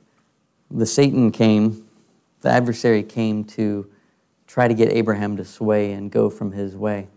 the 0.71 0.87
Satan 0.87 1.31
came, 1.31 1.87
the 2.41 2.51
adversary 2.51 3.03
came 3.03 3.45
to 3.45 3.89
try 4.47 4.69
to 4.69 4.75
get 4.75 4.93
Abraham 4.93 5.37
to 5.37 5.45
sway 5.45 5.93
and 5.93 6.11
go 6.11 6.31
from 6.31 6.53
his 6.53 6.77
way. 6.77 7.09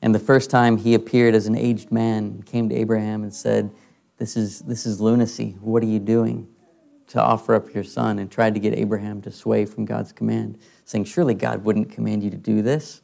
And 0.00 0.14
the 0.14 0.18
first 0.18 0.50
time 0.50 0.76
he 0.76 0.94
appeared 0.94 1.34
as 1.34 1.46
an 1.46 1.56
aged 1.56 1.92
man, 1.92 2.42
came 2.42 2.68
to 2.68 2.74
Abraham 2.74 3.22
and 3.22 3.32
said, 3.32 3.70
This 4.18 4.36
is, 4.36 4.60
this 4.60 4.84
is 4.84 5.00
lunacy. 5.00 5.56
What 5.60 5.82
are 5.82 5.86
you 5.86 6.00
doing 6.00 6.48
to 7.08 7.20
offer 7.20 7.54
up 7.54 7.72
your 7.72 7.84
son? 7.84 8.18
And 8.18 8.30
tried 8.30 8.54
to 8.54 8.60
get 8.60 8.74
Abraham 8.74 9.22
to 9.22 9.30
sway 9.30 9.64
from 9.64 9.84
God's 9.84 10.12
command, 10.12 10.58
saying, 10.92 11.04
Surely 11.04 11.34
God 11.34 11.64
wouldn't 11.64 11.90
command 11.90 12.22
you 12.22 12.30
to 12.30 12.36
do 12.36 12.62
this. 12.62 13.02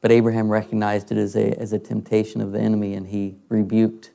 But 0.00 0.10
Abraham 0.10 0.48
recognized 0.48 1.12
it 1.12 1.18
as 1.18 1.36
a, 1.36 1.52
as 1.60 1.72
a 1.72 1.78
temptation 1.78 2.40
of 2.40 2.50
the 2.50 2.58
enemy 2.58 2.94
and 2.94 3.06
he 3.06 3.36
rebuked 3.48 4.10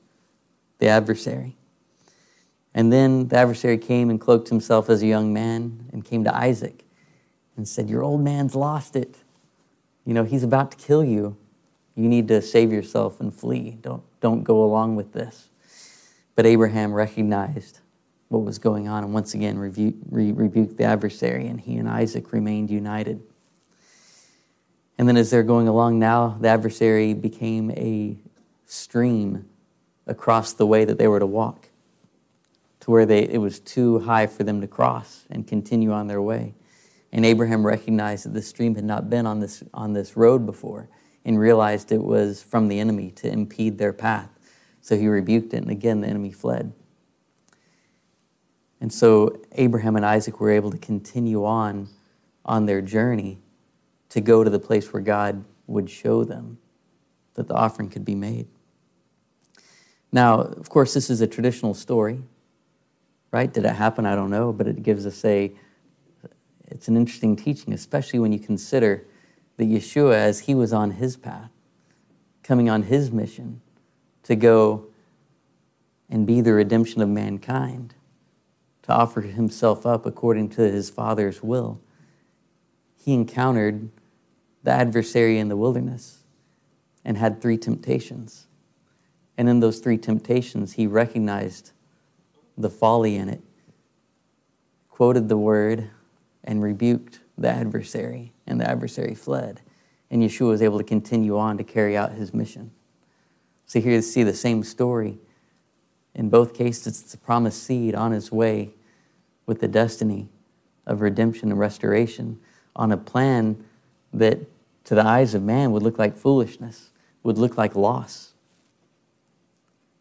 the 0.79 0.87
adversary. 0.87 1.55
And 2.73 2.91
then 2.91 3.29
the 3.29 3.37
adversary 3.37 3.77
came 3.77 4.09
and 4.09 4.19
cloaked 4.19 4.49
himself 4.49 4.89
as 4.89 5.01
a 5.01 5.07
young 5.07 5.31
man 5.31 5.89
and 5.93 6.03
came 6.03 6.25
to 6.25 6.35
Isaac 6.35 6.83
and 7.55 7.65
said, 7.65 7.89
Your 7.89 8.03
old 8.03 8.21
man's 8.21 8.53
lost 8.53 8.97
it 8.97 9.23
you 10.07 10.13
know, 10.13 10.23
he's 10.23 10.43
about 10.43 10.71
to 10.71 10.77
kill 10.77 11.03
you. 11.03 11.35
You 11.95 12.07
need 12.07 12.29
to 12.29 12.41
save 12.41 12.71
yourself 12.71 13.19
and 13.19 13.35
flee. 13.35 13.77
Don't, 13.81 14.03
don't 14.21 14.41
go 14.41 14.63
along 14.63 14.95
with 14.95 15.11
this. 15.11 15.49
But 16.33 16.45
Abraham 16.45 16.93
recognized 16.93 17.81
what 18.29 18.43
was 18.43 18.59
going 18.59 18.87
on 18.87 19.03
and 19.03 19.13
once 19.13 19.33
again 19.33 19.57
rebu- 19.57 19.97
re- 20.09 20.31
rebuked 20.31 20.77
the 20.77 20.83
adversary, 20.83 21.47
and 21.47 21.59
he 21.61 21.75
and 21.75 21.87
Isaac 21.89 22.33
remained 22.33 22.69
united. 22.69 23.21
And 24.97 25.07
then 25.07 25.17
as 25.17 25.29
they're 25.29 25.43
going 25.43 25.67
along 25.67 25.99
now, 25.99 26.37
the 26.39 26.47
adversary 26.47 27.13
became 27.13 27.71
a 27.71 28.17
stream 28.65 29.47
across 30.07 30.53
the 30.53 30.65
way 30.65 30.85
that 30.85 30.97
they 30.97 31.07
were 31.07 31.19
to 31.19 31.25
walk 31.25 31.69
to 32.87 32.91
where 32.91 33.05
they, 33.05 33.23
it 33.23 33.39
was 33.39 33.59
too 33.59 33.99
high 33.99 34.25
for 34.27 34.43
them 34.43 34.61
to 34.61 34.67
cross 34.67 35.25
and 35.29 35.45
continue 35.45 35.91
on 35.91 36.07
their 36.07 36.21
way. 36.21 36.53
And 37.11 37.25
Abraham 37.25 37.65
recognized 37.65 38.25
that 38.25 38.33
the 38.33 38.41
stream 38.41 38.75
had 38.75 38.85
not 38.85 39.09
been 39.09 39.27
on 39.27 39.39
this, 39.39 39.63
on 39.73 39.93
this 39.93 40.15
road 40.15 40.45
before 40.45 40.89
and 41.25 41.37
realized 41.37 41.91
it 41.91 42.03
was 42.03 42.41
from 42.41 42.69
the 42.69 42.79
enemy 42.79 43.11
to 43.11 43.29
impede 43.29 43.77
their 43.77 43.91
path. 43.91 44.29
So 44.81 44.95
he 44.97 45.07
rebuked 45.09 45.53
it, 45.53 45.57
and 45.57 45.69
again, 45.69 45.99
the 45.99 46.07
enemy 46.07 46.31
fled. 46.31 46.71
And 48.79 48.93
so 48.93 49.39
Abraham 49.53 49.95
and 49.95 50.05
Isaac 50.05 50.39
were 50.39 50.51
able 50.51 50.71
to 50.71 50.77
continue 50.77 51.45
on 51.45 51.89
on 52.45 52.65
their 52.65 52.81
journey 52.81 53.39
to 54.09 54.21
go 54.21 54.43
to 54.43 54.49
the 54.49 54.59
place 54.59 54.93
where 54.93 55.01
God 55.01 55.43
would 55.65 55.89
show 55.89 56.23
them 56.23 56.59
that 57.33 57.47
the 57.47 57.53
offering 57.53 57.89
could 57.89 58.05
be 58.05 58.15
made. 58.15 58.47
Now, 60.11 60.39
of 60.39 60.69
course, 60.69 60.93
this 60.93 61.09
is 61.09 61.19
a 61.19 61.27
traditional 61.27 61.73
story, 61.73 62.21
right? 63.31 63.51
Did 63.51 63.65
it 63.65 63.75
happen? 63.75 64.05
I 64.05 64.15
don't 64.15 64.29
know, 64.29 64.53
but 64.53 64.67
it 64.67 64.81
gives 64.81 65.05
us 65.05 65.23
a 65.25 65.51
it's 66.69 66.87
an 66.87 66.97
interesting 66.97 67.35
teaching, 67.35 67.73
especially 67.73 68.19
when 68.19 68.33
you 68.33 68.39
consider 68.39 69.05
that 69.55 69.65
Yeshua, 69.65 70.15
as 70.15 70.41
he 70.41 70.55
was 70.55 70.73
on 70.73 70.91
his 70.91 71.15
path, 71.15 71.49
coming 72.43 72.69
on 72.69 72.83
his 72.83 73.11
mission 73.11 73.61
to 74.23 74.35
go 74.35 74.87
and 76.09 76.27
be 76.27 76.41
the 76.41 76.53
redemption 76.53 77.01
of 77.01 77.09
mankind, 77.09 77.95
to 78.87 78.93
offer 78.93 79.21
himself 79.21 79.85
up 79.85 80.05
according 80.05 80.49
to 80.49 80.61
his 80.61 80.89
Father's 80.89 81.43
will, 81.43 81.79
he 82.95 83.13
encountered 83.13 83.89
the 84.63 84.71
adversary 84.71 85.37
in 85.37 85.49
the 85.49 85.57
wilderness 85.57 86.23
and 87.05 87.17
had 87.17 87.41
three 87.41 87.57
temptations. 87.57 88.47
And 89.37 89.47
in 89.49 89.59
those 89.59 89.79
three 89.79 89.97
temptations, 89.97 90.73
he 90.73 90.87
recognized 90.87 91.71
the 92.57 92.69
folly 92.69 93.17
in 93.17 93.29
it, 93.29 93.41
quoted 94.89 95.29
the 95.29 95.37
word, 95.37 95.89
and 96.45 96.63
rebuked 96.63 97.19
the 97.37 97.49
adversary, 97.49 98.33
and 98.47 98.59
the 98.59 98.69
adversary 98.69 99.13
fled. 99.13 99.61
And 100.09 100.23
Yeshua 100.23 100.47
was 100.47 100.61
able 100.61 100.77
to 100.77 100.83
continue 100.83 101.37
on 101.37 101.57
to 101.57 101.63
carry 101.63 101.95
out 101.97 102.13
his 102.13 102.33
mission. 102.33 102.71
So 103.65 103.81
here 103.81 103.91
you 103.91 104.01
see 104.01 104.23
the 104.23 104.33
same 104.33 104.63
story. 104.63 105.19
In 106.15 106.29
both 106.29 106.53
cases, 106.53 106.87
it's 106.87 107.11
the 107.11 107.17
promised 107.17 107.61
seed 107.61 107.93
on 107.93 108.11
his 108.13 108.31
way 108.31 108.71
with 109.47 109.59
the 109.61 109.67
destiny 109.67 110.27
of 110.85 111.01
redemption 111.01 111.49
and 111.49 111.59
restoration 111.59 112.39
on 112.75 112.91
a 112.91 112.97
plan 112.97 113.65
that 114.13 114.39
to 114.83 114.93
the 114.93 115.03
eyes 115.03 115.33
of 115.33 115.41
man 115.41 115.71
would 115.71 115.81
look 115.81 115.97
like 115.97 116.15
foolishness, 116.15 116.91
would 117.23 117.37
look 117.37 117.57
like 117.57 117.75
loss. 117.75 118.33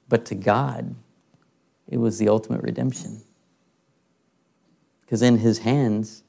But 0.09 0.27
to 0.27 0.35
God, 0.35 0.95
it 1.89 1.97
was 1.97 2.19
the 2.19 2.29
ultimate 2.29 2.63
redemption. 2.63 3.23
Because 5.01 5.23
in 5.23 5.39
his 5.39 5.59
hands, 5.59 6.23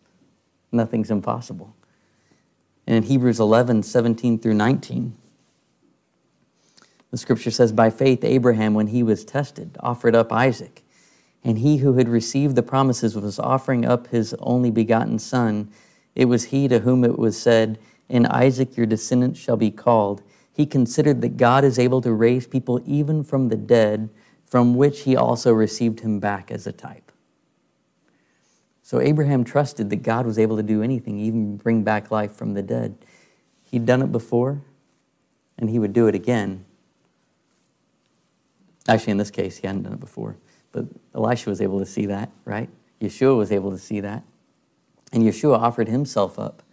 nothing's 0.71 1.11
impossible. 1.11 1.75
And 2.85 2.95
in 2.95 3.03
Hebrews 3.03 3.39
11, 3.39 3.83
17 3.83 4.39
through 4.39 4.53
19, 4.53 5.15
the 7.11 7.17
scripture 7.17 7.51
says, 7.51 7.71
By 7.71 7.89
faith, 7.89 8.23
Abraham, 8.23 8.73
when 8.73 8.87
he 8.87 9.03
was 9.03 9.25
tested, 9.25 9.77
offered 9.81 10.15
up 10.15 10.31
Isaac. 10.31 10.83
And 11.47 11.59
he 11.59 11.77
who 11.77 11.93
had 11.93 12.09
received 12.09 12.57
the 12.57 12.61
promises 12.61 13.15
was 13.15 13.39
offering 13.39 13.85
up 13.85 14.07
his 14.07 14.35
only 14.39 14.69
begotten 14.69 15.17
son. 15.17 15.71
It 16.13 16.25
was 16.25 16.45
he 16.45 16.67
to 16.67 16.79
whom 16.79 17.05
it 17.05 17.17
was 17.17 17.41
said, 17.41 17.79
In 18.09 18.25
Isaac 18.25 18.75
your 18.75 18.85
descendants 18.85 19.39
shall 19.39 19.55
be 19.55 19.71
called. 19.71 20.21
He 20.51 20.65
considered 20.65 21.21
that 21.21 21.37
God 21.37 21.63
is 21.63 21.79
able 21.79 22.01
to 22.01 22.11
raise 22.11 22.45
people 22.47 22.83
even 22.85 23.23
from 23.23 23.47
the 23.47 23.55
dead, 23.55 24.09
from 24.45 24.75
which 24.75 25.03
he 25.03 25.15
also 25.15 25.53
received 25.53 26.01
him 26.01 26.19
back 26.19 26.51
as 26.51 26.67
a 26.67 26.73
type. 26.73 27.13
So 28.83 28.99
Abraham 28.99 29.45
trusted 29.45 29.89
that 29.89 30.03
God 30.03 30.25
was 30.25 30.37
able 30.37 30.57
to 30.57 30.63
do 30.63 30.83
anything, 30.83 31.17
even 31.17 31.55
bring 31.55 31.81
back 31.81 32.11
life 32.11 32.33
from 32.33 32.55
the 32.55 32.61
dead. 32.61 32.97
He'd 33.63 33.85
done 33.85 34.01
it 34.01 34.11
before, 34.11 34.63
and 35.57 35.69
he 35.69 35.79
would 35.79 35.93
do 35.93 36.07
it 36.07 36.15
again. 36.15 36.65
Actually, 38.85 39.11
in 39.11 39.17
this 39.17 39.31
case, 39.31 39.55
he 39.55 39.67
hadn't 39.67 39.83
done 39.83 39.93
it 39.93 40.01
before, 40.01 40.35
Elisha 41.15 41.49
was 41.49 41.61
able 41.61 41.79
to 41.79 41.85
see 41.85 42.05
that, 42.07 42.31
right? 42.45 42.69
Yeshua 43.01 43.37
was 43.37 43.51
able 43.51 43.71
to 43.71 43.77
see 43.77 43.99
that. 44.01 44.23
And 45.13 45.23
Yeshua 45.23 45.57
offered 45.57 45.87
himself 45.87 46.37
up 46.37 46.63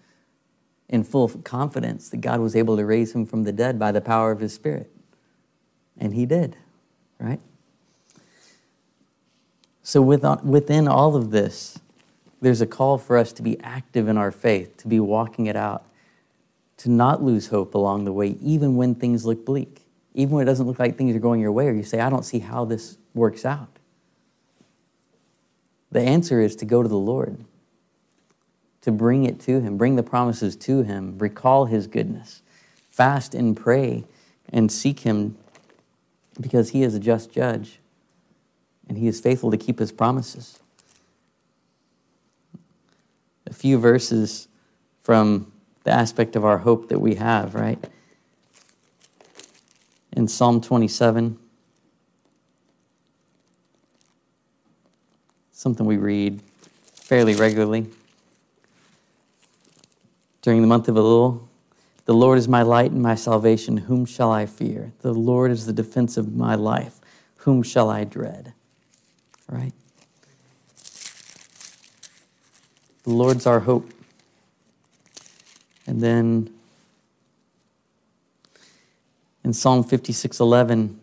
in 0.89 1.05
full 1.05 1.29
confidence 1.29 2.09
that 2.11 2.19
God 2.19 2.41
was 2.41 2.57
able 2.57 2.77
to 2.77 2.85
raise 2.85 3.15
him 3.15 3.27
from 3.27 3.45
the 3.45 3.53
dead 3.53 3.79
by 3.79 3.93
the 3.93 4.01
power 4.01 4.31
of 4.31 4.41
his 4.41 4.53
Spirit. 4.53 4.91
And 5.99 6.15
he 6.15 6.27
did, 6.27 6.57
right? 7.19 7.41
So, 9.83 10.01
uh, 10.11 10.41
within 10.43 10.89
all 10.89 11.15
of 11.15 11.31
this, 11.31 11.79
there's 12.41 12.61
a 12.61 12.67
call 12.67 12.99
for 12.99 13.17
us 13.17 13.33
to 13.35 13.43
be 13.43 13.59
active 13.61 14.09
in 14.09 14.19
our 14.19 14.33
faith, 14.33 14.77
to 14.79 14.89
be 14.89 14.99
walking 14.99 15.47
it 15.47 15.57
out, 15.57 15.85
to 16.79 16.91
not 16.91 17.23
lose 17.23 17.49
hope 17.49 17.75
along 17.75 18.05
the 18.05 18.13
way, 18.13 18.37
even 18.41 18.77
when 18.77 18.95
things 18.95 19.25
look 19.25 19.45
bleak, 19.45 19.87
even 20.15 20.35
when 20.35 20.43
it 20.43 20.47
doesn't 20.47 20.67
look 20.67 20.79
like 20.79 20.97
things 20.97 21.15
are 21.15 21.21
going 21.21 21.41
your 21.41 21.53
way, 21.53 21.69
or 21.69 21.73
you 21.73 21.83
say, 21.83 22.01
I 22.01 22.11
don't 22.11 22.25
see 22.25 22.41
how 22.41 22.65
this 22.65 22.99
works 23.15 23.45
out. 23.45 23.74
The 25.95 26.01
answer 26.01 26.41
is 26.41 26.57
to 26.57 26.65
go 26.65 26.83
to 26.83 26.89
the 26.89 26.99
Lord, 26.99 27.45
to 28.81 28.91
bring 28.91 29.27
it 29.27 29.39
to 29.43 29.61
Him, 29.61 29.79
bring 29.79 29.95
the 29.95 30.03
promises 30.03 30.57
to 30.57 30.83
Him, 30.83 31.17
recall 31.19 31.67
His 31.67 31.87
goodness, 31.87 32.43
fast 32.89 33.33
and 33.33 33.57
pray 33.57 34.03
and 34.53 34.73
seek 34.73 35.01
Him 35.01 35.39
because 36.41 36.71
He 36.71 36.83
is 36.83 36.97
a 36.97 36.99
just 36.99 37.31
judge 37.31 37.79
and 38.89 38.99
He 38.99 39.07
is 39.07 39.21
faithful 39.21 39.53
to 39.53 39.57
keep 39.57 39.79
His 39.79 39.93
promises 39.93 40.59
a 43.47 43.53
few 43.53 43.79
verses 43.79 44.49
from 45.01 45.53
the 45.85 45.93
aspect 45.93 46.35
of 46.35 46.45
our 46.45 46.59
hope 46.59 46.89
that 46.89 46.99
we 46.99 47.15
have, 47.15 47.55
right? 47.55 47.79
In 50.11 50.27
Psalm 50.27 50.61
27, 50.61 51.39
something 55.65 55.87
we 55.87 55.97
read 55.97 56.43
fairly 56.93 57.35
regularly. 57.35 57.87
During 60.43 60.61
the 60.61 60.67
month 60.67 60.89
of 60.89 60.97
Elul, 60.97 61.41
the 62.05 62.12
Lord 62.12 62.37
is 62.37 62.47
my 62.47 62.61
light 62.61 62.91
and 62.91 63.01
my 63.01 63.15
salvation. 63.15 63.79
Whom 63.79 64.05
shall 64.05 64.31
I 64.31 64.45
fear? 64.45 64.93
The 65.01 65.15
Lord 65.15 65.51
is 65.51 65.65
the 65.65 65.73
defense 65.73 66.19
of 66.19 66.37
my 66.37 66.55
life. 66.55 67.01
Whom 67.37 67.62
shall 67.62 67.89
I 67.89 68.05
dread? 68.05 68.53
Right? 69.49 69.73
The 73.05 73.15
Lord's 73.15 73.47
our 73.47 73.61
hope. 73.61 73.91
And 75.87 76.03
then 76.03 76.51
in 79.43 79.55
Psalm 79.55 79.83
56:11 79.83 80.97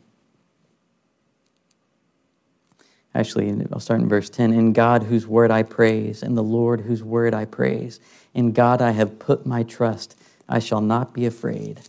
Actually, 3.13 3.65
I'll 3.71 3.79
start 3.79 3.99
in 3.99 4.07
verse 4.07 4.29
10. 4.29 4.53
In 4.53 4.73
God 4.73 5.03
whose 5.03 5.27
word 5.27 5.51
I 5.51 5.63
praise, 5.63 6.23
in 6.23 6.35
the 6.35 6.43
Lord 6.43 6.81
whose 6.81 7.03
word 7.03 7.33
I 7.33 7.45
praise. 7.45 7.99
In 8.33 8.53
God 8.53 8.81
I 8.81 8.91
have 8.91 9.19
put 9.19 9.45
my 9.45 9.63
trust. 9.63 10.17
I 10.47 10.59
shall 10.59 10.81
not 10.81 11.13
be 11.13 11.25
afraid. 11.25 11.81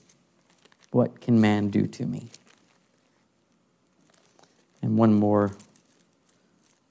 What 0.90 1.20
can 1.20 1.40
man 1.40 1.68
do 1.68 1.86
to 1.86 2.06
me? 2.06 2.28
And 4.82 4.98
one 4.98 5.14
more. 5.14 5.52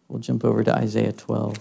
We'll 0.07 0.19
jump 0.19 0.43
over 0.43 0.63
to 0.63 0.75
Isaiah 0.75 1.13
12. 1.13 1.57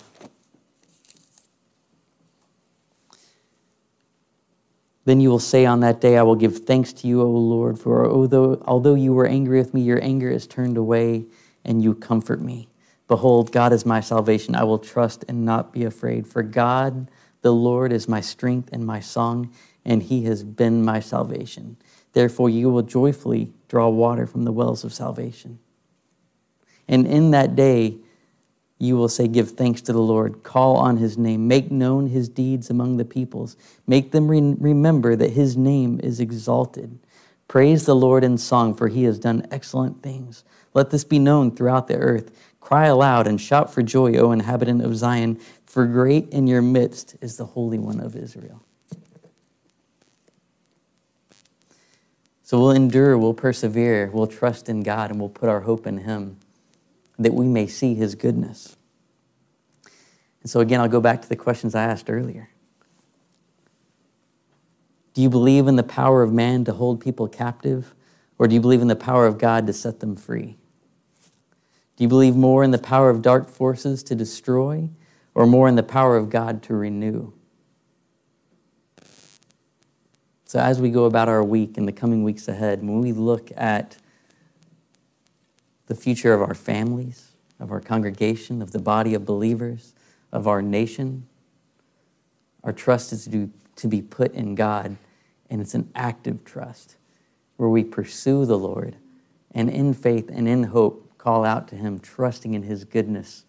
Then 5.05 5.21
you 5.21 5.31
will 5.31 5.39
say 5.39 5.67
on 5.67 5.81
that 5.81 6.01
day, 6.01 6.17
I 6.17 6.23
will 6.23 6.37
give 6.37 6.65
thanks 6.67 6.93
to 6.95 7.09
you, 7.09 7.23
O 7.23 7.27
Lord, 7.27 7.79
for 7.79 8.09
although, 8.09 8.63
although 8.67 8.95
you 8.95 9.13
were 9.13 9.27
angry 9.27 9.59
with 9.59 9.75
me, 9.75 9.81
your 9.81 10.03
anger 10.03 10.31
is 10.31 10.47
turned 10.47 10.77
away, 10.77 11.25
and 11.65 11.83
you 11.83 11.95
comfort 11.95 12.41
me. 12.41 12.69
Behold, 13.09 13.53
God 13.53 13.73
is 13.73 13.85
my 13.85 14.01
salvation. 14.01 14.55
I 14.55 14.65
will 14.65 14.79
trust 14.79 15.25
and 15.29 15.45
not 15.45 15.73
be 15.73 15.85
afraid. 15.85 16.27
For 16.27 16.43
God, 16.43 17.11
the 17.43 17.53
Lord, 17.53 17.93
is 17.93 18.09
my 18.09 18.21
strength 18.21 18.71
and 18.73 18.87
my 18.87 19.01
song, 19.01 19.53
and 19.85 20.03
he 20.03 20.25
has 20.25 20.45
been 20.45 20.85
my 20.85 21.01
salvation. 21.01 21.77
Therefore, 22.13 22.51
you 22.51 22.71
will 22.71 22.83
joyfully 22.83 23.53
draw 23.69 23.89
water 23.89 24.27
from 24.27 24.45
the 24.45 24.53
wells 24.53 24.85
of 24.85 24.93
salvation. 24.93 25.59
And 26.87 27.07
in 27.07 27.31
that 27.31 27.57
day, 27.57 27.99
you 28.79 28.97
will 28.97 29.09
say, 29.09 29.29
Give 29.29 29.51
thanks 29.51 29.81
to 29.83 29.93
the 29.93 30.01
Lord, 30.01 30.43
call 30.43 30.77
on 30.77 30.97
his 30.97 31.17
name, 31.17 31.47
make 31.47 31.71
known 31.71 32.09
his 32.09 32.29
deeds 32.29 32.71
among 32.71 32.97
the 32.97 33.05
peoples, 33.05 33.57
make 33.87 34.11
them 34.11 34.29
re- 34.29 34.57
remember 34.59 35.15
that 35.17 35.31
his 35.31 35.57
name 35.57 36.01
is 36.03 36.19
exalted. 36.19 36.99
Praise 37.47 37.85
the 37.85 37.95
Lord 37.95 38.25
in 38.25 38.39
song, 38.39 38.75
for 38.75 38.89
he 38.89 39.05
has 39.05 39.19
done 39.19 39.47
excellent 39.51 40.03
things. 40.03 40.45
Let 40.75 40.91
this 40.91 41.05
be 41.05 41.19
known 41.19 41.55
throughout 41.55 41.89
the 41.89 41.97
earth. 41.97 42.31
Cry 42.61 42.87
aloud 42.87 43.27
and 43.27 43.41
shout 43.41 43.73
for 43.73 43.83
joy, 43.83 44.15
O 44.15 44.33
inhabitant 44.33 44.83
of 44.83 44.97
Zion, 44.97 45.41
for 45.65 45.87
great 45.87 46.29
in 46.29 46.47
your 46.47 46.63
midst 46.63 47.17
is 47.21 47.37
the 47.37 47.47
Holy 47.47 47.79
One 47.79 48.01
of 48.01 48.15
Israel. 48.15 48.63
So 52.43 52.59
we'll 52.59 52.73
endure, 52.73 53.17
we'll 53.17 53.35
persevere, 53.35 54.11
we'll 54.13 54.27
trust 54.27 54.69
in 54.69 54.83
God, 54.83 55.11
and 55.11 55.21
we'll 55.21 55.29
put 55.29 55.49
our 55.49 55.61
hope 55.61 55.87
in 55.87 55.99
him 55.99 56.39
that 57.19 57.33
we 57.33 57.47
may 57.47 57.67
see 57.67 57.95
his 57.95 58.15
goodness. 58.15 58.77
And 60.43 60.51
so, 60.51 60.61
again, 60.61 60.81
I'll 60.81 60.89
go 60.89 61.01
back 61.01 61.23
to 61.23 61.29
the 61.29 61.37
questions 61.37 61.75
I 61.75 61.85
asked 61.85 62.11
earlier. 62.11 62.51
Do 65.15 65.23
you 65.23 65.29
believe 65.29 65.69
in 65.69 65.77
the 65.77 65.83
power 65.83 66.23
of 66.23 66.33
man 66.33 66.65
to 66.65 66.73
hold 66.73 67.01
people 67.01 67.29
captive, 67.29 67.95
or 68.39 68.49
do 68.49 68.55
you 68.55 68.61
believe 68.61 68.81
in 68.81 68.89
the 68.89 68.97
power 68.97 69.27
of 69.27 69.39
God 69.39 69.67
to 69.67 69.73
set 69.73 70.01
them 70.01 70.17
free? 70.17 70.57
Do 72.01 72.05
you 72.05 72.09
believe 72.09 72.35
more 72.35 72.65
in 72.65 72.71
the 72.71 72.79
power 72.79 73.11
of 73.11 73.21
dark 73.21 73.51
forces 73.51 74.03
to 74.05 74.15
destroy, 74.15 74.89
or 75.35 75.47
more 75.47 75.69
in 75.69 75.75
the 75.75 75.83
power 75.83 76.17
of 76.17 76.31
God 76.31 76.63
to 76.63 76.75
renew? 76.75 77.35
So, 80.47 80.59
as 80.61 80.81
we 80.81 80.89
go 80.89 81.05
about 81.05 81.29
our 81.29 81.45
week 81.45 81.77
in 81.77 81.85
the 81.85 81.93
coming 81.93 82.25
weeks 82.25 82.49
ahead, 82.49 82.79
when 82.81 83.03
we 83.03 83.13
look 83.13 83.51
at 83.55 83.99
the 85.89 85.95
future 85.95 86.33
of 86.33 86.41
our 86.41 86.55
families, 86.55 87.33
of 87.59 87.71
our 87.71 87.81
congregation, 87.81 88.63
of 88.63 88.71
the 88.71 88.79
body 88.79 89.13
of 89.13 89.27
believers, 89.27 89.93
of 90.33 90.49
our 90.49 90.63
nation, 90.63 91.27
our 92.65 92.73
trust 92.73 93.13
is 93.13 93.27
to, 93.27 93.51
to 93.77 93.89
be 93.89 94.01
put 94.01 94.33
in 94.33 94.55
God, 94.55 94.97
and 95.51 95.61
it's 95.61 95.75
an 95.75 95.91
active 95.95 96.47
trust 96.47 96.97
where 97.59 97.69
we 97.69 97.85
pursue 97.85 98.47
the 98.47 98.57
Lord 98.57 98.97
and 99.51 99.69
in 99.69 99.93
faith 99.93 100.31
and 100.33 100.49
in 100.49 100.63
hope 100.63 101.09
call 101.21 101.45
out 101.45 101.69
to 101.69 101.77
Him, 101.77 101.99
trusting 101.99 102.55
in 102.55 102.63
His 102.63 102.85
goodness 102.85 103.45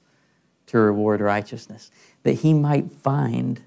to 0.68 0.78
reward 0.78 1.22
righteousness, 1.22 1.90
that 2.24 2.34
He 2.34 2.54
might 2.54 2.92
find 2.92 3.62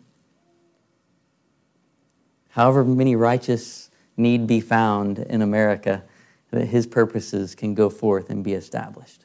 however 2.50 2.84
many 2.84 3.16
righteous 3.16 3.90
need 4.16 4.46
be 4.46 4.60
found 4.60 5.18
in 5.18 5.42
America, 5.42 6.04
that 6.50 6.66
his 6.66 6.86
purposes 6.86 7.54
can 7.54 7.74
go 7.74 7.90
forth 7.90 8.30
and 8.30 8.44
be 8.44 8.52
established. 8.52 9.24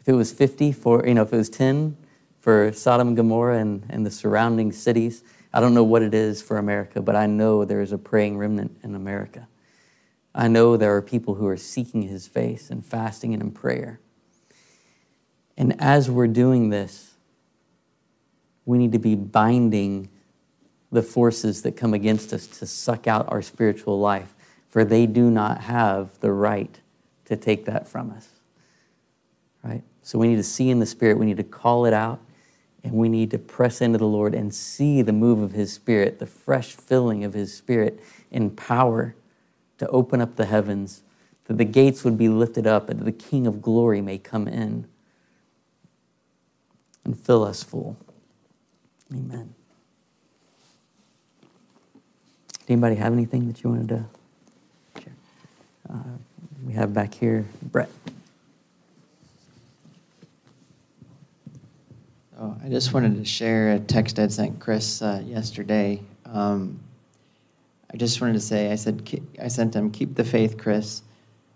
If 0.00 0.08
it 0.08 0.14
was 0.14 0.32
50 0.32 0.72
for, 0.72 1.06
you 1.06 1.14
know, 1.14 1.22
if 1.22 1.32
it 1.32 1.36
was 1.36 1.48
10 1.48 1.96
for 2.38 2.72
Sodom 2.72 3.08
and 3.08 3.16
Gomorrah 3.16 3.58
and, 3.58 3.86
and 3.88 4.04
the 4.04 4.10
surrounding 4.10 4.72
cities, 4.72 5.22
I 5.52 5.60
don't 5.60 5.74
know 5.74 5.84
what 5.84 6.02
it 6.02 6.12
is 6.12 6.42
for 6.42 6.58
America, 6.58 7.00
but 7.00 7.14
I 7.14 7.26
know 7.26 7.64
there 7.64 7.82
is 7.82 7.92
a 7.92 7.98
praying 7.98 8.36
remnant 8.36 8.76
in 8.82 8.96
America. 8.96 9.46
I 10.34 10.48
know 10.48 10.76
there 10.76 10.94
are 10.94 11.02
people 11.02 11.34
who 11.34 11.46
are 11.46 11.56
seeking 11.56 12.02
his 12.02 12.28
face 12.28 12.70
and 12.70 12.84
fasting 12.84 13.34
and 13.34 13.42
in 13.42 13.50
prayer. 13.50 14.00
And 15.56 15.80
as 15.80 16.10
we're 16.10 16.28
doing 16.28 16.70
this, 16.70 17.14
we 18.64 18.78
need 18.78 18.92
to 18.92 18.98
be 18.98 19.14
binding 19.14 20.08
the 20.92 21.02
forces 21.02 21.62
that 21.62 21.72
come 21.76 21.94
against 21.94 22.32
us 22.32 22.46
to 22.46 22.66
suck 22.66 23.06
out 23.06 23.30
our 23.30 23.42
spiritual 23.42 23.98
life, 23.98 24.34
for 24.68 24.84
they 24.84 25.06
do 25.06 25.30
not 25.30 25.62
have 25.62 26.18
the 26.20 26.32
right 26.32 26.80
to 27.24 27.36
take 27.36 27.64
that 27.64 27.88
from 27.88 28.10
us. 28.10 28.28
Right? 29.62 29.82
So 30.02 30.18
we 30.18 30.28
need 30.28 30.36
to 30.36 30.42
see 30.42 30.70
in 30.70 30.78
the 30.78 30.86
Spirit, 30.86 31.18
we 31.18 31.26
need 31.26 31.36
to 31.36 31.44
call 31.44 31.86
it 31.86 31.92
out, 31.92 32.20
and 32.82 32.92
we 32.92 33.08
need 33.08 33.30
to 33.32 33.38
press 33.38 33.80
into 33.80 33.98
the 33.98 34.06
Lord 34.06 34.34
and 34.34 34.54
see 34.54 35.02
the 35.02 35.12
move 35.12 35.40
of 35.42 35.52
His 35.52 35.72
Spirit, 35.72 36.18
the 36.18 36.26
fresh 36.26 36.72
filling 36.72 37.24
of 37.24 37.34
His 37.34 37.54
Spirit 37.54 38.00
in 38.30 38.50
power 38.50 39.14
to 39.80 39.88
open 39.88 40.20
up 40.20 40.36
the 40.36 40.44
heavens, 40.44 41.02
that 41.46 41.56
the 41.56 41.64
gates 41.64 42.04
would 42.04 42.18
be 42.18 42.28
lifted 42.28 42.66
up, 42.66 42.90
and 42.90 43.00
that 43.00 43.04
the 43.06 43.12
King 43.12 43.46
of 43.46 43.62
glory 43.62 44.02
may 44.02 44.18
come 44.18 44.46
in 44.46 44.86
and 47.06 47.18
fill 47.18 47.42
us 47.42 47.62
full. 47.62 47.96
Amen. 49.10 49.54
Anybody 52.68 52.94
have 52.96 53.14
anything 53.14 53.48
that 53.48 53.62
you 53.62 53.70
wanted 53.70 53.88
to 53.88 55.00
share? 55.00 55.12
Uh, 55.88 55.96
we 56.66 56.74
have 56.74 56.92
back 56.92 57.14
here 57.14 57.46
Brett. 57.62 57.88
Oh, 62.38 62.54
I 62.62 62.68
just 62.68 62.92
wanted 62.92 63.16
to 63.16 63.24
share 63.24 63.72
a 63.72 63.78
text 63.78 64.18
I'd 64.18 64.30
sent 64.30 64.60
Chris 64.60 65.00
uh, 65.00 65.22
yesterday. 65.24 66.02
Um, 66.26 66.80
I 67.92 67.96
just 67.96 68.20
wanted 68.20 68.34
to 68.34 68.40
say, 68.40 68.70
I 68.70 68.76
said, 68.76 69.20
I 69.42 69.48
sent 69.48 69.74
him, 69.74 69.90
keep 69.90 70.14
the 70.14 70.24
faith, 70.24 70.56
Chris. 70.58 71.02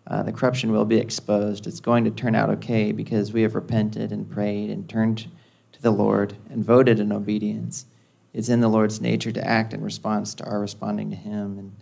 Uh, 0.06 0.22
the 0.22 0.32
corruption 0.32 0.72
will 0.72 0.84
be 0.84 0.98
exposed. 0.98 1.66
It's 1.66 1.80
going 1.80 2.04
to 2.04 2.10
turn 2.10 2.34
out 2.34 2.50
okay 2.50 2.92
because 2.92 3.32
we 3.32 3.42
have 3.42 3.54
repented 3.54 4.12
and 4.12 4.28
prayed 4.28 4.70
and 4.70 4.88
turned 4.88 5.28
to 5.72 5.82
the 5.82 5.90
Lord 5.90 6.36
and 6.50 6.64
voted 6.64 7.00
in 7.00 7.12
obedience 7.12 7.86
it's 8.34 8.48
in 8.48 8.60
the 8.60 8.68
Lord's 8.68 9.00
nature 9.00 9.30
to 9.30 9.46
act 9.46 9.72
in 9.72 9.80
response 9.80 10.34
to 10.34 10.44
our 10.44 10.58
responding 10.58 11.10
to 11.10 11.16
Him. 11.16 11.58
And 11.58 11.76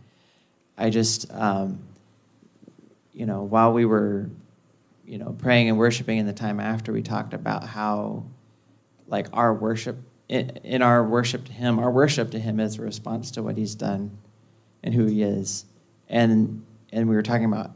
I 0.76 0.90
just, 0.90 1.32
um, 1.32 1.80
you 3.14 3.24
know, 3.24 3.42
while 3.42 3.72
we 3.72 3.86
were, 3.86 4.28
you 5.06 5.16
know, 5.16 5.34
praying 5.38 5.70
and 5.70 5.78
worshiping 5.78 6.18
in 6.18 6.26
the 6.26 6.34
time 6.34 6.60
after, 6.60 6.92
we 6.92 7.02
talked 7.02 7.32
about 7.32 7.64
how, 7.64 8.24
like, 9.08 9.28
our 9.32 9.54
worship, 9.54 9.96
in, 10.28 10.50
in 10.62 10.82
our 10.82 11.02
worship 11.02 11.46
to 11.46 11.52
Him, 11.52 11.78
our 11.78 11.90
worship 11.90 12.30
to 12.32 12.38
Him 12.38 12.60
is 12.60 12.78
a 12.78 12.82
response 12.82 13.30
to 13.32 13.42
what 13.42 13.56
He's 13.56 13.74
done 13.74 14.18
and 14.82 14.94
who 14.94 15.06
He 15.06 15.22
is. 15.22 15.64
And, 16.08 16.64
and 16.92 17.08
we 17.08 17.14
were 17.14 17.22
talking 17.22 17.46
about 17.46 17.72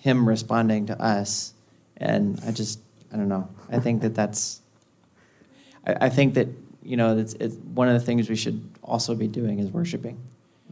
Him 0.00 0.28
responding 0.28 0.86
to 0.86 1.00
us. 1.00 1.54
And 1.96 2.40
I 2.46 2.50
just, 2.50 2.80
I 3.12 3.16
don't 3.16 3.28
know. 3.28 3.48
I 3.70 3.78
think 3.78 4.02
that 4.02 4.14
that's, 4.14 4.60
I, 5.86 6.06
I 6.06 6.08
think 6.08 6.34
that 6.34 6.48
you 6.86 6.96
know, 6.96 7.18
it's, 7.18 7.34
it's 7.34 7.56
one 7.56 7.88
of 7.88 7.94
the 7.94 8.00
things 8.00 8.28
we 8.28 8.36
should 8.36 8.62
also 8.82 9.14
be 9.14 9.26
doing 9.26 9.58
is 9.58 9.70
worshiping. 9.70 10.18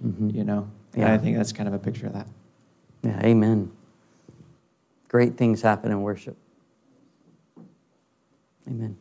Mm-hmm. 0.04 0.30
You 0.30 0.44
know, 0.44 0.70
yeah. 0.96 1.12
I 1.12 1.18
think 1.18 1.36
that's 1.36 1.52
kind 1.52 1.68
of 1.68 1.74
a 1.74 1.78
picture 1.78 2.06
of 2.06 2.12
that. 2.12 2.28
Yeah, 3.02 3.20
amen. 3.24 3.72
Great 5.08 5.36
things 5.36 5.60
happen 5.60 5.90
in 5.90 6.02
worship. 6.02 6.36
Amen. 8.68 8.96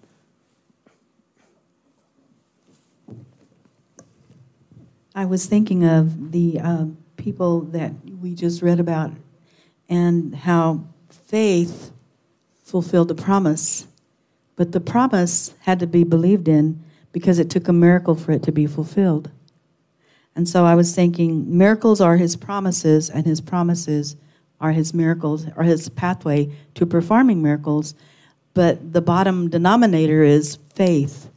I 5.15 5.25
was 5.25 5.45
thinking 5.45 5.83
of 5.83 6.31
the 6.31 6.59
uh, 6.59 6.85
people 7.17 7.61
that 7.61 7.91
we 8.19 8.33
just 8.33 8.63
read 8.63 8.79
about 8.79 9.11
and 9.87 10.33
how 10.33 10.85
faith 11.09 11.91
fulfilled 12.63 13.09
the 13.09 13.15
promise, 13.15 13.85
but 14.55 14.71
the 14.71 14.79
promise 14.79 15.53
had 15.61 15.79
to 15.79 15.87
be 15.87 16.03
believed 16.03 16.47
in 16.47 16.83
because 17.11 17.37
it 17.37 17.51
took 17.51 17.67
a 17.67 17.73
miracle 17.73 18.15
for 18.15 18.31
it 18.31 18.41
to 18.43 18.51
be 18.51 18.65
fulfilled. 18.65 19.29
And 20.35 20.49
so 20.49 20.65
I 20.65 20.73
was 20.73 20.95
thinking 20.95 21.57
miracles 21.57 22.01
are 22.01 22.17
his 22.17 22.35
promises, 22.35 23.07
and 23.09 23.25
his 23.27 23.39
promises 23.39 24.15
are 24.59 24.71
his 24.71 24.95
miracles, 24.95 25.45
or 25.55 25.63
his 25.63 25.89
pathway 25.89 26.49
to 26.73 26.87
performing 26.87 27.39
miracles. 27.43 27.93
But 28.55 28.93
the 28.93 29.01
bottom 29.01 29.47
denominator 29.49 30.23
is 30.23 30.57
faith, 30.73 31.29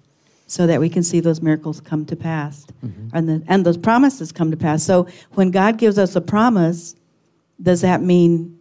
so 0.47 0.67
that 0.67 0.81
we 0.81 0.89
can 0.89 1.03
see 1.03 1.21
those 1.21 1.43
miracles 1.43 1.81
come 1.81 2.07
to 2.07 2.17
pass 2.17 2.67
mm-hmm. 2.85 3.09
and, 3.13 3.29
the, 3.29 3.43
and 3.49 3.67
those 3.67 3.77
promises 3.77 4.31
come 4.31 4.51
to 4.51 4.57
pass. 4.57 4.83
So 4.83 5.09
when 5.33 5.51
God 5.51 5.77
gives 5.77 5.99
us 5.99 6.15
a 6.15 6.21
promise, 6.21 6.95
does 7.61 7.81
that 7.81 8.01
mean 8.01 8.59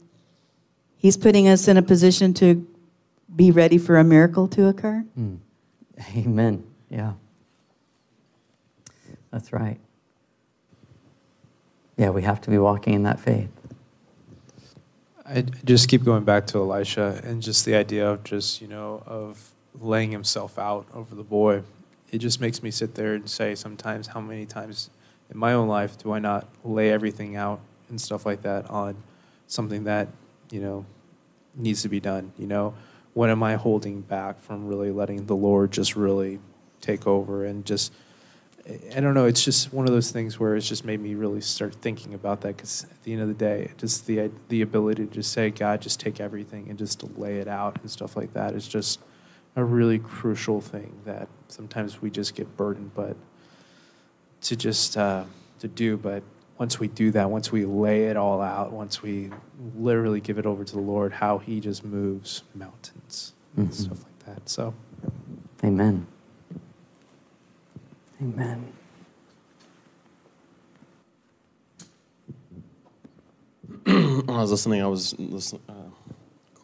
he's 0.98 1.16
putting 1.16 1.48
us 1.48 1.68
in 1.68 1.78
a 1.78 1.84
position 1.84 2.34
to 2.36 2.68
be 3.36 3.52
ready 3.52 3.78
for 3.78 3.98
a 3.98 4.04
miracle 4.04 4.48
to 4.50 4.68
occur? 4.68 5.06
Mm. 5.20 5.38
Amen. 6.18 6.64
Yeah. 6.90 7.14
That's 9.32 9.54
right. 9.54 9.80
Yeah, 11.98 12.10
we 12.10 12.24
have 12.24 12.42
to 12.42 12.50
be 12.50 12.58
walking 12.58 12.94
in 12.94 13.04
that 13.04 13.20
faith. 13.20 13.50
I 15.26 15.42
just 15.64 15.90
keep 15.90 16.04
going 16.04 16.24
back 16.24 16.48
to 16.48 16.60
Elisha 16.60 17.22
and 17.24 17.42
just 17.42 17.66
the 17.66 17.76
idea 17.76 18.10
of 18.10 18.24
just, 18.24 18.62
you 18.62 18.68
know, 18.68 19.02
of 19.06 19.52
laying 19.80 20.12
himself 20.12 20.60
out 20.60 20.86
over 20.94 21.16
the 21.16 21.24
boy. 21.24 21.64
It 22.16 22.20
just 22.20 22.40
makes 22.40 22.64
me 22.64 22.72
sit 22.72 22.96
there 22.96 23.14
and 23.14 23.30
say 23.30 23.56
sometimes 23.56 24.08
how 24.08 24.22
many 24.22 24.46
times 24.46 24.90
in 25.30 25.38
my 25.38 25.52
own 25.52 25.68
life 25.68 25.98
do 25.98 26.14
I 26.14 26.20
not 26.20 26.48
lay 26.64 26.90
everything 26.90 27.36
out 27.36 27.60
and 27.90 28.00
stuff 28.00 28.26
like 28.26 28.42
that 28.44 28.70
on 28.70 28.96
something 29.48 29.84
that, 29.84 30.08
you 30.50 30.62
know, 30.62 30.86
needs 31.56 31.82
to 31.82 31.90
be 31.90 32.00
done, 32.00 32.32
you 32.38 32.48
know? 32.48 32.74
What 33.14 33.30
am 33.30 33.44
I 33.44 33.56
holding 33.56 34.00
back 34.00 34.40
from 34.40 34.66
really 34.66 34.92
letting 34.92 35.26
the 35.26 35.36
Lord 35.36 35.72
just 35.72 35.98
really 35.98 36.40
take 36.80 37.06
over 37.06 37.44
and 37.44 37.66
just 37.66 37.92
I 38.94 39.00
don't 39.00 39.14
know. 39.14 39.26
It's 39.26 39.44
just 39.44 39.74
one 39.74 39.86
of 39.86 39.94
those 39.94 40.10
things 40.10 40.40
where 40.40 40.56
it's 40.56 40.68
just 40.68 40.86
made 40.86 41.02
me 41.02 41.16
really 41.16 41.42
start 41.42 41.76
thinking 41.76 42.14
about 42.14 42.42
that 42.42 42.58
because 42.58 42.86
at 42.86 43.04
the 43.04 43.12
end 43.12 43.22
of 43.22 43.28
the 43.28 43.34
day, 43.34 43.72
just 43.78 44.08
the 44.08 44.32
the 44.48 44.62
ability 44.62 45.06
to 45.06 45.12
just 45.12 45.34
say, 45.34 45.50
God, 45.50 45.82
just 45.82 46.00
take 46.00 46.22
everything 46.22 46.70
and 46.70 46.80
just 46.80 47.04
lay 47.18 47.40
it 47.40 47.48
out 47.48 47.80
and 47.82 47.92
stuff 47.92 48.16
like 48.16 48.34
that 48.34 48.56
is 48.56 48.68
just 48.68 49.02
a 49.56 49.64
really 49.64 50.00
crucial 50.00 50.62
thing 50.62 50.94
that 51.06 51.28
sometimes 51.48 52.02
we 52.02 52.10
just 52.10 52.36
get 52.36 52.56
burdened, 52.58 52.92
but 52.96 53.16
to 54.42 54.56
just 54.56 54.98
uh, 54.98 55.24
to 55.60 55.68
do. 55.68 55.98
But 55.98 56.24
once 56.58 56.80
we 56.80 56.88
do 56.88 57.12
that, 57.12 57.30
once 57.30 57.52
we 57.52 57.66
lay 57.66 58.06
it 58.06 58.18
all 58.18 58.42
out, 58.42 58.72
once 58.72 59.02
we 59.02 59.30
literally 59.76 60.22
give 60.22 60.38
it 60.38 60.46
over 60.46 60.64
to 60.64 60.74
the 60.74 60.82
Lord, 60.82 61.14
how 61.14 61.38
He 61.38 61.60
just 61.60 61.84
moves 61.84 62.44
mountains 62.54 63.34
mm-hmm. 63.52 63.62
and 63.62 63.74
stuff 63.76 64.04
like 64.04 64.20
that. 64.26 64.50
So, 64.50 64.74
Amen. 65.64 66.06
Amen. 68.22 68.74
when 73.86 74.30
I 74.30 74.42
was 74.42 74.52
listening, 74.52 74.82
I 74.82 74.88
was 74.88 75.14
listen, 75.20 75.60
uh, 75.70 75.74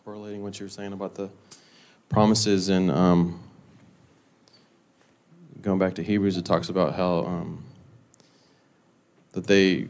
correlating 0.04 0.44
what 0.44 0.60
you 0.60 0.66
were 0.66 0.70
saying 0.70 0.94
about 0.94 1.16
the 1.16 1.30
promises 2.10 2.70
and 2.70 2.90
um, 2.90 3.40
going 5.62 5.80
back 5.80 5.96
to 5.96 6.04
Hebrews, 6.04 6.38
it 6.38 6.46
talks 6.46 6.70
about 6.70 6.96
how 6.96 7.26
um, 7.26 7.64
that 9.34 9.48
they, 9.48 9.88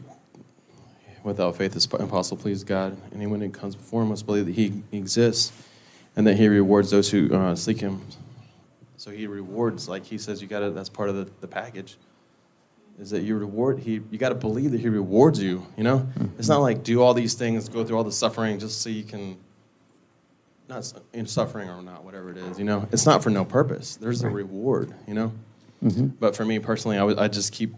without 1.22 1.56
faith, 1.56 1.74
it's 1.74 1.86
impossible 1.86 2.36
to 2.36 2.42
please 2.42 2.64
God. 2.64 2.96
Anyone 3.14 3.40
who 3.40 3.50
comes 3.50 3.74
before 3.74 4.02
Him 4.02 4.08
must 4.08 4.26
believe 4.26 4.46
that 4.46 4.54
He 4.54 4.82
exists, 4.92 5.52
and 6.16 6.26
that 6.26 6.34
He 6.34 6.48
rewards 6.48 6.90
those 6.90 7.10
who 7.10 7.32
uh, 7.34 7.54
seek 7.54 7.80
Him. 7.80 8.00
So 8.96 9.10
He 9.10 9.26
rewards, 9.26 9.88
like 9.88 10.04
He 10.04 10.18
says, 10.18 10.42
you 10.42 10.48
got 10.48 10.60
to. 10.60 10.70
That's 10.70 10.88
part 10.88 11.08
of 11.08 11.16
the, 11.16 11.30
the 11.40 11.48
package. 11.48 11.96
Is 13.00 13.10
that 13.10 13.22
you 13.22 13.36
reward? 13.36 13.78
He 13.78 14.00
you 14.10 14.18
got 14.18 14.28
to 14.28 14.34
believe 14.34 14.72
that 14.72 14.80
He 14.80 14.88
rewards 14.88 15.42
you. 15.42 15.66
You 15.76 15.84
know, 15.84 15.98
mm-hmm. 15.98 16.26
it's 16.38 16.48
not 16.48 16.58
like 16.58 16.82
do 16.82 17.02
all 17.02 17.14
these 17.14 17.34
things, 17.34 17.68
go 17.68 17.84
through 17.84 17.96
all 17.96 18.04
the 18.04 18.12
suffering 18.12 18.58
just 18.58 18.82
so 18.82 18.90
you 18.90 19.04
can 19.04 19.38
not 20.68 20.92
in 21.12 21.26
suffering 21.26 21.68
or 21.68 21.82
not, 21.82 22.04
whatever 22.04 22.30
it 22.30 22.36
is, 22.36 22.58
you 22.58 22.64
know, 22.64 22.88
it's 22.92 23.04
not 23.04 23.22
for 23.22 23.30
no 23.30 23.44
purpose. 23.44 23.96
There's 23.96 24.22
a 24.22 24.30
reward, 24.30 24.94
you 25.06 25.14
know. 25.14 25.32
Mm-hmm. 25.82 26.06
But 26.20 26.36
for 26.36 26.44
me 26.44 26.58
personally, 26.58 26.96
I, 26.96 27.00
w- 27.00 27.18
I 27.18 27.28
just 27.28 27.52
keep 27.52 27.74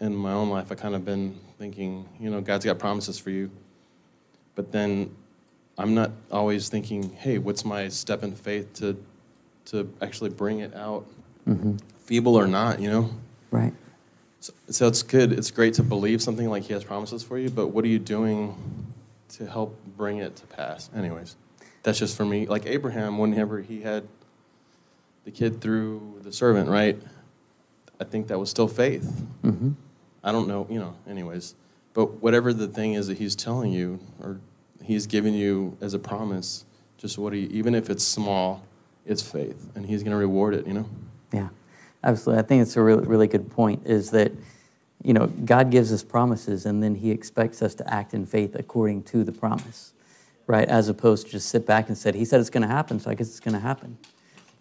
in 0.00 0.14
my 0.14 0.32
own 0.32 0.50
life. 0.50 0.70
I 0.70 0.74
kind 0.74 0.94
of 0.94 1.04
been 1.04 1.38
thinking, 1.58 2.08
you 2.20 2.30
know, 2.30 2.40
God's 2.40 2.64
got 2.64 2.78
promises 2.78 3.18
for 3.18 3.30
you, 3.30 3.50
but 4.54 4.72
then 4.72 5.14
I'm 5.78 5.94
not 5.94 6.12
always 6.30 6.68
thinking, 6.68 7.12
hey, 7.12 7.38
what's 7.38 7.64
my 7.64 7.88
step 7.88 8.22
in 8.22 8.34
faith 8.34 8.72
to 8.74 9.02
to 9.66 9.92
actually 10.00 10.30
bring 10.30 10.60
it 10.60 10.72
out, 10.76 11.04
mm-hmm. 11.44 11.76
feeble 12.04 12.36
or 12.36 12.46
not, 12.46 12.78
you 12.78 12.88
know. 12.88 13.10
Right. 13.50 13.72
So, 14.38 14.52
so 14.70 14.86
it's 14.86 15.02
good. 15.02 15.32
It's 15.32 15.50
great 15.50 15.74
to 15.74 15.82
believe 15.82 16.22
something 16.22 16.48
like 16.48 16.62
He 16.62 16.72
has 16.72 16.84
promises 16.84 17.24
for 17.24 17.36
you, 17.36 17.50
but 17.50 17.68
what 17.68 17.84
are 17.84 17.88
you 17.88 17.98
doing 17.98 18.54
to 19.30 19.46
help 19.46 19.76
bring 19.96 20.18
it 20.18 20.36
to 20.36 20.46
pass? 20.46 20.88
Anyways 20.94 21.34
that's 21.86 22.00
just 22.00 22.16
for 22.16 22.24
me. 22.24 22.46
Like 22.46 22.66
Abraham, 22.66 23.16
whenever 23.16 23.60
he 23.60 23.80
had 23.80 24.08
the 25.24 25.30
kid 25.30 25.60
through 25.60 26.20
the 26.22 26.32
servant, 26.32 26.68
right? 26.68 27.00
I 28.00 28.04
think 28.04 28.28
that 28.28 28.38
was 28.38 28.50
still 28.50 28.68
faith. 28.68 29.24
Mm-hmm. 29.42 29.72
I 30.22 30.32
don't 30.32 30.48
know, 30.48 30.66
you 30.70 30.78
know, 30.78 30.94
anyways. 31.08 31.54
But 31.94 32.22
whatever 32.22 32.52
the 32.52 32.68
thing 32.68 32.94
is 32.94 33.06
that 33.06 33.18
he's 33.18 33.34
telling 33.34 33.72
you 33.72 33.98
or 34.20 34.40
he's 34.82 35.06
giving 35.06 35.34
you 35.34 35.76
as 35.80 35.94
a 35.94 35.98
promise, 35.98 36.64
just 36.98 37.18
what 37.18 37.32
he, 37.32 37.40
even 37.44 37.74
if 37.74 37.88
it's 37.88 38.04
small, 38.04 38.62
it's 39.06 39.22
faith. 39.22 39.70
And 39.74 39.86
he's 39.86 40.02
going 40.02 40.12
to 40.12 40.18
reward 40.18 40.54
it, 40.54 40.66
you 40.66 40.74
know? 40.74 40.88
Yeah, 41.32 41.48
absolutely. 42.04 42.42
I 42.42 42.46
think 42.46 42.62
it's 42.62 42.76
a 42.76 42.82
really, 42.82 43.06
really 43.06 43.28
good 43.28 43.50
point 43.50 43.86
is 43.86 44.10
that, 44.10 44.32
you 45.02 45.14
know, 45.14 45.26
God 45.26 45.70
gives 45.70 45.92
us 45.92 46.02
promises 46.02 46.66
and 46.66 46.82
then 46.82 46.94
he 46.94 47.10
expects 47.10 47.62
us 47.62 47.74
to 47.76 47.92
act 47.92 48.12
in 48.12 48.26
faith 48.26 48.54
according 48.54 49.04
to 49.04 49.24
the 49.24 49.32
promise 49.32 49.92
right? 50.46 50.68
As 50.68 50.88
opposed 50.88 51.26
to 51.26 51.32
just 51.32 51.48
sit 51.48 51.66
back 51.66 51.88
and 51.88 51.98
said, 51.98 52.14
he 52.14 52.24
said 52.24 52.40
it's 52.40 52.50
going 52.50 52.62
to 52.62 52.68
happen, 52.68 53.00
so 53.00 53.10
I 53.10 53.14
guess 53.14 53.28
it's 53.28 53.40
going 53.40 53.54
to 53.54 53.60
happen, 53.60 53.98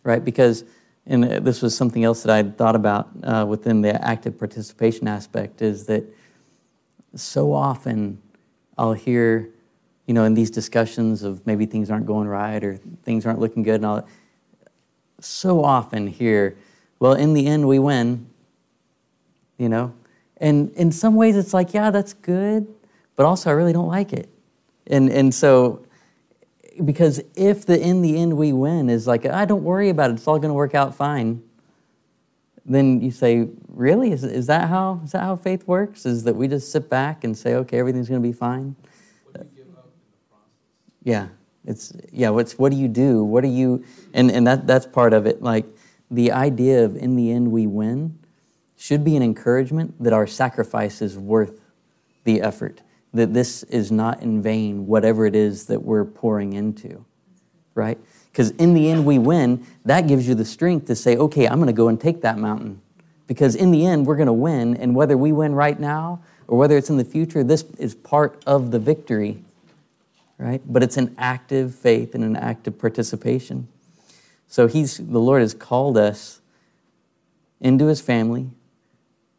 right? 0.04 0.24
Because, 0.24 0.64
and 1.08 1.24
this 1.24 1.62
was 1.62 1.76
something 1.76 2.04
else 2.04 2.24
that 2.24 2.36
I 2.36 2.44
thought 2.50 2.76
about 2.76 3.10
uh, 3.24 3.46
within 3.48 3.82
the 3.82 4.04
active 4.06 4.38
participation 4.40 5.08
aspect 5.08 5.62
is 5.62 5.86
that 5.86 6.04
so 7.16 7.54
often 7.54 8.22
I'll 8.78 8.94
hear, 8.94 9.50
you 10.08 10.14
know, 10.14 10.24
in 10.24 10.34
these 10.34 10.50
discussions 10.50 11.24
of 11.24 11.46
maybe 11.46 11.66
things 11.66 11.92
aren't 11.92 12.06
going 12.06 12.28
right 12.28 12.64
or 12.64 12.78
things 13.04 13.26
aren't 13.26 13.40
looking 13.40 13.64
good, 13.64 13.76
and 13.76 13.86
I'll 13.86 14.08
so 15.20 15.64
often 15.64 16.08
hear, 16.08 16.58
well, 17.00 17.14
in 17.14 17.34
the 17.34 17.48
end, 17.48 17.68
we 17.68 17.80
win, 17.80 18.28
you 19.58 19.70
know? 19.70 19.94
And 20.38 20.72
in 20.72 20.92
some 20.92 21.16
ways, 21.16 21.38
it's 21.38 21.54
like, 21.54 21.74
yeah, 21.74 21.92
that's 21.92 22.14
good, 22.14 22.68
but 23.16 23.26
also 23.26 23.50
I 23.50 23.54
really 23.54 23.74
don't 23.74 23.88
like 23.88 24.12
it 24.12 24.30
and, 24.88 25.10
and 25.10 25.34
so, 25.34 25.86
because 26.84 27.22
if 27.36 27.66
the 27.66 27.80
in 27.80 28.02
the 28.02 28.18
end 28.18 28.36
we 28.36 28.52
win 28.52 28.90
is 28.90 29.08
like, 29.08 29.26
I 29.26 29.44
ah, 29.44 29.46
don't 29.46 29.64
worry 29.64 29.90
about 29.90 30.10
it, 30.10 30.16
it's 30.16 30.28
all 30.28 30.40
going 30.40 30.50
to 30.50 30.56
work 30.56 30.76
out 30.76 30.96
fine, 30.96 31.42
then 32.66 33.02
you 33.02 33.12
say, 33.12 33.48
really? 33.68 34.12
Is, 34.12 34.24
is, 34.24 34.48
that 34.48 34.68
how, 34.70 35.02
is 35.04 35.12
that 35.12 35.22
how 35.22 35.36
faith 35.36 35.68
works? 35.68 36.06
Is 36.06 36.24
that 36.24 36.36
we 36.36 36.48
just 36.48 36.72
sit 36.72 36.90
back 36.90 37.24
and 37.24 37.38
say, 37.38 37.54
okay, 37.56 37.78
everything's 37.78 38.10
going 38.10 38.22
to 38.22 38.28
be 38.28 38.34
fine? 38.34 38.76
Yeah, 41.04 41.28
it's 41.66 41.94
yeah. 42.12 42.32
What's 42.32 42.58
what 42.58 42.72
do 42.72 42.78
you 42.80 42.88
do? 42.88 43.24
What 43.24 43.42
do 43.42 43.48
you 43.48 43.86
and 44.16 44.32
and 44.32 44.48
that 44.48 44.66
that's 44.66 44.88
part 44.88 45.14
of 45.14 45.28
it. 45.28 45.40
Like 45.40 45.66
the 46.10 46.32
idea 46.32 46.84
of 46.84 46.96
in 46.96 47.16
the 47.16 47.32
end 47.32 47.52
we 47.52 47.68
win 47.68 48.18
should 48.76 49.04
be 49.04 49.16
an 49.16 49.22
encouragement 49.22 50.04
that 50.04 50.14
our 50.14 50.26
sacrifice 50.26 51.04
is 51.04 51.16
worth 51.16 51.62
the 52.24 52.42
effort 52.42 52.82
that 53.16 53.34
this 53.34 53.64
is 53.64 53.92
not 53.92 54.22
in 54.22 54.42
vain, 54.42 54.88
whatever 54.88 55.26
it 55.26 55.36
is 55.36 55.66
that 55.68 55.82
we're 55.82 56.06
pouring 56.06 56.54
into, 56.54 57.06
right? 57.74 57.98
Because 58.32 58.52
in 58.52 58.74
the 58.74 58.90
end, 58.90 59.06
we 59.06 59.18
win. 59.18 59.66
That 59.86 60.08
gives 60.08 60.28
you 60.28 60.36
the 60.36 60.46
strength 60.46 60.88
to 60.88 60.96
say, 60.96 61.16
okay, 61.16 61.48
I'm 61.48 61.56
going 61.56 61.68
to 61.68 61.74
go 61.74 61.88
and 61.88 62.00
take 62.00 62.22
that 62.22 62.38
mountain. 62.38 62.82
Because 63.28 63.56
in 63.56 63.72
the 63.72 63.86
end, 63.86 64.06
we're 64.06 64.18
going 64.18 64.28
to 64.28 64.34
win. 64.34 64.76
And 64.76 64.96
whether 64.96 65.18
we 65.18 65.32
win 65.32 65.56
right 65.56 65.80
now 65.80 66.22
or 66.48 66.58
whether 66.58 66.78
it's 66.78 66.90
in 66.90 66.98
the 66.98 67.06
future, 67.06 67.44
this 67.44 67.64
is 67.80 67.96
part 67.96 68.44
of 68.46 68.72
the 68.72 68.80
victory, 68.80 69.40
right? 70.38 70.62
But 70.66 70.84
it's 70.84 70.98
an 70.98 71.16
active 71.18 71.74
faith 71.74 72.14
and 72.14 72.24
an 72.24 72.36
active 72.36 72.78
participation. 72.78 73.70
So 74.48 74.68
he's, 74.68 74.98
the 74.98 75.20
Lord 75.20 75.42
has 75.42 75.54
called 75.54 75.98
us 75.98 76.42
into 77.62 77.88
his 77.88 78.02
family, 78.02 78.50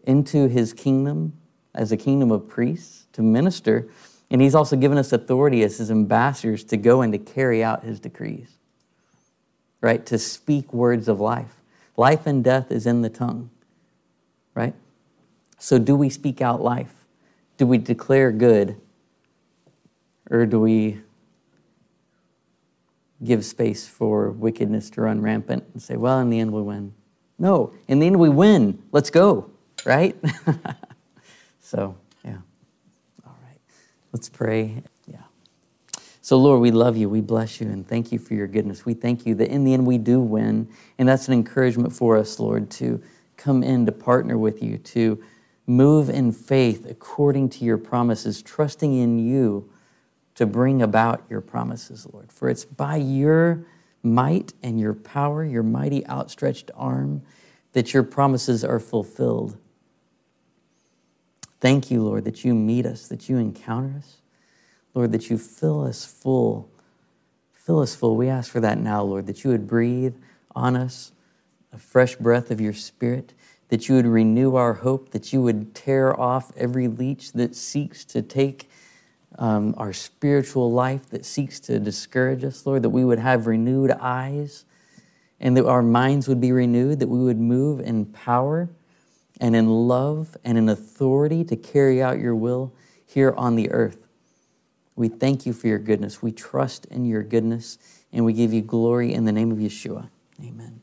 into 0.04 0.48
his 0.48 0.72
kingdom 0.72 1.34
as 1.74 1.92
a 1.92 1.96
kingdom 1.96 2.32
of 2.32 2.48
priests 2.48 3.05
to 3.16 3.22
minister. 3.22 3.88
And 4.30 4.42
he's 4.42 4.54
also 4.54 4.76
given 4.76 4.98
us 4.98 5.12
authority 5.12 5.62
as 5.62 5.78
his 5.78 5.90
ambassadors 5.90 6.62
to 6.64 6.76
go 6.76 7.00
and 7.00 7.12
to 7.12 7.18
carry 7.18 7.64
out 7.64 7.82
his 7.82 7.98
decrees, 7.98 8.58
right? 9.80 10.04
To 10.06 10.18
speak 10.18 10.72
words 10.72 11.08
of 11.08 11.18
life. 11.18 11.62
Life 11.96 12.26
and 12.26 12.44
death 12.44 12.70
is 12.70 12.86
in 12.86 13.00
the 13.00 13.08
tongue, 13.08 13.50
right? 14.54 14.74
So, 15.58 15.78
do 15.78 15.96
we 15.96 16.10
speak 16.10 16.42
out 16.42 16.60
life? 16.60 16.92
Do 17.56 17.66
we 17.66 17.78
declare 17.78 18.30
good? 18.30 18.78
Or 20.30 20.44
do 20.44 20.60
we 20.60 21.00
give 23.24 23.46
space 23.46 23.88
for 23.88 24.30
wickedness 24.30 24.90
to 24.90 25.00
run 25.00 25.22
rampant 25.22 25.64
and 25.72 25.80
say, 25.80 25.96
well, 25.96 26.20
in 26.20 26.28
the 26.28 26.38
end 26.38 26.52
we 26.52 26.60
win? 26.60 26.92
No, 27.38 27.72
in 27.88 27.98
the 27.98 28.06
end 28.06 28.18
we 28.18 28.28
win. 28.28 28.82
Let's 28.92 29.08
go, 29.08 29.50
right? 29.86 30.14
so, 31.60 31.96
Let's 34.16 34.30
pray. 34.30 34.82
Yeah. 35.06 35.18
So, 36.22 36.38
Lord, 36.38 36.62
we 36.62 36.70
love 36.70 36.96
you. 36.96 37.06
We 37.06 37.20
bless 37.20 37.60
you 37.60 37.68
and 37.68 37.86
thank 37.86 38.12
you 38.12 38.18
for 38.18 38.32
your 38.32 38.46
goodness. 38.46 38.86
We 38.86 38.94
thank 38.94 39.26
you 39.26 39.34
that 39.34 39.50
in 39.50 39.62
the 39.64 39.74
end 39.74 39.86
we 39.86 39.98
do 39.98 40.20
win. 40.20 40.70
And 40.96 41.06
that's 41.06 41.28
an 41.28 41.34
encouragement 41.34 41.92
for 41.92 42.16
us, 42.16 42.40
Lord, 42.40 42.70
to 42.70 43.02
come 43.36 43.62
in 43.62 43.84
to 43.84 43.92
partner 43.92 44.38
with 44.38 44.62
you, 44.62 44.78
to 44.78 45.22
move 45.66 46.08
in 46.08 46.32
faith 46.32 46.86
according 46.88 47.50
to 47.50 47.66
your 47.66 47.76
promises, 47.76 48.40
trusting 48.40 48.96
in 48.96 49.18
you 49.18 49.68
to 50.36 50.46
bring 50.46 50.80
about 50.80 51.22
your 51.28 51.42
promises, 51.42 52.08
Lord. 52.10 52.32
For 52.32 52.48
it's 52.48 52.64
by 52.64 52.96
your 52.96 53.66
might 54.02 54.54
and 54.62 54.80
your 54.80 54.94
power, 54.94 55.44
your 55.44 55.62
mighty 55.62 56.06
outstretched 56.06 56.70
arm, 56.74 57.20
that 57.74 57.92
your 57.92 58.02
promises 58.02 58.64
are 58.64 58.80
fulfilled. 58.80 59.58
Thank 61.60 61.90
you, 61.90 62.02
Lord, 62.02 62.24
that 62.24 62.44
you 62.44 62.54
meet 62.54 62.86
us, 62.86 63.08
that 63.08 63.28
you 63.28 63.38
encounter 63.38 63.94
us. 63.98 64.16
Lord, 64.94 65.12
that 65.12 65.30
you 65.30 65.38
fill 65.38 65.84
us 65.84 66.04
full. 66.04 66.70
Fill 67.52 67.80
us 67.80 67.94
full. 67.94 68.16
We 68.16 68.28
ask 68.28 68.50
for 68.50 68.60
that 68.60 68.78
now, 68.78 69.02
Lord, 69.02 69.26
that 69.26 69.44
you 69.44 69.50
would 69.50 69.66
breathe 69.66 70.14
on 70.54 70.76
us 70.76 71.12
a 71.72 71.78
fresh 71.78 72.16
breath 72.16 72.50
of 72.50 72.60
your 72.60 72.72
spirit, 72.72 73.34
that 73.68 73.88
you 73.88 73.94
would 73.96 74.06
renew 74.06 74.54
our 74.54 74.74
hope, 74.74 75.10
that 75.10 75.32
you 75.32 75.42
would 75.42 75.74
tear 75.74 76.18
off 76.18 76.52
every 76.56 76.88
leech 76.88 77.32
that 77.32 77.54
seeks 77.54 78.04
to 78.06 78.22
take 78.22 78.70
um, 79.38 79.74
our 79.76 79.92
spiritual 79.92 80.72
life, 80.72 81.10
that 81.10 81.26
seeks 81.26 81.60
to 81.60 81.78
discourage 81.78 82.44
us, 82.44 82.64
Lord, 82.64 82.82
that 82.82 82.90
we 82.90 83.04
would 83.04 83.18
have 83.18 83.46
renewed 83.46 83.90
eyes 83.90 84.64
and 85.40 85.56
that 85.56 85.66
our 85.66 85.82
minds 85.82 86.28
would 86.28 86.40
be 86.40 86.52
renewed, 86.52 87.00
that 87.00 87.08
we 87.08 87.18
would 87.18 87.38
move 87.38 87.80
in 87.80 88.06
power 88.06 88.70
and 89.40 89.54
in 89.54 89.68
love 89.68 90.36
and 90.44 90.56
in 90.58 90.68
authority 90.68 91.44
to 91.44 91.56
carry 91.56 92.02
out 92.02 92.18
your 92.18 92.34
will 92.34 92.74
here 93.04 93.32
on 93.36 93.56
the 93.56 93.70
earth. 93.70 94.06
We 94.94 95.08
thank 95.08 95.44
you 95.44 95.52
for 95.52 95.66
your 95.66 95.78
goodness. 95.78 96.22
We 96.22 96.32
trust 96.32 96.86
in 96.86 97.04
your 97.04 97.22
goodness, 97.22 97.78
and 98.12 98.24
we 98.24 98.32
give 98.32 98.52
you 98.52 98.62
glory 98.62 99.12
in 99.12 99.24
the 99.24 99.32
name 99.32 99.52
of 99.52 99.58
Yeshua. 99.58 100.08
Amen. 100.40 100.80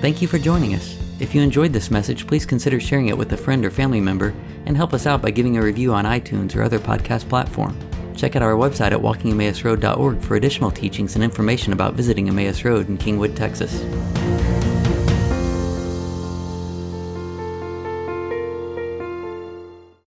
Thank 0.00 0.22
you 0.22 0.28
for 0.28 0.38
joining 0.38 0.74
us. 0.74 0.96
If 1.18 1.34
you 1.34 1.42
enjoyed 1.42 1.72
this 1.72 1.90
message, 1.90 2.26
please 2.26 2.46
consider 2.46 2.78
sharing 2.78 3.08
it 3.08 3.18
with 3.18 3.32
a 3.32 3.36
friend 3.36 3.64
or 3.64 3.70
family 3.70 4.00
member 4.00 4.32
and 4.66 4.76
help 4.76 4.94
us 4.94 5.06
out 5.06 5.20
by 5.20 5.30
giving 5.30 5.56
a 5.56 5.62
review 5.62 5.92
on 5.92 6.04
iTunes 6.04 6.54
or 6.54 6.62
other 6.62 6.78
podcast 6.78 7.28
platform. 7.28 7.76
Check 8.18 8.34
out 8.34 8.42
our 8.42 8.54
website 8.54 8.90
at 8.90 8.98
walkingemmausroad.org 8.98 10.20
for 10.20 10.34
additional 10.34 10.72
teachings 10.72 11.14
and 11.14 11.22
information 11.22 11.72
about 11.72 11.94
visiting 11.94 12.28
Emmaus 12.28 12.64
Road 12.64 12.88
in 12.88 12.98
Kingwood, 12.98 13.36
Texas. 13.36 13.80